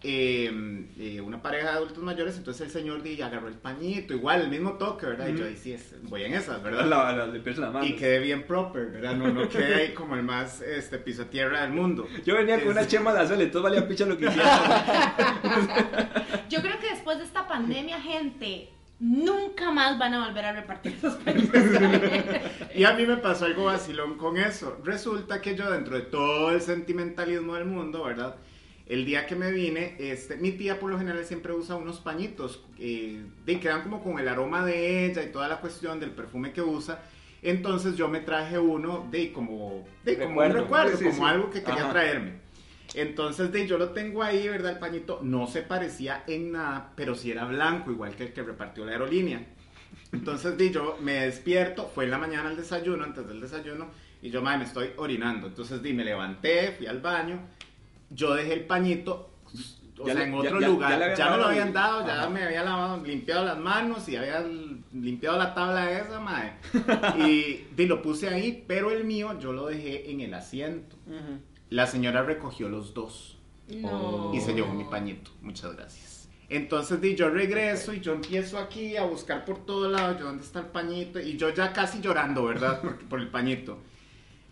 eh, 0.04 0.86
eh, 0.98 1.20
una 1.20 1.42
pareja 1.42 1.70
de 1.70 1.76
adultos 1.76 2.02
mayores. 2.02 2.36
Entonces 2.36 2.66
el 2.66 2.72
señor 2.72 3.02
di, 3.02 3.20
agarró 3.22 3.48
el 3.48 3.54
pañito, 3.54 4.14
igual 4.14 4.42
el 4.42 4.48
mismo 4.48 4.72
toque, 4.74 5.06
¿verdad? 5.06 5.28
Y 5.28 5.36
yo 5.38 5.44
ahí 5.46 5.56
sí, 5.56 5.72
es- 5.72 5.94
voy 6.02 6.22
en 6.24 6.34
esas, 6.34 6.62
¿verdad? 6.62 6.86
La, 6.86 7.12
la. 7.12 7.86
Y 7.86 7.94
quedé 7.96 8.18
bien 8.18 8.44
proper, 8.46 8.86
¿verdad? 8.86 9.14
No, 9.14 9.28
no 9.28 9.48
quedé 9.48 9.74
ahí 9.74 9.94
como 9.94 10.14
el 10.16 10.22
más 10.22 10.60
este, 10.60 10.98
piso 10.98 11.26
tierra 11.26 11.62
del 11.62 11.70
mundo. 11.72 12.06
Yo 12.24 12.36
venía 12.36 12.58
con 12.60 12.70
una 12.70 12.86
chema 12.86 13.12
de 13.12 13.20
azul, 13.20 13.40
entonces 13.40 13.62
valía 13.62 13.86
picha 13.88 14.04
lo 14.06 14.16
que 14.18 14.26
hiciera. 14.26 15.38
Yo 16.48 16.60
creo 16.60 16.78
que 16.80 16.90
después 16.90 17.18
de 17.18 17.24
esta 17.24 17.46
pandemia, 17.46 18.00
gente, 18.00 18.68
nunca 18.98 19.70
más 19.70 19.98
van 19.98 20.14
a 20.14 20.26
volver 20.26 20.44
a 20.44 20.52
repartir 20.52 20.92
esos 20.92 21.14
pañitos. 21.16 21.62
Y 22.74 22.84
a 22.84 22.94
mí 22.94 23.04
me 23.06 23.18
pasó 23.18 23.44
algo 23.44 23.64
vacilón 23.64 24.16
con 24.16 24.38
eso. 24.38 24.78
Resulta 24.82 25.40
que 25.42 25.54
yo 25.54 25.70
dentro 25.70 25.94
de 25.96 26.02
todo 26.02 26.50
el 26.52 26.60
sentimentalismo 26.62 27.54
del 27.54 27.66
mundo, 27.66 28.04
¿verdad? 28.04 28.36
El 28.92 29.06
día 29.06 29.24
que 29.26 29.34
me 29.34 29.50
vine, 29.50 29.96
este, 29.98 30.36
mi 30.36 30.52
tía 30.52 30.78
por 30.78 30.90
lo 30.90 30.98
general 30.98 31.24
siempre 31.24 31.52
usa 31.54 31.76
unos 31.76 32.00
pañitos 32.00 32.62
eh, 32.78 33.24
de, 33.46 33.58
que 33.58 33.68
dan 33.68 33.82
como 33.82 34.02
con 34.02 34.18
el 34.18 34.28
aroma 34.28 34.66
de 34.66 35.06
ella 35.06 35.22
y 35.22 35.32
toda 35.32 35.48
la 35.48 35.60
cuestión 35.62 35.98
del 35.98 36.10
perfume 36.10 36.52
que 36.52 36.60
usa. 36.60 37.00
Entonces 37.40 37.96
yo 37.96 38.08
me 38.08 38.20
traje 38.20 38.58
uno 38.58 39.08
de 39.10 39.32
como, 39.32 39.84
de, 40.04 40.18
como 40.18 40.42
un 40.42 40.52
Recuerdo. 40.52 40.60
recuerdo, 40.60 40.96
Sí, 40.98 41.04
como 41.04 41.16
sí. 41.16 41.22
algo 41.24 41.50
que 41.50 41.62
quería 41.62 41.84
Ajá. 41.84 41.92
traerme. 41.92 42.32
Entonces 42.94 43.50
de, 43.50 43.66
yo 43.66 43.78
lo 43.78 43.92
tengo 43.92 44.22
ahí, 44.22 44.46
¿verdad? 44.46 44.72
El 44.72 44.78
pañito 44.78 45.20
no 45.22 45.46
se 45.46 45.62
parecía 45.62 46.24
en 46.26 46.52
nada, 46.52 46.92
pero 46.94 47.14
sí 47.14 47.30
era 47.30 47.46
blanco, 47.46 47.90
igual 47.92 48.14
que 48.14 48.24
el 48.24 48.32
que 48.34 48.42
repartió 48.42 48.84
la 48.84 48.92
aerolínea. 48.92 49.42
Entonces 50.12 50.58
di, 50.58 50.70
yo 50.70 50.98
me 51.00 51.14
despierto, 51.24 51.90
fue 51.94 52.04
en 52.04 52.10
la 52.10 52.18
mañana 52.18 52.50
al 52.50 52.56
desayuno, 52.56 53.04
antes 53.04 53.26
del 53.26 53.40
desayuno, 53.40 53.88
y 54.20 54.28
yo, 54.28 54.42
madre, 54.42 54.58
me 54.58 54.64
estoy 54.64 54.90
orinando. 54.98 55.46
Entonces 55.46 55.82
di, 55.82 55.94
me 55.94 56.04
levanté, 56.04 56.72
fui 56.76 56.86
al 56.86 57.00
baño, 57.00 57.40
yo 58.14 58.34
dejé 58.34 58.52
el 58.54 58.66
pañito, 58.66 59.30
o 59.98 60.06
Ya 60.06 60.14
sea, 60.14 60.22
le- 60.22 60.28
en 60.28 60.34
otro 60.34 60.60
ya- 60.60 60.66
lugar, 60.68 60.98
ya 60.98 61.14
ya, 61.14 61.30
me 61.30 61.36
lo 61.36 61.44
habían 61.46 61.72
dado, 61.72 62.06
ya 62.06 62.20
Ajá. 62.22 62.28
me 62.30 62.42
había 62.42 62.64
lavado, 62.64 63.04
limpiado 63.04 63.44
las 63.44 63.58
manos 63.58 64.08
y 64.08 64.16
había 64.16 64.44
limpiado 64.92 65.38
la 65.38 65.54
tabla 65.54 65.90
esa, 65.98 66.18
madre. 66.20 66.54
Y 67.18 67.66
di, 67.76 67.86
lo 67.86 68.02
puse 68.02 68.28
ahí, 68.28 68.64
pero 68.66 68.90
el 68.90 69.04
mío 69.04 69.38
yo 69.38 69.52
lo 69.52 69.66
dejé 69.66 70.10
en 70.10 70.20
el 70.20 70.34
asiento. 70.34 70.96
Ujú. 71.06 71.38
La 71.70 71.86
señora 71.86 72.22
recogió 72.22 72.68
los 72.68 72.94
dos 72.94 73.38
No. 73.68 74.32
y 74.34 74.40
se 74.40 74.52
llevó 74.54 74.72
mi 74.74 74.84
pañito. 74.84 75.30
Muchas 75.40 75.74
gracias. 75.76 76.28
Entonces 76.48 77.00
di, 77.00 77.14
yo 77.14 77.30
regreso 77.30 77.94
y 77.94 78.00
yo 78.00 78.12
empiezo 78.12 78.58
aquí 78.58 78.96
a 78.98 79.04
buscar 79.04 79.44
por 79.46 79.64
todo 79.64 79.88
lado, 79.88 80.18
yo 80.18 80.24
dónde 80.26 80.42
está 80.42 80.58
el 80.60 80.66
pañito 80.66 81.18
y 81.20 81.36
yo 81.38 81.48
ya 81.50 81.72
casi 81.72 82.00
llorando, 82.02 82.44
¿verdad? 82.44 82.80
Por, 82.82 82.98
por 83.08 83.20
el 83.20 83.28
pañito. 83.28 83.78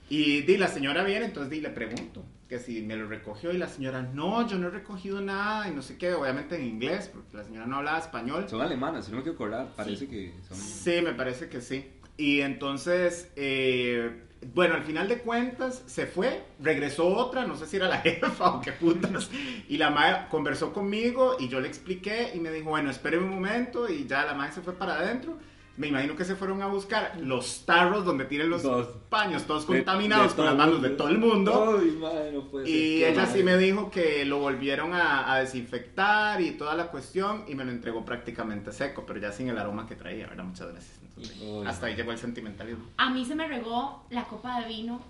Y 0.09 0.41
di, 0.43 0.57
la 0.57 0.69
señora 0.69 1.03
viene, 1.05 1.27
entonces 1.27 1.51
di, 1.51 1.61
le 1.61 1.69
pregunto 1.71 2.25
que 2.51 2.59
si 2.59 2.83
me 2.83 2.97
lo 2.97 3.07
recogió 3.07 3.53
y 3.53 3.59
la 3.59 3.69
señora, 3.69 4.03
no, 4.03 4.47
yo 4.47 4.59
no 4.59 4.67
he 4.67 4.71
recogido 4.71 5.21
nada 5.21 5.69
y 5.69 5.71
no 5.73 5.83
sé 5.83 5.97
qué, 5.97 6.15
obviamente 6.15 6.57
en 6.57 6.67
inglés, 6.67 7.09
porque 7.15 7.37
la 7.37 7.45
señora 7.45 7.65
no 7.65 7.77
hablaba 7.77 7.99
español. 8.01 8.47
Son 8.49 8.61
alemanas, 8.61 9.05
si 9.05 9.13
no 9.13 9.19
me 9.19 9.23
quiero 9.23 9.37
acordar, 9.37 9.69
parece 9.77 10.09
que 10.09 10.35
son... 10.49 10.57
Sí, 10.57 11.01
me 11.01 11.15
parece 11.15 11.49
que 11.49 11.61
sí. 11.61 11.89
Y 12.17 12.41
entonces, 12.41 13.31
eh, 13.37 14.25
bueno, 14.53 14.75
al 14.75 14.83
final 14.83 15.07
de 15.07 15.19
cuentas 15.19 15.85
se 15.87 16.07
fue, 16.07 16.43
regresó 16.59 17.07
otra, 17.07 17.47
no 17.47 17.55
sé 17.55 17.67
si 17.67 17.77
era 17.77 17.87
la 17.87 17.99
jefa 18.03 18.57
o 18.57 18.61
qué 18.61 18.73
putas, 18.73 19.31
y 19.69 19.77
la 19.77 19.91
madre 19.91 20.27
conversó 20.29 20.73
conmigo 20.73 21.37
y 21.39 21.47
yo 21.47 21.61
le 21.61 21.69
expliqué 21.69 22.33
y 22.35 22.41
me 22.41 22.51
dijo, 22.51 22.71
bueno, 22.71 22.91
espéreme 22.91 23.27
un 23.27 23.35
momento 23.35 23.89
y 23.89 24.09
ya 24.09 24.25
la 24.25 24.35
madre 24.35 24.55
se 24.55 24.61
fue 24.61 24.73
para 24.73 24.95
adentro. 24.99 25.39
Me 25.77 25.87
imagino 25.89 26.15
que 26.15 26.25
se 26.27 26.37
fueron 26.37 26.61
a 26.61 26.67
buscar 26.67 27.15
los 27.23 27.65
tarros 27.65 28.05
donde 28.05 28.27
tienen 28.27 28.51
los 28.51 28.63
Dos. 28.63 28.89
paños, 29.09 29.45
todos 29.45 29.67
De- 29.67 29.77
contaminados 29.79 30.33
de 30.33 30.37
con 30.37 30.45
las 30.45 30.55
manos 30.57 30.83
de 30.83 30.91
todo 30.91 31.09
el 31.09 31.17
mundo. 31.19 31.79
Ay, 31.81 31.91
madre, 31.93 32.33
no 32.33 32.43
puede. 32.49 32.69
Y 32.69 33.03
ella 33.05 33.25
sí 33.27 33.43
me 33.43 33.57
dijo 33.57 33.91
que 33.91 34.25
lo 34.27 34.39
volvieron 34.41 34.93
a, 34.93 35.33
a 35.33 35.39
desinfectar 35.41 36.41
y 36.43 36.51
toda 36.53 36.75
la 36.75 36.89
cuestión 36.89 37.45
y 37.49 37.55
me 37.55 37.65
lo 37.65 37.71
entregó 37.71 38.05
prácticamente 38.05 38.73
seco, 38.73 39.05
pero 39.07 39.21
ya 39.21 39.33
sin 39.33 39.49
el 39.49 39.57
aroma 39.59 39.87
que 39.87 39.95
traía, 39.97 40.27
¿verdad? 40.27 40.45
Muchas 40.45 40.69
gracias. 40.73 40.99
Entonces, 41.17 41.67
hasta 41.67 41.87
ahí 41.87 41.97
llegó 41.97 42.13
el 42.13 42.19
sentimentalismo. 42.19 42.85
A 42.99 43.11
mí 43.11 43.25
se 43.25 43.35
me 43.35 43.47
regó 43.49 44.05
la 44.11 44.25
copa 44.25 44.61
de 44.61 44.69
vino 44.69 45.01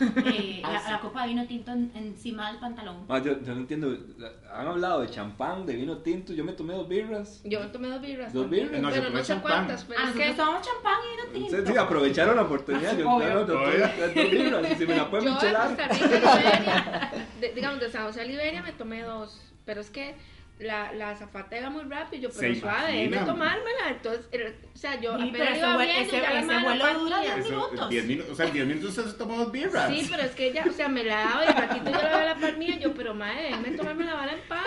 eh, 0.00 0.62
Ah, 0.64 0.72
la, 0.72 0.78
sí. 0.80 0.90
la 0.90 1.00
copa 1.00 1.22
de 1.22 1.28
vino 1.28 1.46
tinto 1.46 1.70
en- 1.72 1.92
encima 1.94 2.50
del 2.50 2.58
pantalón. 2.60 3.04
Ah, 3.08 3.18
yo, 3.18 3.40
yo 3.42 3.54
no 3.54 3.60
entiendo. 3.60 3.96
Han 4.52 4.66
hablado 4.66 5.02
de 5.02 5.10
champán, 5.10 5.66
de 5.66 5.74
vino 5.76 5.98
tinto. 5.98 6.32
Yo 6.32 6.42
me 6.44 6.52
tomé 6.54 6.74
dos 6.74 6.88
birras. 6.88 7.40
Yo 7.44 7.60
me 7.60 7.66
tomé 7.66 7.88
dos 7.88 8.00
birras. 8.00 8.32
¿Dos 8.32 8.44
también, 8.44 8.66
birras? 8.68 8.82
No, 8.82 8.90
Pero 8.90 9.10
no 9.10 9.18
sé 9.18 9.24
champán. 9.24 9.52
cuántas, 9.52 9.84
pero 9.84 10.00
Ah, 10.00 10.02
es 10.02 10.08
nosotros 10.14 10.30
que 10.30 10.36
tomamos 10.42 10.66
champán 10.66 10.94
y 11.04 11.16
vino 11.16 11.46
tinto. 11.50 11.66
Sí, 11.66 11.72
sí, 11.72 11.78
aprovecharon 11.78 12.36
la 12.36 12.42
oportunidad. 12.42 12.96
Yo, 12.98 13.10
Obvio. 13.10 13.28
no, 13.28 13.34
no, 13.34 13.46
no, 13.46 13.60
Obvio. 13.62 13.78
dos 13.78 14.14
dos 14.14 14.30
birras. 14.30 14.78
Si 14.78 14.86
me 14.86 14.96
la 14.96 15.10
pueden 15.10 15.26
yo 15.26 15.40
de. 15.40 15.52
Costa 15.52 15.68
Rica, 15.68 15.88
Liberia, 15.94 17.12
de- 17.40 17.52
digamos, 17.54 17.80
de 17.80 17.90
San 17.90 18.06
José 18.06 18.20
a 18.22 18.24
Liberia 18.24 18.62
me 18.62 18.72
tomé 18.72 19.02
dos. 19.02 19.40
Pero 19.64 19.80
es 19.80 19.90
que 19.90 20.14
la, 20.58 20.92
la 20.92 21.16
zafata 21.16 21.58
iba 21.58 21.68
muy 21.68 21.82
rápido, 21.84 22.22
yo, 22.28 22.38
pero 22.38 22.54
suave, 22.54 22.92
déjeme 22.92 23.16
tomármela. 23.18 23.88
Entonces, 23.90 24.26
era- 24.30 24.50
o 24.72 24.76
sea, 24.78 25.00
yo 25.00 25.18
Sí, 25.18 25.30
pero 25.32 25.44
apenas 25.44 25.48
ese 25.50 25.58
iba 25.58 25.74
vuelo- 25.76 25.92
viendo, 25.92 26.02
ese- 26.16 26.22
ya 26.22 26.30
la 26.32 26.40
ese 26.40 26.46
vuelo 26.64 26.98
dura 27.00 27.16
partía. 27.16 27.34
diez 27.34 27.46
Eso, 27.46 27.54
minutos. 27.56 27.90
10 27.90 28.04
minutos. 28.06 28.32
O 28.32 28.34
sea, 28.36 28.46
en 28.46 28.52
10 28.52 28.66
minutos 28.66 28.94
se 28.94 29.02
tomó 29.18 29.36
dos 29.38 29.52
birras. 29.52 29.90
Sí, 29.90 30.08
pero 30.10 30.22
es 30.22 30.30
que 30.32 30.46
ella, 30.46 30.64
o 30.68 30.72
sea, 30.72 30.88
me 30.88 31.02
la 31.04 31.16
daba 31.16 31.44
y 31.44 31.48
al 31.48 31.54
ratito 31.56 31.84
yo 31.86 31.90
la 31.96 32.08
daba 32.08 32.24
la 32.24 32.34
par 32.36 32.56
mía, 32.56 32.78
yo, 32.78 32.94
pero 32.94 33.14
madre, 33.14 33.42
déjeme 33.44 33.70
tomarme 33.72 34.04
la 34.04 34.14
bala 34.14 34.32
en 34.32 34.40
paz. 34.48 34.62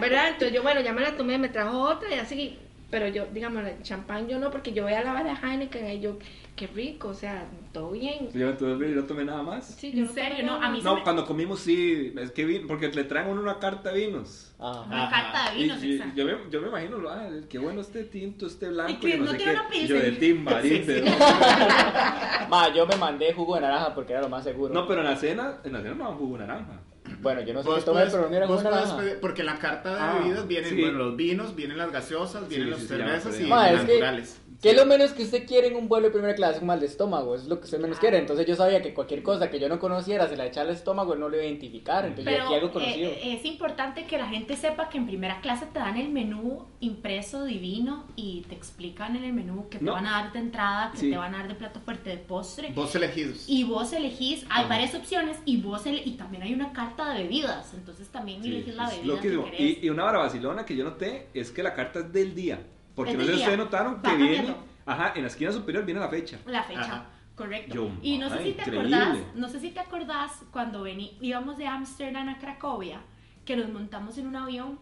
¿Verdad? 0.00 0.28
Entonces 0.28 0.52
yo, 0.52 0.62
bueno, 0.62 0.80
ya 0.80 0.92
me 0.92 1.00
la 1.02 1.16
tomé, 1.16 1.38
me 1.38 1.48
trajo 1.48 1.78
otra 1.80 2.10
y 2.14 2.18
así. 2.18 2.58
Pero 2.88 3.08
yo, 3.08 3.26
digamos, 3.34 3.64
el 3.64 3.82
champán 3.82 4.28
yo 4.28 4.38
no, 4.38 4.50
porque 4.52 4.72
yo 4.72 4.84
voy 4.84 4.92
a 4.92 5.02
la 5.02 5.12
bala 5.12 5.34
de 5.34 5.46
Heineken 5.46 5.90
y 5.90 6.00
yo, 6.00 6.18
qué 6.54 6.68
rico, 6.68 7.08
o 7.08 7.14
sea, 7.14 7.44
todo 7.72 7.90
bien. 7.90 8.28
Yo 8.32 8.46
me 8.46 8.52
tomé 8.52 8.70
dos 8.70 8.78
birras 8.78 8.94
y 8.94 9.00
no 9.00 9.04
tomé 9.06 9.24
nada 9.24 9.42
más. 9.42 9.66
Sí, 9.66 9.90
yo 9.92 10.04
¿En 10.04 10.08
serio? 10.08 10.36
tomé 10.36 10.42
No, 10.44 10.62
a 10.62 10.70
mí 10.70 10.80
No, 10.84 10.94
me- 10.94 11.02
cuando 11.02 11.26
comimos 11.26 11.58
sí, 11.58 12.14
es 12.16 12.30
que 12.30 12.44
vino, 12.44 12.68
porque 12.68 12.88
le 12.88 13.02
traen 13.02 13.26
a 13.26 13.30
uno 13.32 13.42
una 13.42 13.58
carta 13.58 13.90
de 13.90 14.06
vinos. 14.06 14.54
Ajá. 14.60 14.82
Una 14.86 15.10
carta 15.10 15.50
de 15.50 15.58
vinos, 15.58 15.82
y- 15.82 15.94
exacto. 15.94 16.14
yo, 16.16 16.24
me, 16.26 16.32
yo 16.48 16.60
me 16.62 16.68
imagino, 16.68 17.08
ah, 17.10 17.28
qué 17.50 17.58
bueno 17.58 17.80
este 17.80 18.04
tinto, 18.04 18.46
este 18.46 18.68
blanco. 18.68 18.92
Y 18.92 18.96
que 18.98 19.10
yo 19.10 19.16
no, 19.18 19.24
no 19.24 19.30
sé 19.32 19.36
tiene 19.38 19.52
qué. 19.52 19.58
una 19.58 19.76
Y 19.76 19.86
yo 19.88 19.94
de 19.96 20.00
de- 20.02 21.02
Ma, 22.48 22.72
yo 22.72 22.86
me 22.86 22.96
mandé 22.96 23.32
jugo 23.32 23.56
de 23.56 23.62
naranja 23.62 23.92
porque 23.94 24.12
era 24.12 24.22
lo 24.22 24.28
más 24.28 24.44
seguro. 24.44 24.72
No, 24.72 24.86
pero 24.86 25.00
en 25.00 25.06
la 25.08 25.16
cena, 25.16 25.56
en 25.64 25.72
la 25.72 25.82
cena 25.82 25.94
no 25.96 26.12
jugo 26.12 26.38
de 26.38 26.46
naranja. 26.46 26.80
Bueno, 27.22 27.40
yo 27.42 27.54
no 27.54 27.62
sé 27.62 27.68
Vos 27.68 27.78
qué 27.78 27.84
tomé, 27.84 28.00
puedes- 28.00 28.12
pero 28.14 28.28
no 28.30 28.36
era 28.36 28.46
vos 28.46 28.56
jugo 28.58 28.68
de 28.70 28.74
puedes 28.76 28.88
naranja. 28.88 29.04
pedir- 29.08 29.20
porque 29.20 29.40
en 29.42 29.46
la 29.46 29.58
carta 29.58 29.94
de 29.94 30.00
Ah, 30.00 30.18
bebidas 30.22 30.46
vienen 30.48 30.70
sí. 30.70 30.80
bueno, 30.80 30.98
los 30.98 31.16
vinos, 31.16 31.54
vienen 31.56 31.78
las 31.78 31.90
gaseosas, 31.92 32.48
vienen 32.48 32.66
Sí, 32.68 32.70
las 32.72 32.82
cervezas 32.88 33.40
y 33.40 33.44
que- 33.44 33.92
naturales. 33.94 34.40
¿Qué 34.62 34.70
es 34.70 34.76
lo 34.76 34.86
menos 34.86 35.12
que 35.12 35.22
usted 35.22 35.46
quiere 35.46 35.68
en 35.68 35.76
un 35.76 35.88
vuelo 35.88 36.06
de 36.06 36.12
primera 36.12 36.34
clase? 36.34 36.60
Un 36.60 36.66
mal 36.66 36.80
de 36.80 36.86
estómago, 36.86 37.34
es 37.34 37.44
lo 37.44 37.58
que 37.58 37.64
usted 37.64 37.78
menos 37.78 37.98
quiere. 37.98 38.18
Entonces 38.18 38.46
yo 38.46 38.56
sabía 38.56 38.80
que 38.82 38.94
cualquier 38.94 39.22
cosa 39.22 39.50
que 39.50 39.58
yo 39.60 39.68
no 39.68 39.78
conociera, 39.78 40.28
se 40.28 40.36
la 40.36 40.46
echara 40.46 40.68
al 40.70 40.74
estómago, 40.74 41.14
no 41.14 41.28
lo 41.28 41.36
iba 41.36 41.44
a 41.44 41.46
identificar. 41.48 42.04
Entonces 42.04 42.24
yo 42.24 42.30
Pero 42.38 42.44
aquí 42.46 42.54
algo 42.54 42.72
conocido. 42.72 43.10
eh, 43.10 43.34
es 43.34 43.44
importante 43.44 44.04
que 44.06 44.18
la 44.18 44.28
gente 44.28 44.56
sepa 44.56 44.88
que 44.88 44.98
en 44.98 45.06
primera 45.06 45.40
clase 45.40 45.66
te 45.72 45.78
dan 45.78 45.96
el 45.96 46.08
menú 46.08 46.64
impreso 46.80 47.44
divino 47.44 48.06
y 48.16 48.42
te 48.48 48.54
explican 48.54 49.16
en 49.16 49.24
el 49.24 49.32
menú 49.32 49.68
que 49.68 49.78
te 49.78 49.84
No. 49.84 49.92
van 49.92 50.06
a 50.06 50.22
dar 50.22 50.32
de 50.32 50.38
entrada, 50.38 50.90
que 50.92 50.98
Sí. 50.98 51.10
te 51.10 51.16
van 51.16 51.34
a 51.34 51.38
dar 51.38 51.48
de 51.48 51.54
plato 51.54 51.80
fuerte, 51.80 52.10
de 52.10 52.16
postre. 52.18 52.72
Vos 52.74 52.94
elegís. 52.94 53.44
Y 53.48 53.64
vos 53.64 53.92
elegís, 53.92 54.42
hay 54.48 54.60
Ajá. 54.64 54.68
varias 54.68 54.94
opciones 54.94 55.38
y 55.44 55.58
vos 55.60 55.84
ele- 55.86 56.02
y 56.04 56.12
también 56.12 56.42
hay 56.42 56.54
una 56.54 56.72
carta 56.72 57.12
de 57.12 57.22
bebidas, 57.24 57.74
entonces 57.74 58.08
también 58.08 58.42
Sí, 58.42 58.48
elegís 58.48 58.74
la 58.74 58.88
bebida 58.88 59.20
que. 59.20 59.62
Y, 59.62 59.78
y 59.86 59.90
una 59.90 60.04
barabacilona 60.04 60.64
que 60.64 60.76
yo 60.76 60.84
noté 60.84 61.28
es 61.34 61.50
que 61.50 61.62
la 61.62 61.74
carta 61.74 62.00
es 62.00 62.12
del 62.12 62.34
día. 62.34 62.60
Porque 62.96 63.12
Es 63.12 63.18
no 63.18 63.24
sé 63.24 63.32
si 63.34 63.38
ustedes 63.38 63.58
notaron 63.58 64.02
que 64.02 64.16
viene. 64.16 64.36
cambiando. 64.38 64.64
Ajá, 64.86 65.12
en 65.14 65.22
la 65.22 65.28
esquina 65.28 65.52
superior 65.52 65.84
viene 65.84 66.00
la 66.00 66.08
fecha. 66.08 66.38
La 66.46 66.62
fecha, 66.64 66.80
Ajá. 66.80 67.06
correcto. 67.36 67.74
Yo, 67.74 67.90
y 68.02 68.18
no 68.18 68.28
sé 68.30 68.38
ay, 68.38 68.44
si 68.46 68.52
te 68.54 68.62
increíble. 68.62 68.96
acordás, 68.96 69.18
no 69.34 69.48
sé 69.48 69.60
si 69.60 69.70
te 69.70 69.80
acordás 69.80 70.32
cuando 70.50 70.82
vení, 70.82 71.16
íbamos 71.20 71.58
de 71.58 71.66
Ámsterdam 71.66 72.28
a 72.28 72.38
Cracovia, 72.38 73.00
que 73.44 73.56
nos 73.56 73.68
montamos 73.68 74.16
en 74.18 74.26
un 74.26 74.36
avión, 74.36 74.78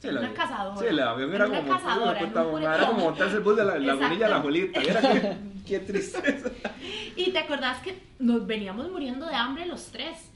Sí, 0.00 0.06
en 0.06 0.16
el 0.16 0.22
una 0.22 0.32
cazadora. 0.32 0.78
Sí, 0.78 0.86
el 0.86 1.00
avión 1.00 1.34
era 1.34 1.46
como, 1.46 1.66
cazadora, 1.66 2.20
en 2.20 2.38
un 2.38 2.62
era 2.62 2.86
como 2.86 3.00
montarse 3.00 3.36
el 3.36 3.42
bus 3.42 3.56
de 3.56 3.64
la, 3.64 3.78
la 3.80 3.94
bonilla 3.96 4.26
a 4.26 4.28
la 4.28 4.40
Jolita. 4.40 4.80
Era 4.80 5.00
que, 5.00 5.36
qué 5.66 5.78
tristeza. 5.80 6.50
Y 7.16 7.32
te 7.32 7.38
acordás 7.40 7.78
que 7.82 8.00
nos 8.20 8.46
veníamos 8.46 8.88
muriendo 8.92 9.26
de 9.26 9.34
hambre 9.34 9.66
los 9.66 9.86
tres. 9.86 10.30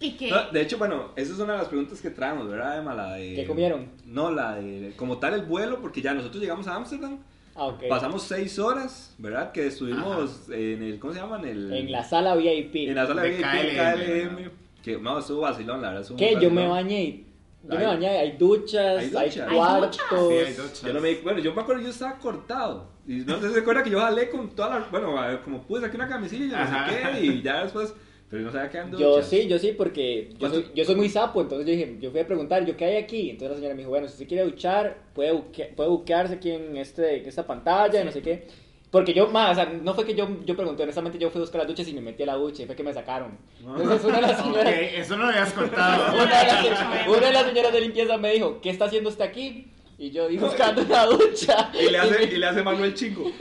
Y 0.00 0.12
que 0.12 0.30
No, 0.30 0.50
de 0.50 0.60
hecho, 0.62 0.78
bueno, 0.78 1.10
esa 1.16 1.32
es 1.32 1.38
una 1.38 1.52
de 1.54 1.58
las 1.58 1.68
preguntas 1.68 2.00
que 2.00 2.10
traemos, 2.10 2.48
¿verdad, 2.48 2.78
Emma? 2.78 2.94
La 2.94 3.14
de, 3.14 3.34
¿Qué 3.34 3.44
comieron? 3.46 3.88
No, 4.06 4.30
la 4.30 4.54
de, 4.56 4.92
como 4.96 5.18
tal, 5.18 5.34
el 5.34 5.42
vuelo, 5.42 5.80
porque 5.80 6.00
ya 6.02 6.14
nosotros 6.14 6.40
llegamos 6.40 6.66
a 6.68 6.74
Ámsterdam, 6.76 7.18
Ah, 7.54 7.64
ok. 7.66 7.88
pasamos 7.88 8.22
seis 8.22 8.58
horas, 8.60 9.14
¿verdad? 9.18 9.50
Que 9.50 9.66
estuvimos 9.66 10.48
en 10.50 10.82
el, 10.82 10.98
¿cómo 11.00 11.12
se 11.12 11.18
llama? 11.20 11.38
En, 11.40 11.48
el, 11.48 11.72
En 11.72 11.90
la 11.92 12.04
sala 12.04 12.36
VIP. 12.36 12.88
en 12.88 12.94
la 12.94 13.06
sala 13.06 13.22
de 13.22 13.30
VIP, 13.30 13.40
KLM, 13.42 14.36
KLM, 14.36 14.50
que 14.84 14.96
no, 14.98 15.18
estuvo 15.18 15.40
vacilón, 15.40 15.82
la 15.82 15.88
verdad. 15.88 16.02
estuvo 16.02 16.16
¿Qué? 16.18 16.38
Yo 16.40 16.50
me 16.50 16.68
bañé. 16.68 17.02
y- 17.04 17.24
Yo 17.64 17.72
Hay- 17.72 17.78
me 17.78 17.86
bañé, 17.86 18.08
hay 18.08 18.36
duchas, 18.38 18.98
hay 19.00 19.08
duchas. 19.10 19.48
Hay 19.48 19.56
cuartos. 19.56 19.98
duchas. 20.10 20.28
Sí, 20.28 20.34
hay 20.46 20.52
duchas. 20.54 20.82
Yo 20.82 20.92
no 20.92 21.00
me, 21.00 21.14
bueno, 21.16 21.40
yo 21.40 21.52
me 21.52 21.62
acuerdo, 21.62 21.82
yo 21.82 21.88
estaba 21.90 22.16
cortado. 22.18 22.86
Y 23.08 23.16
no 23.16 23.40
sé 23.40 23.48
si 23.48 23.54
se 23.54 23.60
acuerda 23.60 23.82
que 23.82 23.90
yo 23.90 23.98
jalé 24.00 24.30
con 24.30 24.50
toda 24.50 24.78
la. 24.78 24.86
Bueno, 24.90 25.16
como 25.44 25.62
pude 25.62 25.80
saqué 25.80 25.96
una 25.96 26.06
camisilla 26.08 26.44
y 26.44 26.48
no 26.48 26.56
Ajá. 26.56 26.88
sé 26.88 26.96
qué. 27.20 27.26
Y 27.26 27.42
ya 27.42 27.64
después. 27.64 27.92
Pero 28.30 28.42
no 28.42 28.52
sabía 28.52 28.68
qué 28.70 28.78
ando. 28.78 28.98
Yo 28.98 29.22
sí, 29.22 29.46
yo 29.48 29.58
sí, 29.58 29.72
porque 29.76 30.28
yo 30.38 30.48
soy, 30.50 30.66
yo 30.74 30.84
soy 30.84 30.94
muy 30.96 31.08
sapo, 31.08 31.40
entonces 31.40 31.66
yo 31.66 31.72
dije, 31.72 31.96
yo 32.00 32.10
fui 32.10 32.20
a 32.20 32.26
preguntar, 32.26 32.64
¿yo 32.66 32.76
qué 32.76 32.84
hay 32.84 32.96
aquí? 32.96 33.30
Entonces 33.30 33.50
la 33.50 33.56
señora 33.56 33.74
me 33.74 33.78
dijo, 33.78 33.90
bueno, 33.90 34.06
si 34.06 34.12
usted 34.14 34.28
quiere 34.28 34.44
duchar, 34.44 34.98
puede, 35.14 35.32
buque- 35.32 35.74
puede 35.74 35.88
buquearse 35.88 36.34
aquí 36.34 36.50
en, 36.50 36.76
este, 36.76 37.22
en 37.22 37.26
esta 37.26 37.46
pantalla, 37.46 38.02
y 38.02 38.04
no 38.04 38.12
sé 38.12 38.20
qué. 38.20 38.46
Porque 38.90 39.12
yo, 39.12 39.28
más, 39.28 39.52
o 39.52 39.54
sea, 39.54 39.70
no 39.82 39.92
fue 39.94 40.06
que 40.06 40.14
yo, 40.14 40.26
yo 40.46 40.56
pregunté, 40.56 40.82
honestamente 40.82 41.18
yo 41.18 41.30
fui 41.30 41.38
a 41.40 41.42
buscar 41.42 41.58
las 41.60 41.68
duchas 41.68 41.86
y 41.88 41.92
me 41.94 42.00
metí 42.00 42.22
a 42.22 42.26
la 42.26 42.34
ducha 42.36 42.62
y 42.62 42.66
fue 42.66 42.74
que 42.74 42.82
me 42.82 42.92
sacaron. 42.94 43.36
Entonces 43.60 44.04
una 44.04 44.16
de 44.16 44.22
las 44.22 44.42
señoras, 44.42 44.74
eso 44.94 45.16
no 45.16 45.24
lo 45.24 45.30
habías 45.30 45.52
contado. 45.52 46.14
una 46.22 46.24
de 46.40 46.46
las, 46.46 47.06
una 47.08 47.26
de 47.26 47.32
las 47.32 47.46
señoras 47.48 47.72
de 47.72 47.80
limpieza 47.82 48.16
me 48.16 48.32
dijo, 48.32 48.60
¿qué 48.62 48.70
está 48.70 48.86
haciendo 48.86 49.10
usted 49.10 49.24
aquí? 49.24 49.66
Y 50.00 50.12
yo, 50.12 50.30
y 50.30 50.38
buscando 50.38 50.82
una 50.82 51.06
ducha. 51.06 51.72
Y 51.74 51.90
le 51.90 51.98
hace, 51.98 52.22
y 52.22 52.36
le 52.36 52.46
hace 52.46 52.62
Manuel 52.62 52.94
chingo. 52.94 53.32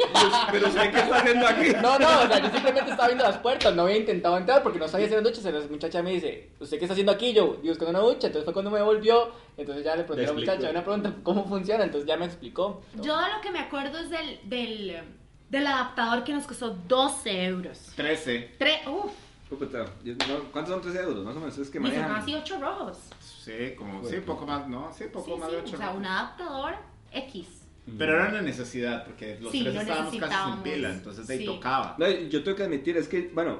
Pero 0.51 0.71
sé 0.71 0.89
qué 0.89 0.97
está 1.01 1.17
haciendo 1.17 1.45
aquí. 1.47 1.67
No, 1.81 1.99
no, 1.99 2.07
o 2.23 2.27
sea, 2.27 2.39
yo 2.39 2.49
simplemente 2.49 2.89
estaba 2.89 3.07
viendo 3.09 3.23
las 3.23 3.37
puertas, 3.37 3.75
no 3.75 3.83
había 3.83 3.97
intentado 3.97 4.35
entrar 4.37 4.63
porque 4.63 4.79
no 4.79 4.87
sabía 4.87 5.05
si 5.05 5.13
eran 5.13 5.23
duchas. 5.23 5.45
Y 5.45 5.51
la 5.51 5.59
muchacha 5.69 6.01
me 6.01 6.13
dice, 6.13 6.49
¿usted 6.59 6.79
qué 6.79 6.85
está 6.85 6.93
haciendo 6.93 7.11
aquí? 7.11 7.31
Yo, 7.31 7.59
y 7.61 7.67
buscando 7.67 7.91
una 7.91 7.99
ducha. 7.99 8.27
Entonces 8.27 8.43
fue 8.43 8.53
cuando 8.53 8.71
me 8.71 8.81
volvió. 8.81 9.29
Entonces 9.55 9.85
ya 9.85 9.95
le 9.95 10.03
pregunté 10.03 10.23
a 10.23 10.33
la 10.33 10.39
muchacha, 10.39 10.69
una 10.71 10.83
pregunta, 10.83 11.13
¿cómo 11.21 11.47
funciona? 11.47 11.83
Entonces 11.83 12.07
ya 12.07 12.17
me 12.17 12.25
explicó. 12.25 12.81
yo 13.01 13.15
lo 13.15 13.39
que 13.41 13.51
me 13.51 13.59
acuerdo 13.59 13.99
es 13.99 14.09
del, 14.09 14.39
del, 14.45 14.97
del 15.49 15.67
adaptador 15.67 16.23
que 16.23 16.33
nos 16.33 16.47
costó 16.47 16.71
12 16.71 17.43
euros. 17.45 17.91
13. 17.95 18.55
Tre 18.57 18.81
uf, 18.87 19.11
Puta, 19.49 19.85
yo- 20.03 20.13
no, 20.27 20.39
¿Cuántos 20.51 20.73
son 20.73 20.81
13 20.81 20.99
euros? 21.03 21.23
Más 21.23 21.35
o 21.35 21.39
menos, 21.39 21.57
es 21.57 21.69
que 21.69 21.77
son 21.79 21.83
manejan. 21.83 22.11
así 22.15 22.33
8 22.35 22.57
rojos. 22.59 22.97
Sí, 23.47 23.75
como, 23.77 24.03
sí, 24.03 24.17
poco 24.25 24.45
más, 24.45 24.67
no, 24.67 24.91
sí, 24.93 25.05
poco 25.11 25.25
Sí, 25.33 25.39
más 25.39 25.49
sí, 25.49 25.55
de 25.55 25.61
8. 25.61 25.75
o 25.75 25.77
sea, 25.77 25.91
un 25.91 26.05
adaptador 26.05 26.73
X. 27.11 27.47
Pero 27.97 28.15
era 28.15 28.29
una 28.29 28.41
necesidad, 28.41 29.05
porque 29.05 29.37
los 29.39 29.49
Sí, 29.51 29.61
tres 29.63 29.73
lo 29.75 29.81
estábamos 29.81 30.15
casi 30.17 30.51
sin 30.51 30.61
pila, 30.63 30.89
entonces 30.91 31.25
de 31.25 31.33
ahí 31.33 31.39
Sí. 31.39 31.45
tocaba. 31.45 31.95
No, 31.97 32.07
yo 32.09 32.43
tengo 32.43 32.57
que 32.57 32.63
admitir, 32.63 32.97
es 32.97 33.07
que, 33.07 33.31
bueno, 33.33 33.59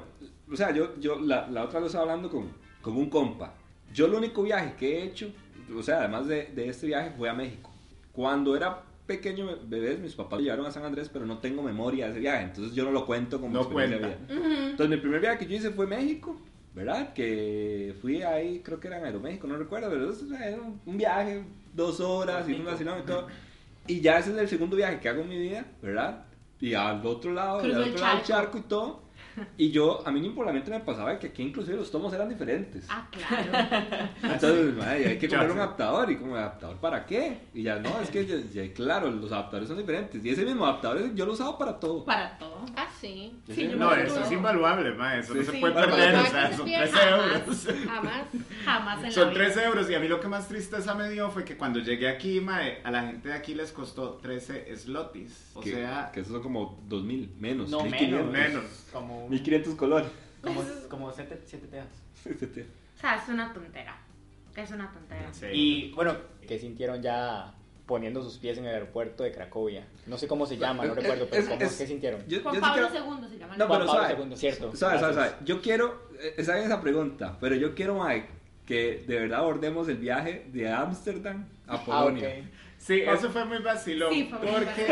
o 0.52 0.54
sea, 0.56 0.70
yo, 0.74 0.98
yo 1.00 1.18
la, 1.18 1.48
la 1.48 1.64
otra 1.64 1.80
vez 1.80 1.86
estaba 1.86 2.02
hablando 2.02 2.28
con, 2.30 2.50
con 2.82 2.94
un 2.96 3.08
compa. 3.08 3.54
Yo 3.94 4.04
el 4.04 4.12
único 4.14 4.42
viaje 4.42 4.74
que 4.78 4.98
he 4.98 5.04
hecho, 5.04 5.30
o 5.74 5.82
sea, 5.82 6.00
además 6.00 6.26
de, 6.26 6.44
de 6.54 6.68
este 6.68 6.86
viaje, 6.86 7.12
fue 7.16 7.30
a 7.30 7.32
México. 7.34 7.70
Cuando 8.12 8.54
era 8.54 8.82
pequeño, 9.06 9.46
bebés, 9.64 9.98
mis 9.98 10.14
papás 10.14 10.38
me 10.40 10.44
llevaron 10.44 10.66
a 10.66 10.70
San 10.72 10.84
Andrés, 10.84 11.08
pero 11.08 11.24
no 11.24 11.38
tengo 11.38 11.62
memoria 11.62 12.04
de 12.04 12.10
ese 12.10 12.20
viaje, 12.20 12.42
entonces 12.44 12.74
yo 12.74 12.84
no 12.84 12.90
lo 12.90 13.06
cuento 13.06 13.40
como 13.40 13.54
No 13.54 13.60
experiencia 13.62 13.98
cuenta. 13.98 14.34
de 14.34 14.38
vida. 14.40 14.66
Entonces, 14.70 14.88
mi 14.94 15.00
primer 15.00 15.20
viaje 15.22 15.38
que 15.38 15.46
yo 15.46 15.56
hice 15.56 15.70
fue 15.70 15.86
México, 15.86 16.38
¿verdad? 16.74 17.12
Que 17.12 17.94
fui 18.00 18.22
ahí, 18.22 18.60
creo 18.64 18.78
que 18.80 18.88
era 18.88 18.98
en 18.98 19.04
Aeroméxico, 19.04 19.46
no 19.46 19.56
recuerdo, 19.56 19.90
pero 19.90 20.10
eso 20.10 20.24
era 20.34 20.56
un, 20.86 20.96
viaje, 20.96 21.42
dos 21.74 22.00
horas, 22.00 22.48
y 22.48 22.52
un 22.54 22.64
vacilón 22.64 23.00
y 23.00 23.06
todo. 23.06 23.26
Y 23.86 24.00
ya 24.00 24.18
ese 24.18 24.32
es 24.32 24.38
el 24.38 24.48
segundo 24.48 24.76
viaje 24.76 25.00
que 25.00 25.08
hago 25.08 25.22
en 25.22 25.28
mi 25.28 25.38
vida, 25.38 25.64
¿verdad? 25.82 26.24
Y 26.60 26.74
al 26.74 27.04
otro 27.06 27.32
lado, 27.32 27.60
al 27.60 27.70
el 27.70 27.78
otro 27.78 28.00
lado 28.00 28.16
del 28.16 28.24
charco. 28.24 28.58
y 28.58 28.62
todo. 28.62 29.08
Y 29.56 29.70
yo, 29.70 30.02
a 30.04 30.10
mí 30.10 30.20
ni 30.20 30.30
por 30.30 30.44
la 30.46 30.52
mente 30.52 30.68
me 30.68 30.80
pasaba 30.80 31.16
que 31.16 31.28
aquí 31.28 31.44
inclusive 31.44 31.76
los 31.76 31.88
tomos 31.92 32.12
eran 32.12 32.28
diferentes. 32.28 32.84
Ah, 32.90 33.08
claro. 33.08 34.10
Entonces, 34.22 34.74
madre, 34.74 35.08
hay 35.10 35.18
que 35.18 35.28
comprar 35.28 35.52
un 35.52 35.58
adaptador. 35.58 36.10
¿Y 36.10 36.16
como 36.16 36.34
adaptador 36.34 36.76
para 36.78 37.06
qué? 37.06 37.38
Y 37.54 37.62
ya, 37.62 37.78
no, 37.78 38.00
es 38.00 38.10
que, 38.10 38.26
ya- 38.26 38.36
ya, 38.52 38.72
claro, 38.72 39.08
los 39.12 39.30
adaptadores 39.30 39.68
son 39.68 39.78
diferentes. 39.78 40.24
Y 40.24 40.30
ese 40.30 40.44
mismo 40.44 40.64
adaptador 40.66 41.14
yo 41.14 41.24
lo 41.24 41.34
usaba 41.34 41.56
para 41.56 41.78
todo. 41.78 42.04
Para 42.04 42.36
todo. 42.36 42.64
Ah, 42.76 42.87
sí. 43.00 43.32
Sí, 43.48 43.68
yo 43.68 43.76
No, 43.76 43.92
eso 43.94 44.22
es 44.22 44.32
invaluable, 44.32 44.92
ma, 44.94 45.16
eso 45.16 45.34
no 45.34 45.40
Sí, 45.40 45.46
se 45.46 45.52
sí. 45.52 45.58
puede 45.60 45.74
perder, 45.74 45.90
pero 45.96 46.20
o 46.20 46.26
sea, 46.26 46.48
no 46.50 46.56
son 46.56 46.68
se 46.68 46.76
13 46.76 46.92
pierde 46.92 47.10
euros. 47.10 47.68
Jamás. 47.86 48.26
Jamás 48.64 49.04
en 49.04 49.12
Son 49.12 49.24
la 49.28 49.30
vida. 49.34 49.44
13 49.44 49.64
euros 49.64 49.90
y 49.90 49.94
a 49.94 50.00
mí 50.00 50.08
lo 50.08 50.20
que 50.20 50.28
más 50.28 50.48
tristeza 50.48 50.94
me 50.94 51.08
dio 51.10 51.30
fue 51.30 51.44
que 51.44 51.56
cuando 51.56 51.78
llegué 51.80 52.08
aquí, 52.08 52.40
mae, 52.40 52.80
a 52.84 52.90
la 52.90 53.02
gente 53.04 53.28
de 53.28 53.34
aquí 53.34 53.54
les 53.54 53.72
costó 53.72 54.14
13 54.14 54.76
slotis. 54.76 55.52
O 55.54 55.60
que, 55.60 55.70
sea, 55.72 56.10
que 56.12 56.20
esos 56.20 56.32
son 56.32 56.42
como 56.42 56.78
2000 56.88 57.34
menos. 57.38 57.70
No, 57.70 57.82
1500. 57.82 58.32
menos. 58.32 58.64
Como, 58.92 59.28
1500 59.28 59.74
colores. 59.74 60.08
como, 60.42 60.62
como 60.88 61.12
siete, 61.12 61.40
siete 61.44 61.66
tejas. 61.66 61.88
O 62.96 63.00
sea, 63.00 63.16
es 63.16 63.28
una 63.28 63.52
tontera. 63.52 63.96
Es 64.56 64.70
una 64.72 64.90
tontera. 64.90 65.32
Sí. 65.32 65.46
Y 65.52 65.92
bueno, 65.92 66.16
¿qué 66.46 66.58
sintieron 66.58 67.00
ya 67.00 67.54
poniendo 67.88 68.22
sus 68.22 68.38
pies 68.38 68.56
en 68.58 68.66
el 68.66 68.74
aeropuerto 68.74 69.24
de 69.24 69.32
Cracovia? 69.32 69.84
No 70.06 70.16
sé 70.16 70.28
cómo 70.28 70.46
se 70.46 70.56
llama, 70.56 70.84
no 70.84 70.94
recuerdo, 70.94 71.26
pero 71.28 71.42
es- 71.42 71.48
¿cómo, 71.48 71.60
es- 71.60 71.76
¿qué 71.76 71.86
sintieron? 71.88 72.22
Yo, 72.28 72.40
Juan 72.42 72.54
yo 72.54 72.60
Pablo 72.60 72.88
quiero- 72.90 73.06
II 73.20 73.28
se 73.28 73.38
llama. 73.38 73.56
No, 73.56 73.66
Juan 73.66 73.80
pero 73.80 73.90
Pablo 73.90 74.08
sabe, 74.08 74.22
II, 74.30 74.36
cierto. 74.36 74.76
Sabe, 74.76 75.00
sabe, 75.00 75.14
sabe. 75.14 75.30
Yo 75.44 75.60
quiero, 75.60 76.08
eh, 76.20 76.34
esa 76.36 76.56
es 76.60 76.66
esa 76.66 76.80
pregunta, 76.80 77.36
pero 77.40 77.56
yo 77.56 77.74
quiero, 77.74 78.00
Mike, 78.04 78.28
que 78.64 79.02
de 79.08 79.18
verdad 79.18 79.40
abordemos 79.40 79.88
el 79.88 79.96
viaje 79.96 80.46
de 80.52 80.70
Ámsterdam 80.70 81.48
a 81.66 81.74
Ah, 81.74 81.84
Polonia. 81.84 82.28
ok. 82.28 82.34
Sí, 82.76 83.00
eso 83.00 83.30
fue 83.30 83.44
muy 83.44 83.58
vacilón 83.58 84.12
Sí, 84.12 84.28
fue 84.30 84.38
muy 84.38 84.48
porque 84.50 84.86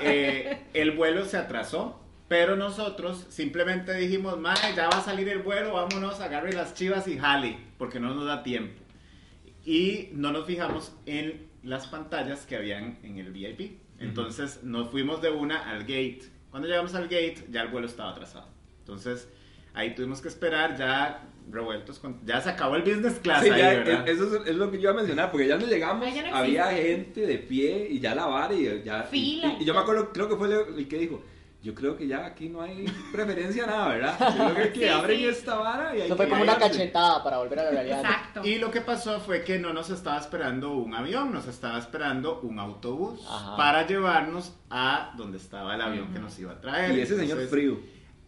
eh, 0.00 0.58
el 0.74 0.90
vuelo 0.92 1.24
se 1.24 1.36
atrasó 1.36 2.00
Pero 2.26 2.54
nosotros 2.56 3.26
simplemente 3.28 3.92
dijimos, 3.94 4.38
mae, 4.38 4.56
ya 4.76 4.88
va 4.88 4.98
a 4.98 5.02
salir 5.02 5.28
el 5.28 5.40
vuelo, 5.40 5.72
vámonos, 5.72 6.20
agarre 6.20 6.52
las 6.52 6.74
chivas 6.74 7.06
y 7.08 7.18
jale, 7.18 7.58
porque 7.76 7.98
no 7.98 8.14
nos 8.14 8.24
da 8.24 8.44
tiempo. 8.44 8.80
Y 9.64 10.10
no 10.12 10.30
nos 10.32 10.46
fijamos 10.46 10.92
en 11.06 11.49
las 11.62 11.86
pantallas 11.86 12.46
que 12.46 12.56
habían 12.56 12.98
en 13.02 13.18
el 13.18 13.32
VIP. 13.32 13.78
Entonces 13.98 14.62
nos 14.62 14.88
fuimos 14.90 15.20
de 15.20 15.30
una 15.30 15.70
al 15.70 15.80
gate. 15.80 16.22
Cuando 16.50 16.68
llegamos 16.68 16.94
al 16.94 17.04
gate, 17.04 17.44
ya 17.50 17.62
el 17.62 17.68
vuelo 17.68 17.86
estaba 17.86 18.10
atrasado. 18.10 18.48
Entonces 18.80 19.28
ahí 19.74 19.94
tuvimos 19.94 20.20
que 20.20 20.28
esperar 20.28 20.76
ya 20.76 21.22
revueltos 21.50 21.98
con... 21.98 22.24
Ya 22.24 22.40
se 22.40 22.50
acabó 22.50 22.76
el 22.76 22.82
business 22.82 23.18
class 23.20 23.42
Sí, 23.44 23.50
ahí, 23.50 23.58
ya, 23.60 23.68
¿verdad? 23.70 24.08
es- 24.08 24.16
eso 24.20 24.36
es, 24.42 24.48
es 24.48 24.56
lo 24.56 24.70
que 24.70 24.76
yo 24.78 24.82
iba 24.82 24.90
a 24.92 24.94
mencionar, 24.94 25.30
porque 25.30 25.48
ya 25.48 25.58
no 25.58 25.66
llegamos, 25.66 26.06
Ay, 26.06 26.14
ya 26.14 26.30
no 26.30 26.36
había 26.36 26.66
gente 26.70 27.20
de 27.26 27.38
pie 27.38 27.88
y 27.90 28.00
ya 28.00 28.14
la 28.14 28.26
vara 28.26 28.54
y 28.54 28.82
ya... 28.84 29.02
Fila 29.04 29.48
Y, 29.58 29.60
y 29.60 29.62
y 29.62 29.64
yo 29.66 29.74
me 29.74 29.80
acuerdo, 29.80 30.12
creo 30.12 30.28
que 30.28 30.36
fue 30.36 30.48
el, 30.48 30.78
el 30.78 30.88
que 30.88 30.98
dijo, 30.98 31.22
yo 31.62 31.74
creo 31.74 31.96
que 31.96 32.06
ya 32.06 32.24
aquí 32.24 32.48
no 32.48 32.62
hay 32.62 32.86
preferencia 33.12 33.64
a 33.64 33.66
nada, 33.66 33.88
¿verdad? 33.88 34.34
Yo 34.38 34.54
creo 34.54 34.72
que, 34.72 34.80
que 34.80 34.86
Sí, 34.86 34.88
abren 34.88 35.18
sí. 35.18 35.26
esta 35.26 35.54
vara 35.56 35.94
y 35.96 36.00
hay 36.00 36.06
Eso 36.06 36.16
que 36.16 36.22
fue 36.22 36.28
como 36.30 36.42
una 36.42 36.56
cachetada 36.58 37.22
para 37.22 37.38
volver 37.38 37.58
a 37.58 37.64
la 37.64 37.70
realidad. 37.70 38.00
Exacto. 38.00 38.44
Y 38.46 38.58
lo 38.58 38.70
que 38.70 38.80
pasó 38.80 39.20
fue 39.20 39.44
que 39.44 39.58
no 39.58 39.72
nos 39.74 39.90
estaba 39.90 40.18
esperando 40.18 40.72
un 40.72 40.94
avión, 40.94 41.32
nos 41.32 41.46
estaba 41.46 41.78
esperando 41.78 42.40
un 42.40 42.58
autobús 42.58 43.20
Ajá. 43.28 43.56
para 43.56 43.86
llevarnos 43.86 44.54
a 44.70 45.12
donde 45.16 45.36
estaba 45.38 45.74
el 45.74 45.82
avión 45.82 46.12
que 46.12 46.18
nos 46.18 46.38
iba 46.38 46.52
a 46.52 46.60
traer. 46.60 46.96
Y 46.96 47.00
ese 47.02 47.14
señor 47.16 47.38
Entonces, 47.38 47.50
frío. 47.50 47.78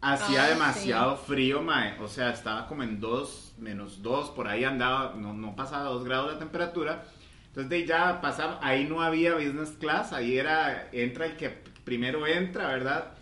Hacía 0.05 0.45
Ah, 0.45 0.49
demasiado 0.49 1.16
frío, 1.16 1.62
mae. 1.62 1.97
O 2.01 2.09
sea, 2.09 2.30
estaba 2.30 2.66
como 2.66 2.83
en 2.83 3.01
2, 3.01 3.55
menos 3.59 4.03
2, 4.03 4.30
por 4.30 4.49
ahí 4.49 4.64
andaba, 4.64 5.14
no, 5.16 5.33
no 5.33 5.55
pasaba 5.55 5.85
2 5.85 6.05
grados 6.05 6.33
la 6.33 6.39
temperatura. 6.41 7.05
Entonces 7.47 7.70
de 7.70 7.76
ahí 7.76 7.87
ya 7.87 8.20
pasaba, 8.20 8.59
ahí 8.62 8.85
no 8.85 9.01
había 9.01 9.35
business 9.35 9.70
class, 9.78 10.12
ahí 10.12 10.37
era, 10.39 10.89
entra 10.93 11.26
el 11.26 11.37
que 11.37 11.51
primero 11.85 12.26
entra, 12.26 12.66
¿verdad? 12.66 13.12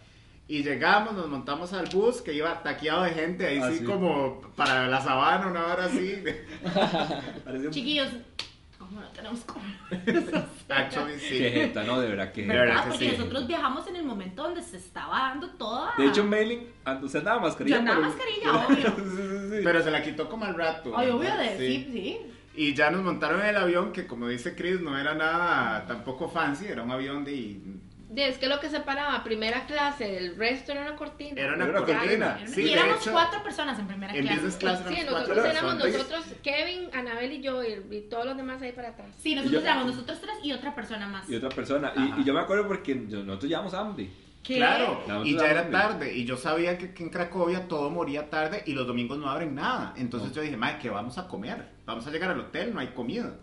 Y 0.51 0.65
llegamos, 0.65 1.15
nos 1.15 1.29
montamos 1.29 1.73
al 1.73 1.87
bus 1.87 2.21
que 2.23 2.33
iba 2.33 2.61
taqueado 2.63 3.05
de 3.05 3.11
gente, 3.11 3.47
ahí 3.47 3.61
Ah, 3.63 3.71
sí, 3.71 3.79
sí. 3.79 3.85
como 3.85 4.41
para 4.57 4.89
la 4.89 5.01
sabana, 5.01 5.47
una 5.47 5.65
hora 5.67 5.85
así. 5.85 6.23
Un- 7.47 7.71
Chiquillos, 7.71 8.09
¿cómo 8.77 9.01
no 9.01 9.09
tenemos 9.11 9.41
como? 9.45 9.63
Sí. 11.21 11.39
Qué 11.39 11.51
jeta, 11.51 11.85
¿no? 11.85 12.01
De 12.01 12.09
verdad 12.09 12.33
que... 12.33 12.43
De 12.43 12.49
verdad 12.49 12.65
¿Verdad? 12.67 12.83
que 12.85 12.91
Porque 12.91 13.11
sí. 13.11 13.17
nosotros 13.17 13.47
viajamos 13.47 13.87
en 13.89 13.97
el 13.97 14.05
momento 14.05 14.43
donde 14.43 14.63
se 14.63 14.77
estaba 14.77 15.19
dando 15.21 15.51
toda. 15.51 15.93
De 15.97 16.07
hecho, 16.07 16.25
Mailing, 16.25 16.67
and- 16.85 17.05
usted 17.05 17.19
andaba 17.21 17.41
mascarilla. 17.43 17.77
Yo 17.77 17.81
andaba 17.81 17.99
pero- 18.01 18.09
mascarilla, 18.09 18.67
obvio. 18.67 18.97
Sí, 18.97 19.17
sí, 19.17 19.57
sí. 19.57 19.61
Pero 19.65 19.83
se 19.83 19.91
la 19.93 20.03
quitó 20.03 20.29
como 20.29 20.45
al 20.47 20.55
rato. 20.55 20.93
Ay, 20.97 21.11
obvio 21.11 21.33
de 21.37 21.59
sí, 21.59 21.89
sí. 21.93 22.19
Y 22.57 22.75
ya 22.75 22.91
nos 22.91 23.03
montaron 23.03 23.41
en 23.41 23.47
el 23.47 23.57
avión, 23.57 23.93
que 23.93 24.07
como 24.09 24.27
dice 24.27 24.55
Chris, 24.57 24.81
no 24.81 24.99
era 24.99 25.15
nada 25.15 25.87
tampoco 25.87 26.29
fancy, 26.29 26.67
era 26.67 26.83
un 26.83 26.91
avión 26.91 27.25
de... 27.25 27.61
Es 28.17 28.39
que 28.39 28.49
lo 28.49 28.59
que 28.59 28.69
separaba 28.69 29.23
primera 29.23 29.67
clase 29.67 30.05
del 30.11 30.37
resto 30.37 30.73
era 30.73 30.83
una 30.83 30.97
cortina. 30.97 31.41
Era 31.41 31.55
una 31.55 31.65
Era 31.65 31.79
una 31.81 31.87
cortina. 31.87 32.31
cortina. 32.35 32.49
Sí, 32.49 32.63
y 32.63 32.73
éramos 32.73 33.01
hecho, 33.03 33.13
cuatro 33.13 33.43
personas 33.43 33.79
en 33.79 33.87
primera 33.87 34.15
En 34.15 34.27
clase. 34.27 34.59
class 34.59 34.83
Sí, 34.89 34.97
nosotros 35.09 35.45
éramos 35.47 35.75
nosotros, 35.77 36.25
Kevin, 36.43 36.89
Anabel 36.93 37.33
y 37.33 37.41
yo, 37.41 37.63
y, 37.63 37.83
y 37.91 38.01
todos 38.11 38.27
los 38.27 38.37
demás 38.37 38.61
ahí 38.63 38.73
para 38.73 38.89
atrás. 38.89 39.09
Sí, 39.19 39.35
nosotros 39.35 39.63
éramos 39.63 39.87
nosotros 39.87 40.21
tres 40.21 40.35
y 40.43 40.53
otra 40.53 40.75
persona 40.75 41.07
más. 41.07 41.29
Y 41.31 41.37
otra 41.37 41.51
persona. 41.51 41.93
Y, 41.97 42.21
y 42.21 42.25
yo 42.25 42.35
me 42.35 42.41
acuerdo 42.41 42.67
porque 42.67 42.95
nosotros 42.97 43.45
llevamos 43.49 43.75
hambre. 43.75 44.11
¿Qué? 44.43 44.57
Claro, 44.57 45.05
y 45.25 45.37
ya 45.37 45.51
era 45.51 45.69
tarde, 45.71 46.15
y 46.15 46.25
yo 46.25 46.37
sabía 46.37 46.79
que, 46.79 46.95
que 46.95 47.03
en 47.03 47.11
Cracovia 47.11 47.69
todo 47.69 47.91
moría 47.91 48.31
tarde 48.31 48.63
y 48.67 48.73
los 48.73 48.87
domingos 48.87 49.19
no 49.19 49.29
abren 49.29 49.55
nada. 49.55 49.93
Entonces 49.99 50.31
No. 50.31 50.35
yo 50.37 50.43
dije, 50.43 50.57
madre, 50.57 50.79
¿qué 50.81 50.89
vamos 50.91 51.19
a 51.19 51.29
comer? 51.29 51.67
Vamos 51.85 52.07
a 52.07 52.11
llegar 52.11 52.31
al 52.31 52.41
hotel, 52.41 52.73
no 52.73 52.81
hay 52.81 52.89
comida. 52.89 53.35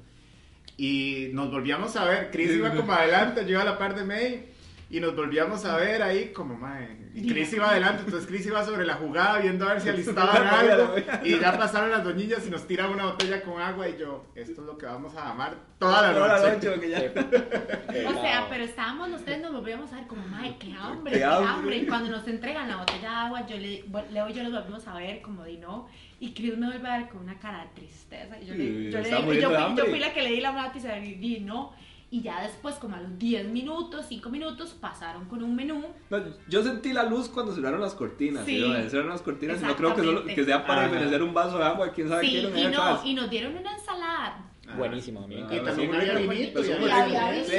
Y 0.76 1.30
nos 1.34 1.50
volvíamos 1.52 1.96
a 1.96 2.04
ver, 2.06 2.30
Chris 2.32 2.52
iba 2.52 2.72
como 2.74 2.92
adelante, 2.94 3.44
yo 3.44 3.52
iba 3.52 3.62
a 3.62 3.66
la 3.66 3.78
par 3.78 3.96
de 3.96 4.04
May, 4.06 4.46
y 4.90 5.00
nos 5.00 5.16
volvíamos 5.16 5.66
a 5.66 5.76
ver 5.78 6.02
ahí 6.02 6.32
como, 6.32 6.56
madre, 6.56 6.96
y 7.14 7.28
Chris 7.28 7.52
iba 7.54 7.70
adelante, 7.72 8.04
entonces 8.06 8.28
Chris 8.28 8.46
iba 8.46 8.64
sobre 8.64 8.86
la 8.86 8.94
jugada 8.96 9.40
viendo 9.40 9.68
a 9.68 9.74
ver 9.74 9.82
si 9.82 9.90
alistaban 9.90 10.48
algo, 10.48 10.96
y 11.24 11.40
ya 11.40 11.58
pasaron 11.58 11.92
las 11.92 12.04
doñillas 12.04 12.46
y 12.48 12.50
nos 12.50 12.66
tiran 12.68 12.92
una 12.92 13.06
botella 13.06 13.42
con 13.42 13.62
agua, 13.62 13.90
y 13.90 13.98
yo, 13.98 14.26
esto 14.36 14.62
es 14.62 14.68
lo 14.68 14.78
que 14.78 14.86
vamos 14.86 15.16
a 15.16 15.32
amar 15.32 15.56
toda 15.80 16.02
la 16.04 16.14
Toda 16.14 16.28
la 16.28 16.54
noche. 16.54 16.68
noche, 16.68 16.70
porque 16.72 16.90
ya- 16.90 18.08
O 18.10 18.22
sea, 18.22 18.46
pero 18.50 18.64
estábamos 18.64 19.10
los 19.10 19.24
tres, 19.26 19.42
nos 19.42 19.52
volvíamos 19.52 19.92
a 19.92 19.96
ver 19.98 20.08
como, 20.08 20.26
madre, 20.28 20.56
qué 20.60 20.74
hambre, 20.74 21.14
Qué 21.14 21.18
qué, 21.20 21.24
hambre". 21.26 21.48
hambre. 21.50 21.78
Y 21.78 21.86
cuando 21.88 22.10
nos 22.10 22.28
entregan 22.28 22.68
la 22.68 22.78
botella 22.78 23.00
de 23.02 23.08
agua, 23.16 23.46
yo 23.48 23.58
le, 23.58 23.84
Leo 24.12 24.30
y 24.30 24.34
yo 24.34 24.44
nos 24.44 24.54
volvimos 24.54 24.88
a 24.88 24.96
ver 24.96 25.22
como 25.22 25.44
di 25.44 25.58
no. 25.58 25.88
Y 26.20 26.34
Chris 26.34 26.58
me 26.58 26.68
vuelve 26.68 26.88
a 26.90 26.98
ver 27.00 27.10
con 27.10 27.22
una 27.22 27.38
cara 27.40 27.60
de 27.64 27.68
tristeza. 27.82 28.40
Y 28.42 28.46
yo, 28.48 28.54
le, 28.56 28.92
yo, 28.92 29.00
le 29.02 29.10
yo, 29.12 29.22
fui, 29.24 29.40
yo 29.40 29.86
fui 29.86 30.00
la 30.00 30.14
que 30.14 30.22
le 30.24 30.30
di 30.32 30.42
la 30.42 30.52
mata 30.52 30.78
y 30.78 30.82
se 30.82 30.88
le 30.88 31.02
di 31.02 31.40
no. 31.42 31.74
Y 32.10 32.22
ya 32.22 32.42
después, 32.42 32.76
como 32.76 32.96
a 32.96 33.02
los 33.02 33.20
10 33.20 33.50
minutos, 33.50 34.06
5 34.08 34.30
minutos, 34.30 34.70
pasaron 34.80 35.26
con 35.26 35.44
un 35.44 35.54
menú. 35.56 35.84
No, 36.10 36.20
yo 36.48 36.64
sentí 36.64 36.94
la 36.94 37.04
luz 37.04 37.28
cuando 37.28 37.54
cerraron 37.54 37.82
las 37.82 37.96
cortinas. 37.96 38.46
Sí. 38.46 38.62
¿sí? 38.64 38.90
Cerraron 38.90 39.10
las 39.10 39.22
cortinas 39.22 39.62
y 39.62 39.66
no 39.66 39.76
creo 39.76 39.94
que, 39.94 40.04
solo, 40.04 40.24
que 40.26 40.46
sea 40.46 40.66
para 40.66 40.86
Ajá. 40.86 40.96
ofrecer 40.96 41.22
un 41.22 41.34
vaso 41.34 41.58
de 41.58 41.66
agua. 41.66 41.92
¿Quién 41.92 42.08
sabe 42.08 42.22
qué 42.22 42.28
Sí, 42.30 42.38
era 42.38 42.60
y 42.60 42.64
no, 42.72 42.82
atrás? 42.82 43.02
y 43.04 43.14
nos 43.14 43.30
dieron 43.30 43.58
una 43.58 43.74
ensalada. 43.74 44.46
Ajá. 44.68 44.78
Buenísimo, 44.78 45.22
a 45.24 45.28
mí 45.28 45.36
me 45.36 45.42
Y 45.42 45.44
encanta. 45.44 45.66
también 45.66 45.96
había 45.96 46.16
vinito. 46.16 46.62
buenos. 46.62 47.48
Sí, 47.48 47.54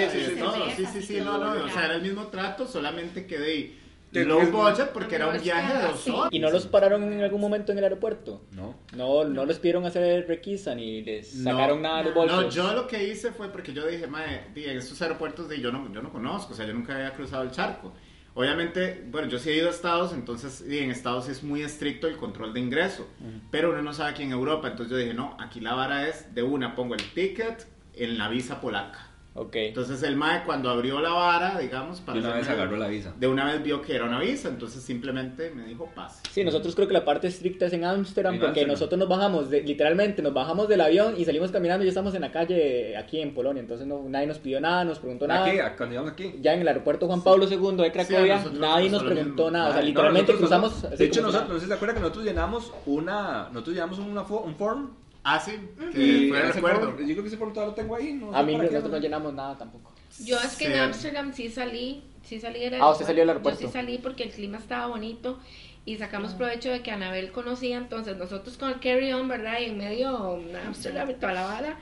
sí, 0.76 0.86
sí, 0.86 1.03
Sí, 1.03 1.20
no, 1.20 1.38
no, 1.38 1.64
o 1.64 1.68
sea, 1.68 1.84
era 1.84 1.94
el 1.96 2.03
mismo 2.03 2.26
trato, 2.28 2.66
solamente 2.66 3.26
que 3.26 3.38
de 3.38 3.78
low 4.12 4.40
budget 4.50 4.90
porque 4.92 5.16
era 5.16 5.28
un 5.28 5.40
viaje 5.40 5.76
de 5.76 5.82
dos 5.82 6.09
horas. 6.09 6.28
¿Y 6.32 6.38
no 6.38 6.50
los 6.50 6.66
pararon 6.66 7.02
en 7.12 7.20
algún 7.22 7.40
momento 7.40 7.72
en 7.72 7.78
el 7.78 7.84
aeropuerto? 7.84 8.42
No. 8.52 8.74
No, 8.96 9.24
no 9.24 9.44
les 9.44 9.59
pidieron 9.59 9.84
hacer 9.84 10.26
requisa 10.26 10.74
ni 10.74 11.02
les 11.02 11.34
No. 11.36 11.50
sacaron 11.50 11.82
nada 11.82 11.98
de 11.98 12.04
los 12.04 12.14
bolsos. 12.14 12.44
No, 12.44 12.50
yo 12.50 12.72
lo 12.74 12.86
que 12.86 13.09
hice 13.09 13.32
fue 13.32 13.48
porque 13.50 13.72
yo 13.72 13.86
dije, 13.86 14.06
di, 14.54 14.64
en 14.64 14.78
estos 14.78 15.00
aeropuertos 15.02 15.48
de, 15.48 15.61
yo, 15.61 15.70
no, 15.72 15.92
yo 15.92 16.02
no 16.02 16.11
conozco, 16.12 16.52
o 16.52 16.56
sea, 16.56 16.66
yo 16.66 16.74
nunca 16.74 16.94
había 16.94 17.12
cruzado 17.12 17.42
el 17.42 17.50
charco. 17.50 17.92
Obviamente, 18.34 19.04
bueno, 19.11 19.26
yo 19.28 19.38
sí 19.38 19.50
he 19.50 19.56
ido 19.56 19.66
a 19.66 19.70
Estados, 19.70 20.12
entonces 20.12 20.66
di, 20.68 20.78
en 20.78 20.90
Estados 20.92 21.28
es 21.28 21.42
muy 21.42 21.62
estricto 21.62 22.06
el 22.06 22.16
control 22.16 22.54
de 22.54 22.61
ingreso, 22.61 23.09
pero 23.50 23.70
uno 23.70 23.82
no 23.82 23.92
sabe 23.92 24.11
aquí 24.11 24.22
en 24.22 24.30
Europa, 24.30 24.68
entonces 24.68 24.92
yo 24.92 24.96
dije, 24.96 25.12
no, 25.12 25.36
aquí 25.40 25.61
la 25.61 25.74
vara 25.74 26.06
es 26.06 26.34
de 26.34 26.44
una, 26.44 26.76
pongo 26.76 26.94
el 26.94 27.02
ticket 27.14 27.66
en 27.94 28.16
la 28.16 28.28
visa 28.28 28.61
polaca. 28.61 29.07
Ok. 29.41 29.55
Entonces 29.57 30.03
el 30.03 30.16
mae 30.16 30.43
cuando 30.45 30.68
abrió 30.70 31.01
la 31.01 31.11
vara, 31.11 31.59
digamos, 31.59 32.01
para 32.01 32.18
De 32.20 32.26
una 32.26 32.36
vez 32.36 32.49
agarró 32.49 32.76
la 32.76 32.89
visa. 32.89 33.12
de 33.18 33.26
una 33.28 33.45
vez 33.45 33.62
vio 33.62 33.80
que 33.82 33.95
era 33.95 34.05
una 34.05 34.18
visa, 34.20 34.49
entonces 34.49 34.82
simplemente 34.82 35.51
me 35.55 35.64
dijo 35.64 35.89
pase. 35.95 36.22
Sí, 36.30 36.43
nosotros 36.45 36.74
creo 36.74 36.89
que 36.89 36.95
la 36.95 37.05
parte 37.05 37.28
estricta 37.28 37.66
es 37.66 37.72
en 37.72 37.84
Ámsterdam 37.84 38.34
porque 38.34 38.47
Ámsterdam. 38.49 38.70
nosotros 38.72 38.99
nos 38.99 39.09
bajamos, 39.09 39.51
de- 39.51 39.62
literalmente 39.62 40.22
nos 40.22 40.34
bajamos 40.34 40.68
del 40.68 40.80
avión 40.80 41.14
y 41.16 41.24
salimos 41.24 41.51
caminando 41.53 41.84
y 41.84 41.86
ya 41.86 41.91
estamos 41.91 42.14
en 42.14 42.22
la 42.22 42.32
calle 42.32 42.97
aquí 42.97 43.20
en 43.20 43.32
Polonia, 43.34 43.61
entonces 43.61 43.86
no, 43.86 44.03
nadie 44.09 44.26
nos 44.26 44.39
pidió 44.39 44.61
nada, 44.61 44.84
nos 44.84 44.99
preguntó 44.99 45.26
nada. 45.26 45.47
Aquí, 45.47 45.57
cuando 45.76 45.86
llegamos 45.93 46.12
aquí. 46.12 46.34
Ya 46.41 46.55
en 46.55 46.61
el 46.62 46.68
aeropuerto 46.68 47.07
Juan 47.07 47.22
Pablo 47.22 47.47
II 47.49 47.76
de 47.82 47.93
Cracovia, 47.93 48.36
nosotros 48.39 48.61
nadie 48.61 48.91
nos 48.91 49.03
preguntó 49.05 49.45
mismo. 49.45 49.51
nada, 49.51 49.68
o 49.68 49.72
sea. 49.72 49.80
No, 49.80 49.86
literalmente 49.86 50.32
nosotros- 50.32 50.61
cruzamos. 50.72 50.99
De 50.99 51.05
hecho, 51.05 51.22
nosotros, 51.22 51.49
no 51.49 51.55
sé 51.55 51.61
si 51.61 51.66
se 51.68 51.74
acuerdan 51.74 51.95
que 51.97 52.01
nosotros 52.01 52.24
llenamos 52.24 52.72
una. 52.86 53.49
Nosotros 53.53 53.74
llenamos 53.74 53.99
una 54.01 54.22
un 54.22 54.55
form. 54.57 54.91
Ah, 55.35 55.41
sí, 55.41 55.53
que 55.93 56.26
fue 56.29 56.41
el 56.41 56.53
recuerdo. 56.53 56.99
yo 56.99 57.05
creo 57.07 57.22
que 57.22 57.29
ese 57.29 57.37
todavía 57.37 57.66
lo 57.66 57.74
tengo 57.74 57.97
ahí. 57.97 58.12
No 58.14 58.35
A 58.35 58.41
sé 58.41 58.45
mí 58.47 58.53
qué, 58.53 58.59
nosotros 58.62 58.91
no 58.91 58.99
llenamos 58.99 59.35
nada 59.35 59.59
tampoco. 59.59 59.93
Yo 60.24 60.37
es 60.39 60.57
que 60.57 60.66
Sí. 60.66 60.72
en 60.72 60.79
Amsterdam 60.79 61.33
sí 61.33 61.49
salí, 61.51 62.03
sí 62.22 62.41
salí 62.41 62.61
del 62.61 62.81
Ah, 62.81 62.91
usted 62.91 63.05
salió 63.07 63.22
del 63.22 63.29
aeropuerto. 63.31 63.61
Yo 63.61 63.66
sí 63.68 63.72
salí 63.72 63.99
porque 63.99 64.24
el 64.24 64.31
clima 64.31 64.59
estaba 64.59 64.87
bonito 64.87 65.39
y 65.85 65.97
sacamos 65.97 66.33
Ah. 66.35 66.39
provecho 66.39 66.70
de 66.70 66.83
que 66.83 66.91
Anabel 66.91 67.31
conocía, 67.31 67.76
entonces 67.76 68.16
nosotros 68.16 68.57
con 68.57 68.70
el 68.70 68.81
carry-on, 68.81 69.29
¿verdad? 69.29 69.59
Y 69.61 69.66
en 69.66 69.79
medio 69.79 70.39
de 70.53 70.59
Amsterdam 70.61 71.11
y 71.11 71.14
toda 71.14 71.33
la 71.35 71.45
bala. 71.45 71.76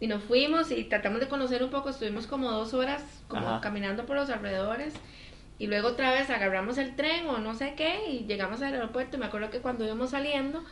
Y 0.00 0.06
nos 0.06 0.22
fuimos 0.22 0.70
y 0.70 0.84
tratamos 0.84 1.20
de 1.20 1.28
conocer 1.28 1.62
un 1.62 1.70
poco, 1.70 1.90
estuvimos 1.90 2.26
como 2.26 2.50
dos 2.50 2.72
horas 2.74 3.02
como 3.28 3.48
Ajá. 3.48 3.60
caminando 3.60 4.06
por 4.06 4.16
los 4.16 4.28
alrededores. 4.30 4.94
Y 5.60 5.66
luego 5.66 5.88
otra 5.88 6.12
vez 6.12 6.30
agarramos 6.30 6.78
el 6.78 6.94
tren 6.94 7.26
o 7.26 7.38
no 7.38 7.54
sé 7.54 7.74
qué 7.76 8.08
y 8.10 8.26
llegamos 8.26 8.62
al 8.62 8.74
aeropuerto. 8.74 9.16
Y 9.16 9.20
me 9.20 9.26
acuerdo 9.26 9.50
que 9.50 9.58
cuando 9.58 9.84
íbamos 9.84 10.10
saliendo, 10.10 10.62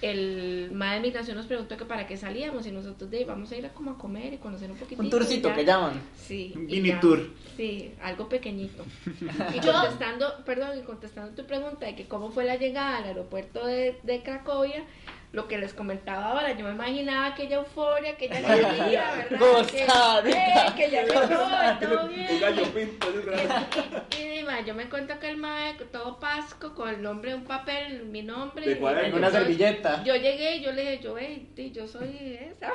el 0.00 0.70
MAE 0.72 0.96
de 0.96 1.00
migración 1.00 1.36
nos 1.36 1.46
preguntó 1.46 1.76
que 1.76 1.84
para 1.84 2.06
qué 2.06 2.16
salíamos 2.16 2.66
y 2.66 2.70
nosotros 2.70 3.10
de 3.10 3.24
vamos 3.24 3.50
a 3.50 3.56
ir 3.56 3.66
a 3.66 3.70
como 3.70 3.90
a 3.90 3.98
comer 3.98 4.32
y 4.34 4.36
conocer 4.36 4.70
un 4.70 4.76
poquitito. 4.76 5.02
Un 5.02 5.10
tourcito 5.10 5.52
que 5.52 5.64
llaman. 5.64 6.00
Sí. 6.16 6.52
Un 6.54 6.70
y 6.70 6.76
mini 6.76 6.88
ya. 6.90 7.00
tour. 7.00 7.30
Sí, 7.56 7.92
algo 8.02 8.28
pequeñito. 8.28 8.84
Y 9.54 9.60
contestando, 9.60 10.44
perdón, 10.44 10.78
y 10.78 10.82
contestando 10.82 11.34
tu 11.34 11.46
pregunta 11.46 11.86
de 11.86 11.94
que 11.96 12.06
cómo 12.06 12.30
fue 12.30 12.44
la 12.44 12.56
llegada 12.56 12.98
al 12.98 13.04
aeropuerto 13.04 13.66
de, 13.66 13.98
de 14.02 14.22
Cracovia, 14.22 14.84
lo 15.30 15.46
que 15.46 15.58
les 15.58 15.74
comentaba 15.74 16.24
ahora, 16.32 16.56
yo 16.56 16.64
me 16.64 16.70
imaginaba 16.72 17.26
aquella 17.26 17.56
euforia, 17.56 18.12
aquella 18.12 18.38
alegría, 18.52 19.12
¿verdad? 19.14 19.38
Costa 19.38 20.22
que, 20.24 20.30
eh, 20.30 20.72
que 20.76 20.90
ya 20.90 21.02
llegó, 21.02 21.22
y 21.76 21.84
todo 21.84 22.08
bien. 22.08 22.26
Un 22.30 22.40
gallo 22.40 22.62
pinto. 22.72 23.06
Y, 24.18 24.22
y, 24.22 24.38
y, 24.38 24.42
ma, 24.44 24.60
yo 24.62 24.74
me 24.74 24.84
encuentro 24.84 25.18
que 25.20 25.28
el 25.28 25.36
mae, 25.36 25.74
todo 25.92 26.18
pasco, 26.18 26.74
con 26.74 26.88
el 26.88 27.02
nombre, 27.02 27.34
un 27.34 27.44
papel, 27.44 28.04
mi 28.06 28.22
nombre. 28.22 28.64
De 28.64 28.72
y- 28.72 28.76
cuaderno. 28.76 29.16
y 29.16 29.18
Una 29.18 29.28
yo- 29.28 29.34
servilleta. 29.34 30.02
yo 30.02 30.14
llegué 30.16 30.56
y 30.56 30.62
yo 30.62 30.72
le 30.72 30.82
dije, 30.82 31.00
yo, 31.02 31.18
hey, 31.18 31.50
di, 31.54 31.72
yo 31.72 31.86
soy 31.86 32.38
esa. 32.40 32.72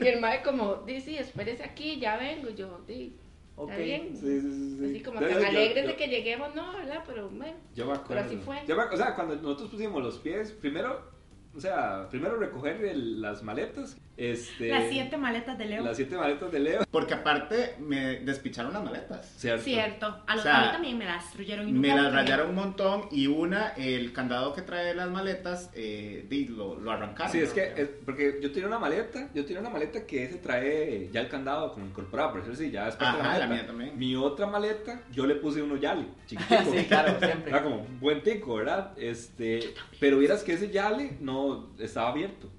y 0.00 0.06
el 0.06 0.20
mae 0.20 0.42
como, 0.42 0.74
di, 0.86 1.00
sí, 1.00 1.16
espérese 1.16 1.64
aquí, 1.64 1.98
ya 1.98 2.16
vengo. 2.18 2.50
Y 2.50 2.54
yo, 2.54 2.80
di, 2.86 3.16
Ok. 3.58 3.70
está 3.70 3.82
bien. 3.82 4.16
Sí, 4.16 4.40
sí, 4.40 4.52
sí, 4.52 4.76
sí. 4.78 4.84
Así 4.84 5.02
como 5.02 5.20
tan 5.20 5.44
alegres 5.44 5.84
yo- 5.84 5.88
de 5.90 5.96
que 5.96 6.08
lleguemos, 6.08 6.54
no, 6.54 6.72
¿verdad? 6.76 7.02
Pero 7.06 7.28
bueno. 7.28 7.56
Yo 7.74 7.86
me 7.86 7.92
acuerdo. 7.92 8.06
Pero 8.08 8.20
así 8.20 8.36
fue. 8.36 8.56
Yo 8.66 8.76
me- 8.76 8.84
o 8.84 8.96
sea, 8.96 9.14
cuando 9.14 9.36
nosotros 9.36 9.70
pusimos 9.70 10.02
los 10.02 10.18
pies, 10.18 10.52
primero, 10.52 11.10
o 11.54 11.60
sea, 11.60 12.08
primero 12.10 12.36
recoger 12.36 12.84
el- 12.84 13.20
las 13.20 13.42
maletas 13.42 13.96
Este, 14.18 14.68
Las 14.68 14.88
siete 14.90 15.16
maletas 15.16 15.56
de 15.56 15.64
Leo. 15.66 15.84
Las 15.84 15.96
siete 15.96 16.16
maletas 16.16 16.50
de 16.50 16.58
Leo. 16.58 16.80
Porque 16.90 17.14
aparte 17.14 17.76
me 17.78 18.18
despicharon 18.18 18.72
las 18.72 18.82
maletas. 18.82 19.32
Cierto. 19.36 19.62
Cierto. 19.62 20.06
A, 20.26 20.34
los, 20.34 20.40
O 20.40 20.42
sea, 20.42 20.58
a 20.62 20.66
mí 20.66 20.72
también 20.72 20.98
me 20.98 21.04
las 21.04 21.22
destruyeron. 21.24 21.68
y 21.68 21.72
Me 21.72 21.94
las 21.94 22.12
rayaron 22.12 22.48
un 22.50 22.56
montón 22.56 23.02
y 23.12 23.28
una, 23.28 23.68
el 23.76 24.12
candado 24.12 24.52
que 24.54 24.62
trae 24.62 24.92
las 24.94 25.08
maletas, 25.08 25.70
eh, 25.72 26.26
lo, 26.50 26.74
lo 26.80 26.90
arrancaron. 26.90 27.30
Sí, 27.30 27.38
es 27.38 27.52
que, 27.52 27.72
es- 27.76 27.90
porque 28.04 28.40
yo 28.42 28.50
tenía 28.50 28.66
una 28.66 28.80
maleta, 28.80 29.28
yo 29.34 29.44
tenía 29.44 29.60
una 29.60 29.70
maleta 29.70 30.04
que 30.04 30.26
se 30.28 30.38
trae 30.38 31.08
ya 31.12 31.20
el 31.20 31.28
candado 31.28 31.72
como 31.72 31.86
incorporado, 31.86 32.32
por 32.32 32.40
eso 32.40 32.54
sí, 32.56 32.72
ya 32.72 32.86
después 32.86 33.12
de 33.12 33.18
la 33.18 33.22
maleta. 33.22 33.46
la 33.46 33.54
mía 33.54 33.66
también. 33.66 33.96
Mi 33.96 34.16
otra 34.16 34.46
maleta, 34.48 35.00
yo 35.12 35.26
le 35.26 35.36
puse 35.36 35.62
uno 35.62 35.76
yale, 35.76 36.06
chiquitico. 36.26 36.72
Sí, 36.72 36.84
claro, 36.86 37.16
siempre. 37.20 37.50
Era 37.52 37.62
como 37.62 37.76
un 37.82 38.00
buen 38.00 38.20
tico, 38.24 38.56
¿verdad? 38.56 38.92
Este, 38.98 39.60
pero 40.00 40.18
vieras 40.18 40.42
que 40.42 40.54
ese 40.54 40.70
yale 40.70 41.18
no 41.20 41.70
estaba 41.78 42.08
abierto. 42.10 42.50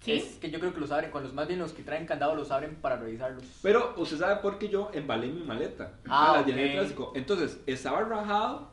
Sí. 0.00 0.12
Es 0.12 0.36
que 0.36 0.50
yo 0.50 0.58
creo 0.60 0.72
que 0.72 0.80
los 0.80 0.90
abren, 0.92 1.10
con 1.10 1.22
los 1.22 1.34
más 1.34 1.46
bien 1.46 1.60
los 1.60 1.72
que 1.72 1.82
traen 1.82 2.06
candado 2.06 2.34
los 2.34 2.50
abren 2.50 2.76
para 2.76 2.96
revisarlos. 2.96 3.44
Pero 3.62 3.94
usted 3.98 4.18
sabe 4.18 4.36
por 4.36 4.58
qué 4.58 4.68
yo 4.68 4.90
embalé 4.94 5.26
mi 5.28 5.42
maleta. 5.42 5.92
Ah, 6.08 6.34
la 6.40 6.46
llené 6.46 6.62
de 6.62 6.68
ok. 6.68 6.74
plástico. 6.76 7.12
Entonces, 7.14 7.60
estaba 7.66 8.00
rajado 8.02 8.70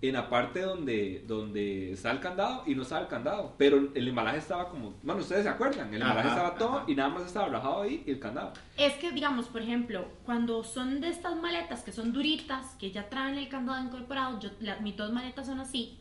en 0.00 0.12
la 0.12 0.28
parte 0.28 0.60
donde, 0.60 1.24
donde 1.26 1.92
está 1.92 2.10
el 2.12 2.20
candado 2.20 2.62
y 2.66 2.74
no 2.74 2.82
estaba 2.82 3.00
el 3.00 3.08
candado. 3.08 3.54
Pero 3.56 3.88
el 3.94 4.06
embalaje 4.08 4.36
estaba 4.38 4.68
como. 4.68 4.94
Bueno, 5.02 5.22
ustedes 5.22 5.44
se 5.44 5.48
acuerdan. 5.48 5.88
El 5.92 6.02
embalaje 6.02 6.28
Ajá, 6.28 6.36
estaba 6.36 6.54
todo 6.58 6.76
ajá. 6.80 6.84
y 6.86 6.94
nada 6.94 7.08
más 7.08 7.24
estaba 7.24 7.48
rajado 7.48 7.82
ahí 7.82 8.04
y 8.06 8.10
el 8.10 8.20
candado. 8.20 8.52
Es 8.76 8.92
que, 8.96 9.10
digamos, 9.10 9.46
por 9.46 9.62
ejemplo, 9.62 10.04
cuando 10.24 10.62
son 10.64 11.00
de 11.00 11.08
estas 11.08 11.34
maletas 11.36 11.82
que 11.82 11.92
son 11.92 12.12
duritas, 12.12 12.76
que 12.78 12.90
ya 12.92 13.08
traen 13.08 13.36
el 13.38 13.48
candado 13.48 13.82
incorporado, 13.82 14.38
yo, 14.38 14.50
la- 14.60 14.76
mis 14.80 14.96
dos 14.96 15.12
maletas 15.12 15.46
son 15.46 15.58
así, 15.60 15.98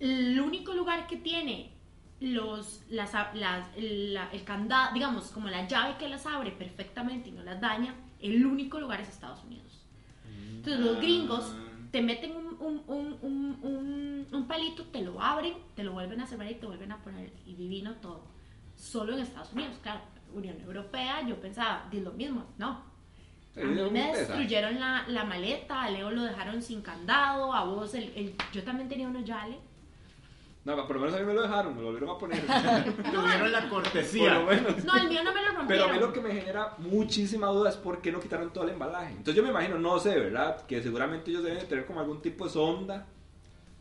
el 0.00 0.40
único 0.40 0.72
lugar 0.74 1.06
que 1.06 1.16
tiene 1.16 1.70
los, 2.22 2.82
las, 2.90 3.12
las- 3.34 3.68
la- 3.76 4.30
el 4.32 4.44
candado, 4.44 4.94
digamos, 4.94 5.30
como 5.32 5.48
la 5.48 5.66
llave 5.66 5.96
que 5.98 6.08
las 6.08 6.24
abre 6.26 6.50
perfectamente 6.52 7.28
y 7.28 7.32
no 7.32 7.42
las 7.42 7.60
daña, 7.60 7.94
el 8.20 8.44
único 8.46 8.78
lugar 8.80 9.00
es 9.00 9.08
Estados 9.08 9.42
Unidos. 9.44 9.84
Entonces 10.56 10.80
los 10.80 10.98
gringos 10.98 11.54
te 11.90 12.00
meten 12.00 12.36
un, 12.36 12.46
un, 12.60 12.82
un, 12.86 13.18
un, 13.22 13.58
un- 13.62 14.26
un 14.32 14.46
palito, 14.46 14.84
te 14.84 15.02
lo 15.02 15.20
abren, 15.20 15.54
te 15.74 15.82
lo 15.84 15.92
vuelven 15.92 16.20
a 16.20 16.26
cerrar 16.26 16.50
y 16.50 16.54
te 16.54 16.66
vuelven 16.66 16.92
a 16.92 16.98
poner 17.02 17.32
y 17.46 17.54
divino 17.54 17.92
todo. 17.96 18.22
Solo 18.76 19.12
en 19.14 19.20
Estados 19.20 19.52
Unidos, 19.52 19.76
claro. 19.82 20.00
Unión 20.34 20.58
Europea, 20.62 21.26
yo 21.28 21.38
pensaba, 21.40 21.86
de 21.90 22.00
lo 22.00 22.12
mismo, 22.12 22.46
no. 22.56 22.70
A 23.54 23.60
mí 23.60 23.74
no 23.74 23.90
me 23.90 24.00
destruyeron 24.16 24.80
la, 24.80 25.04
la 25.08 25.24
maleta, 25.24 25.82
a 25.82 25.90
Leo 25.90 26.10
lo 26.10 26.22
dejaron 26.22 26.62
sin 26.62 26.80
candado, 26.80 27.52
a 27.52 27.64
vos, 27.64 27.92
el, 27.94 28.04
el- 28.16 28.34
yo 28.52 28.62
también 28.64 28.88
tenía 28.88 29.08
unos 29.08 29.24
yale. 29.24 29.58
No, 30.64 30.76
por 30.86 30.94
lo 30.94 31.00
menos 31.02 31.16
a 31.16 31.18
mí 31.20 31.26
me 31.26 31.34
lo 31.34 31.42
dejaron, 31.42 31.74
me 31.74 31.80
lo 31.82 31.86
volvieron 31.88 32.10
a 32.14 32.18
poner. 32.18 32.40
Tuvieron 33.12 33.50
la 33.50 33.60
por 33.68 33.82
cortesía. 33.82 34.34
lo 34.34 34.46
menos. 34.46 34.84
No, 34.84 34.96
el 34.96 35.08
mío 35.08 35.24
no 35.24 35.32
me 35.34 35.40
lo 35.42 35.48
Pero 35.48 35.58
rompieron. 35.58 35.90
a 35.90 35.92
mí 35.94 35.98
lo 35.98 36.12
que 36.12 36.20
me 36.20 36.30
genera 36.32 36.74
muchísima 36.78 37.48
duda 37.48 37.70
es 37.70 37.76
por 37.76 38.00
qué 38.00 38.12
no 38.12 38.20
quitaron 38.20 38.52
todo 38.52 38.64
el 38.64 38.70
embalaje. 38.70 39.08
Entonces 39.10 39.34
yo 39.34 39.42
me 39.42 39.48
imagino, 39.50 39.78
no 39.78 39.98
sé, 39.98 40.16
¿verdad? 40.18 40.64
Que 40.66 40.80
seguramente 40.80 41.30
ellos 41.32 41.42
deben 41.42 41.58
de 41.58 41.64
tener 41.66 41.84
como 41.84 41.98
algún 42.00 42.22
tipo 42.22 42.44
de 42.44 42.50
sonda. 42.52 43.06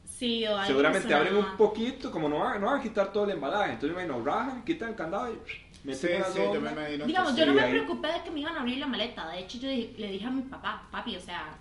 Sí, 0.05 0.43
o 0.45 0.55
algo 0.55 0.65
Seguramente 0.67 1.13
abren 1.13 1.35
un 1.37 1.55
poquito, 1.57 2.11
como 2.11 2.27
no 2.29 2.39
van, 2.39 2.59
no 2.59 2.67
van 2.67 2.79
a 2.79 2.81
quitar 2.83 3.11
todo 3.11 3.25
el 3.25 3.31
embalaje. 3.31 3.73
Entonces 3.73 3.89
yo 3.91 3.95
me 3.95 4.03
imagino, 4.03 4.25
rajan, 4.25 4.63
quitan 4.63 4.89
el 4.89 4.95
candado 4.95 5.31
y 5.31 5.37
meten 5.83 5.95
Sí, 6.09 6.15
una 6.15 6.25
sí, 6.25 6.39
yo 6.53 6.61
me 6.61 6.71
imagino. 6.71 7.05
Digamos, 7.05 7.35
yo 7.35 7.45
no 7.45 7.53
me 7.53 7.61
ahí. 7.61 7.71
preocupé 7.71 8.07
de 8.07 8.23
que 8.23 8.31
me 8.31 8.39
iban 8.39 8.55
a 8.55 8.61
abrir 8.61 8.77
la 8.79 8.87
maleta. 8.87 9.29
De 9.29 9.39
hecho, 9.39 9.57
yo 9.59 9.67
le 9.67 10.07
dije 10.11 10.25
a 10.25 10.31
mi 10.31 10.41
papá, 10.43 10.87
papi, 10.91 11.15
o 11.15 11.19
sea, 11.21 11.55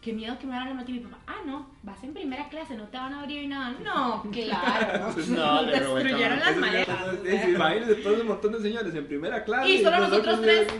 qué 0.00 0.12
miedo 0.12 0.38
que 0.38 0.46
me 0.46 0.54
la 0.54 0.64
maleta. 0.64 0.90
Y 0.90 0.94
mi 0.94 1.00
papá, 1.00 1.18
ah, 1.26 1.42
no, 1.46 1.66
vas 1.82 2.02
en 2.02 2.14
primera 2.14 2.48
clase, 2.48 2.74
no 2.74 2.84
te 2.84 2.96
van 2.96 3.12
a 3.12 3.20
abrir 3.20 3.48
nada. 3.48 3.76
No, 3.84 4.22
claro. 4.30 5.14
No, 5.28 5.62
le 5.62 5.72
Destruyeron 5.72 6.40
las 6.40 6.56
maletas. 6.56 6.96
Imagínense 7.48 7.94
todos 7.96 8.20
un 8.20 8.28
montón 8.28 8.52
de 8.52 8.60
señores 8.60 8.94
en 8.94 9.06
primera 9.06 9.44
clase. 9.44 9.68
Y 9.68 9.82
solo 9.82 9.98
nosotros 9.98 10.40
tres. 10.40 10.68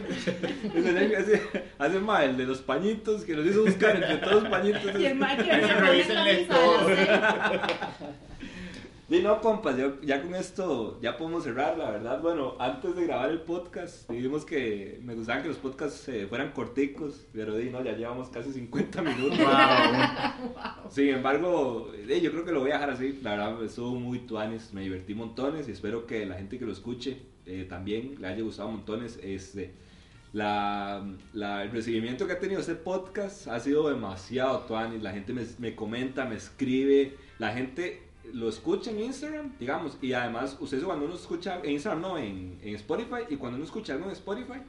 Hace, 1.21 1.67
hace 1.79 1.99
mal 1.99 2.31
el 2.31 2.37
de 2.37 2.47
los 2.47 2.59
pañitos 2.63 3.25
que 3.25 3.35
nos 3.35 3.47
hizo 3.47 3.65
buscar 3.65 3.97
entre 3.97 4.17
todos 4.19 4.43
los 4.43 4.51
pañitos. 4.51 4.83
Y 4.99 5.07
el 5.07 5.17
Mike 5.17 5.45
que 5.45 5.51
Ahí 5.53 6.03
venía 6.03 6.49
Y 9.13 9.19
no, 9.23 9.41
compas, 9.41 9.77
yo- 9.77 10.01
ya 10.03 10.23
con 10.23 10.37
esto 10.37 11.01
ya 11.03 11.17
podemos 11.17 11.43
cerrar, 11.43 11.77
la 11.77 11.91
verdad. 11.91 12.23
Bueno, 12.23 12.55
antes 12.61 12.95
de 12.95 13.07
grabar 13.07 13.31
el 13.31 13.41
podcast, 13.41 14.09
dijimos 14.09 14.45
que 14.45 15.01
me 15.03 15.17
gustaban 15.17 15.43
que 15.43 15.49
los 15.49 15.57
podcasts 15.57 16.09
eh, 16.11 16.27
fueran 16.29 16.53
corticos, 16.53 17.27
pero 17.33 17.57
di, 17.57 17.71
no, 17.71 17.83
ya 17.83 17.97
llevamos 17.97 18.29
casi 18.29 18.53
50 18.53 19.03
minutos. 19.17 19.37
Wow. 19.39 20.89
Sin 20.91 21.09
embargo, 21.09 21.91
eh, 22.09 22.21
yo 22.21 22.31
creo 22.31 22.45
que 22.45 22.53
lo 22.53 22.61
voy 22.61 22.71
a 22.71 22.75
dejar 22.75 22.91
así. 22.91 23.19
La 23.21 23.33
verdad, 23.33 23.65
estuvo 23.65 23.97
muy 23.97 24.21
tuanes, 24.21 24.73
me 24.73 24.83
divertí 24.83 25.13
montones 25.15 25.67
y 25.69 25.73
espero 25.73 26.07
que 26.07 26.25
la 26.25 26.37
gente 26.37 26.57
que 26.61 26.65
lo 26.65 26.71
escuche 26.73 27.17
eh, 27.47 27.67
también 27.69 28.15
le 28.21 28.29
haya 28.29 28.43
gustado 28.45 28.71
montones. 28.71 29.19
Este, 29.25 29.73
la, 30.33 31.05
la- 31.33 31.65
el 31.65 31.73
recibimiento 31.73 32.29
que 32.29 32.35
ha 32.35 32.39
tenido 32.39 32.61
este 32.61 32.77
podcast 32.77 33.49
ha 33.49 33.59
sido 33.59 33.89
demasiado 33.89 34.61
tuanis. 34.61 35.03
La 35.03 35.11
gente 35.11 35.33
me, 35.33 35.43
me 35.59 35.75
comenta, 35.75 36.27
me 36.27 36.37
escribe, 36.37 37.17
la 37.41 37.53
gente 37.53 38.03
lo 38.35 38.49
escucha 38.49 38.91
en 38.91 39.01
Instagram, 39.01 39.53
digamos, 39.59 39.99
y 40.01 40.13
además, 40.13 40.57
ustedes 40.61 40.85
cuando 40.85 41.07
uno 41.07 41.15
escucha 41.15 41.61
en 41.63 41.71
Instagram, 41.73 42.03
no, 42.03 42.19
en, 42.19 42.59
en 42.63 42.75
Spotify, 42.75 43.25
y 43.29 43.37
cuando 43.37 43.57
uno 43.57 43.65
escucha 43.65 43.95
algo 43.95 44.07
en 44.07 44.13
Spotify, 44.13 44.61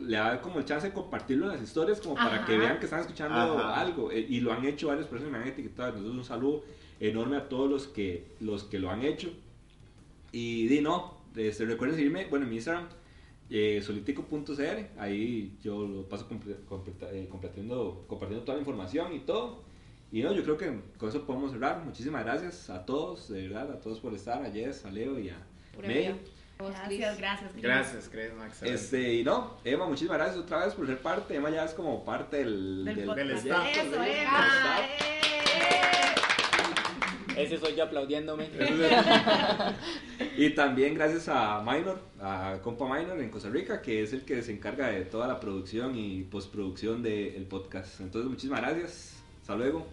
le 0.00 0.16
da 0.16 0.40
como 0.40 0.58
el 0.58 0.64
chance 0.64 0.88
de 0.88 0.92
compartirlo 0.92 1.46
en 1.46 1.52
las 1.52 1.62
historias 1.62 2.00
como 2.00 2.14
para 2.14 2.36
Ajá. 2.36 2.46
que 2.46 2.56
vean 2.56 2.78
que 2.78 2.84
están 2.84 3.00
escuchando 3.00 3.34
Ajá. 3.34 3.80
algo. 3.80 4.10
Eh, 4.10 4.26
y 4.28 4.40
lo 4.40 4.52
han 4.52 4.64
hecho 4.64 4.88
varias 4.88 5.06
personas 5.06 5.32
me 5.32 5.38
han 5.38 5.48
etiquetado. 5.48 5.88
Entonces 5.88 6.12
un 6.12 6.24
saludo 6.24 6.62
enorme 7.00 7.36
a 7.36 7.48
todos 7.48 7.68
los 7.68 7.88
que 7.88 8.26
los 8.40 8.64
que 8.64 8.78
lo 8.78 8.90
han 8.90 9.02
hecho. 9.02 9.30
Y 10.30 10.68
di 10.68 10.80
no 10.80 11.18
este, 11.36 11.64
recuerden 11.64 11.96
seguirme 11.96 12.26
bueno 12.26 12.44
en 12.44 12.50
mi 12.50 12.56
Instagram 12.56 12.88
eh, 13.50 13.82
solitico.cr 13.84 14.98
ahí 14.98 15.58
yo 15.62 15.86
lo 15.86 16.08
paso 16.08 16.26
eh, 16.30 17.26
compartiendo 17.28 18.04
compartiendo 18.06 18.44
toda 18.44 18.54
la 18.56 18.60
información 18.60 19.12
y 19.14 19.20
todo 19.20 19.62
y 20.12 20.22
no 20.22 20.32
yo 20.32 20.42
creo 20.44 20.58
que 20.58 20.80
con 20.98 21.08
eso 21.08 21.24
podemos 21.24 21.52
cerrar 21.52 21.82
muchísimas 21.84 22.24
gracias 22.24 22.70
a 22.70 22.84
todos 22.84 23.28
de 23.28 23.48
verdad 23.48 23.72
a 23.72 23.80
todos 23.80 23.98
por 23.98 24.14
estar 24.14 24.44
a 24.44 24.50
Jess 24.50 24.84
a 24.84 24.90
Leo 24.90 25.18
y 25.18 25.30
a 25.30 25.38
May. 25.80 26.14
Gracias, 26.58 27.18
gracias. 27.18 27.56
Gracias, 27.56 28.08
Chris, 28.08 28.32
Max. 28.38 28.62
Este, 28.62 29.14
y 29.14 29.24
no, 29.24 29.56
Emma, 29.64 29.86
muchísimas 29.86 30.18
gracias 30.18 30.38
otra 30.38 30.64
vez 30.64 30.74
por 30.74 30.86
ser 30.86 30.98
parte. 30.98 31.34
Emma 31.34 31.50
ya 31.50 31.64
es 31.64 31.74
como 31.74 32.04
parte 32.04 32.36
del, 32.36 32.84
Del 32.84 32.96
del, 32.96 33.06
podcast. 33.06 33.26
del 33.26 33.36
staff. 33.38 33.66
Eso, 33.72 34.02
Emma. 34.04 34.78
Ese 37.36 37.58
soy 37.58 37.74
yo 37.74 37.84
aplaudiéndome. 37.84 38.48
Y 40.36 40.50
también 40.50 40.94
gracias 40.94 41.28
a 41.28 41.60
Minor, 41.60 42.00
a 42.20 42.58
Compa 42.62 42.86
Minor 42.86 43.20
en 43.20 43.28
Costa 43.28 43.50
Rica, 43.50 43.82
que 43.82 44.02
es 44.02 44.12
el 44.12 44.24
que 44.24 44.42
se 44.42 44.52
encarga 44.52 44.88
de 44.88 45.04
toda 45.04 45.28
la 45.28 45.38
producción 45.38 45.94
y 45.94 46.22
postproducción 46.22 47.02
del 47.02 47.44
podcast. 47.44 48.00
Entonces, 48.00 48.30
muchísimas 48.30 48.60
gracias. 48.62 49.22
Hasta 49.42 49.56
luego. 49.56 49.86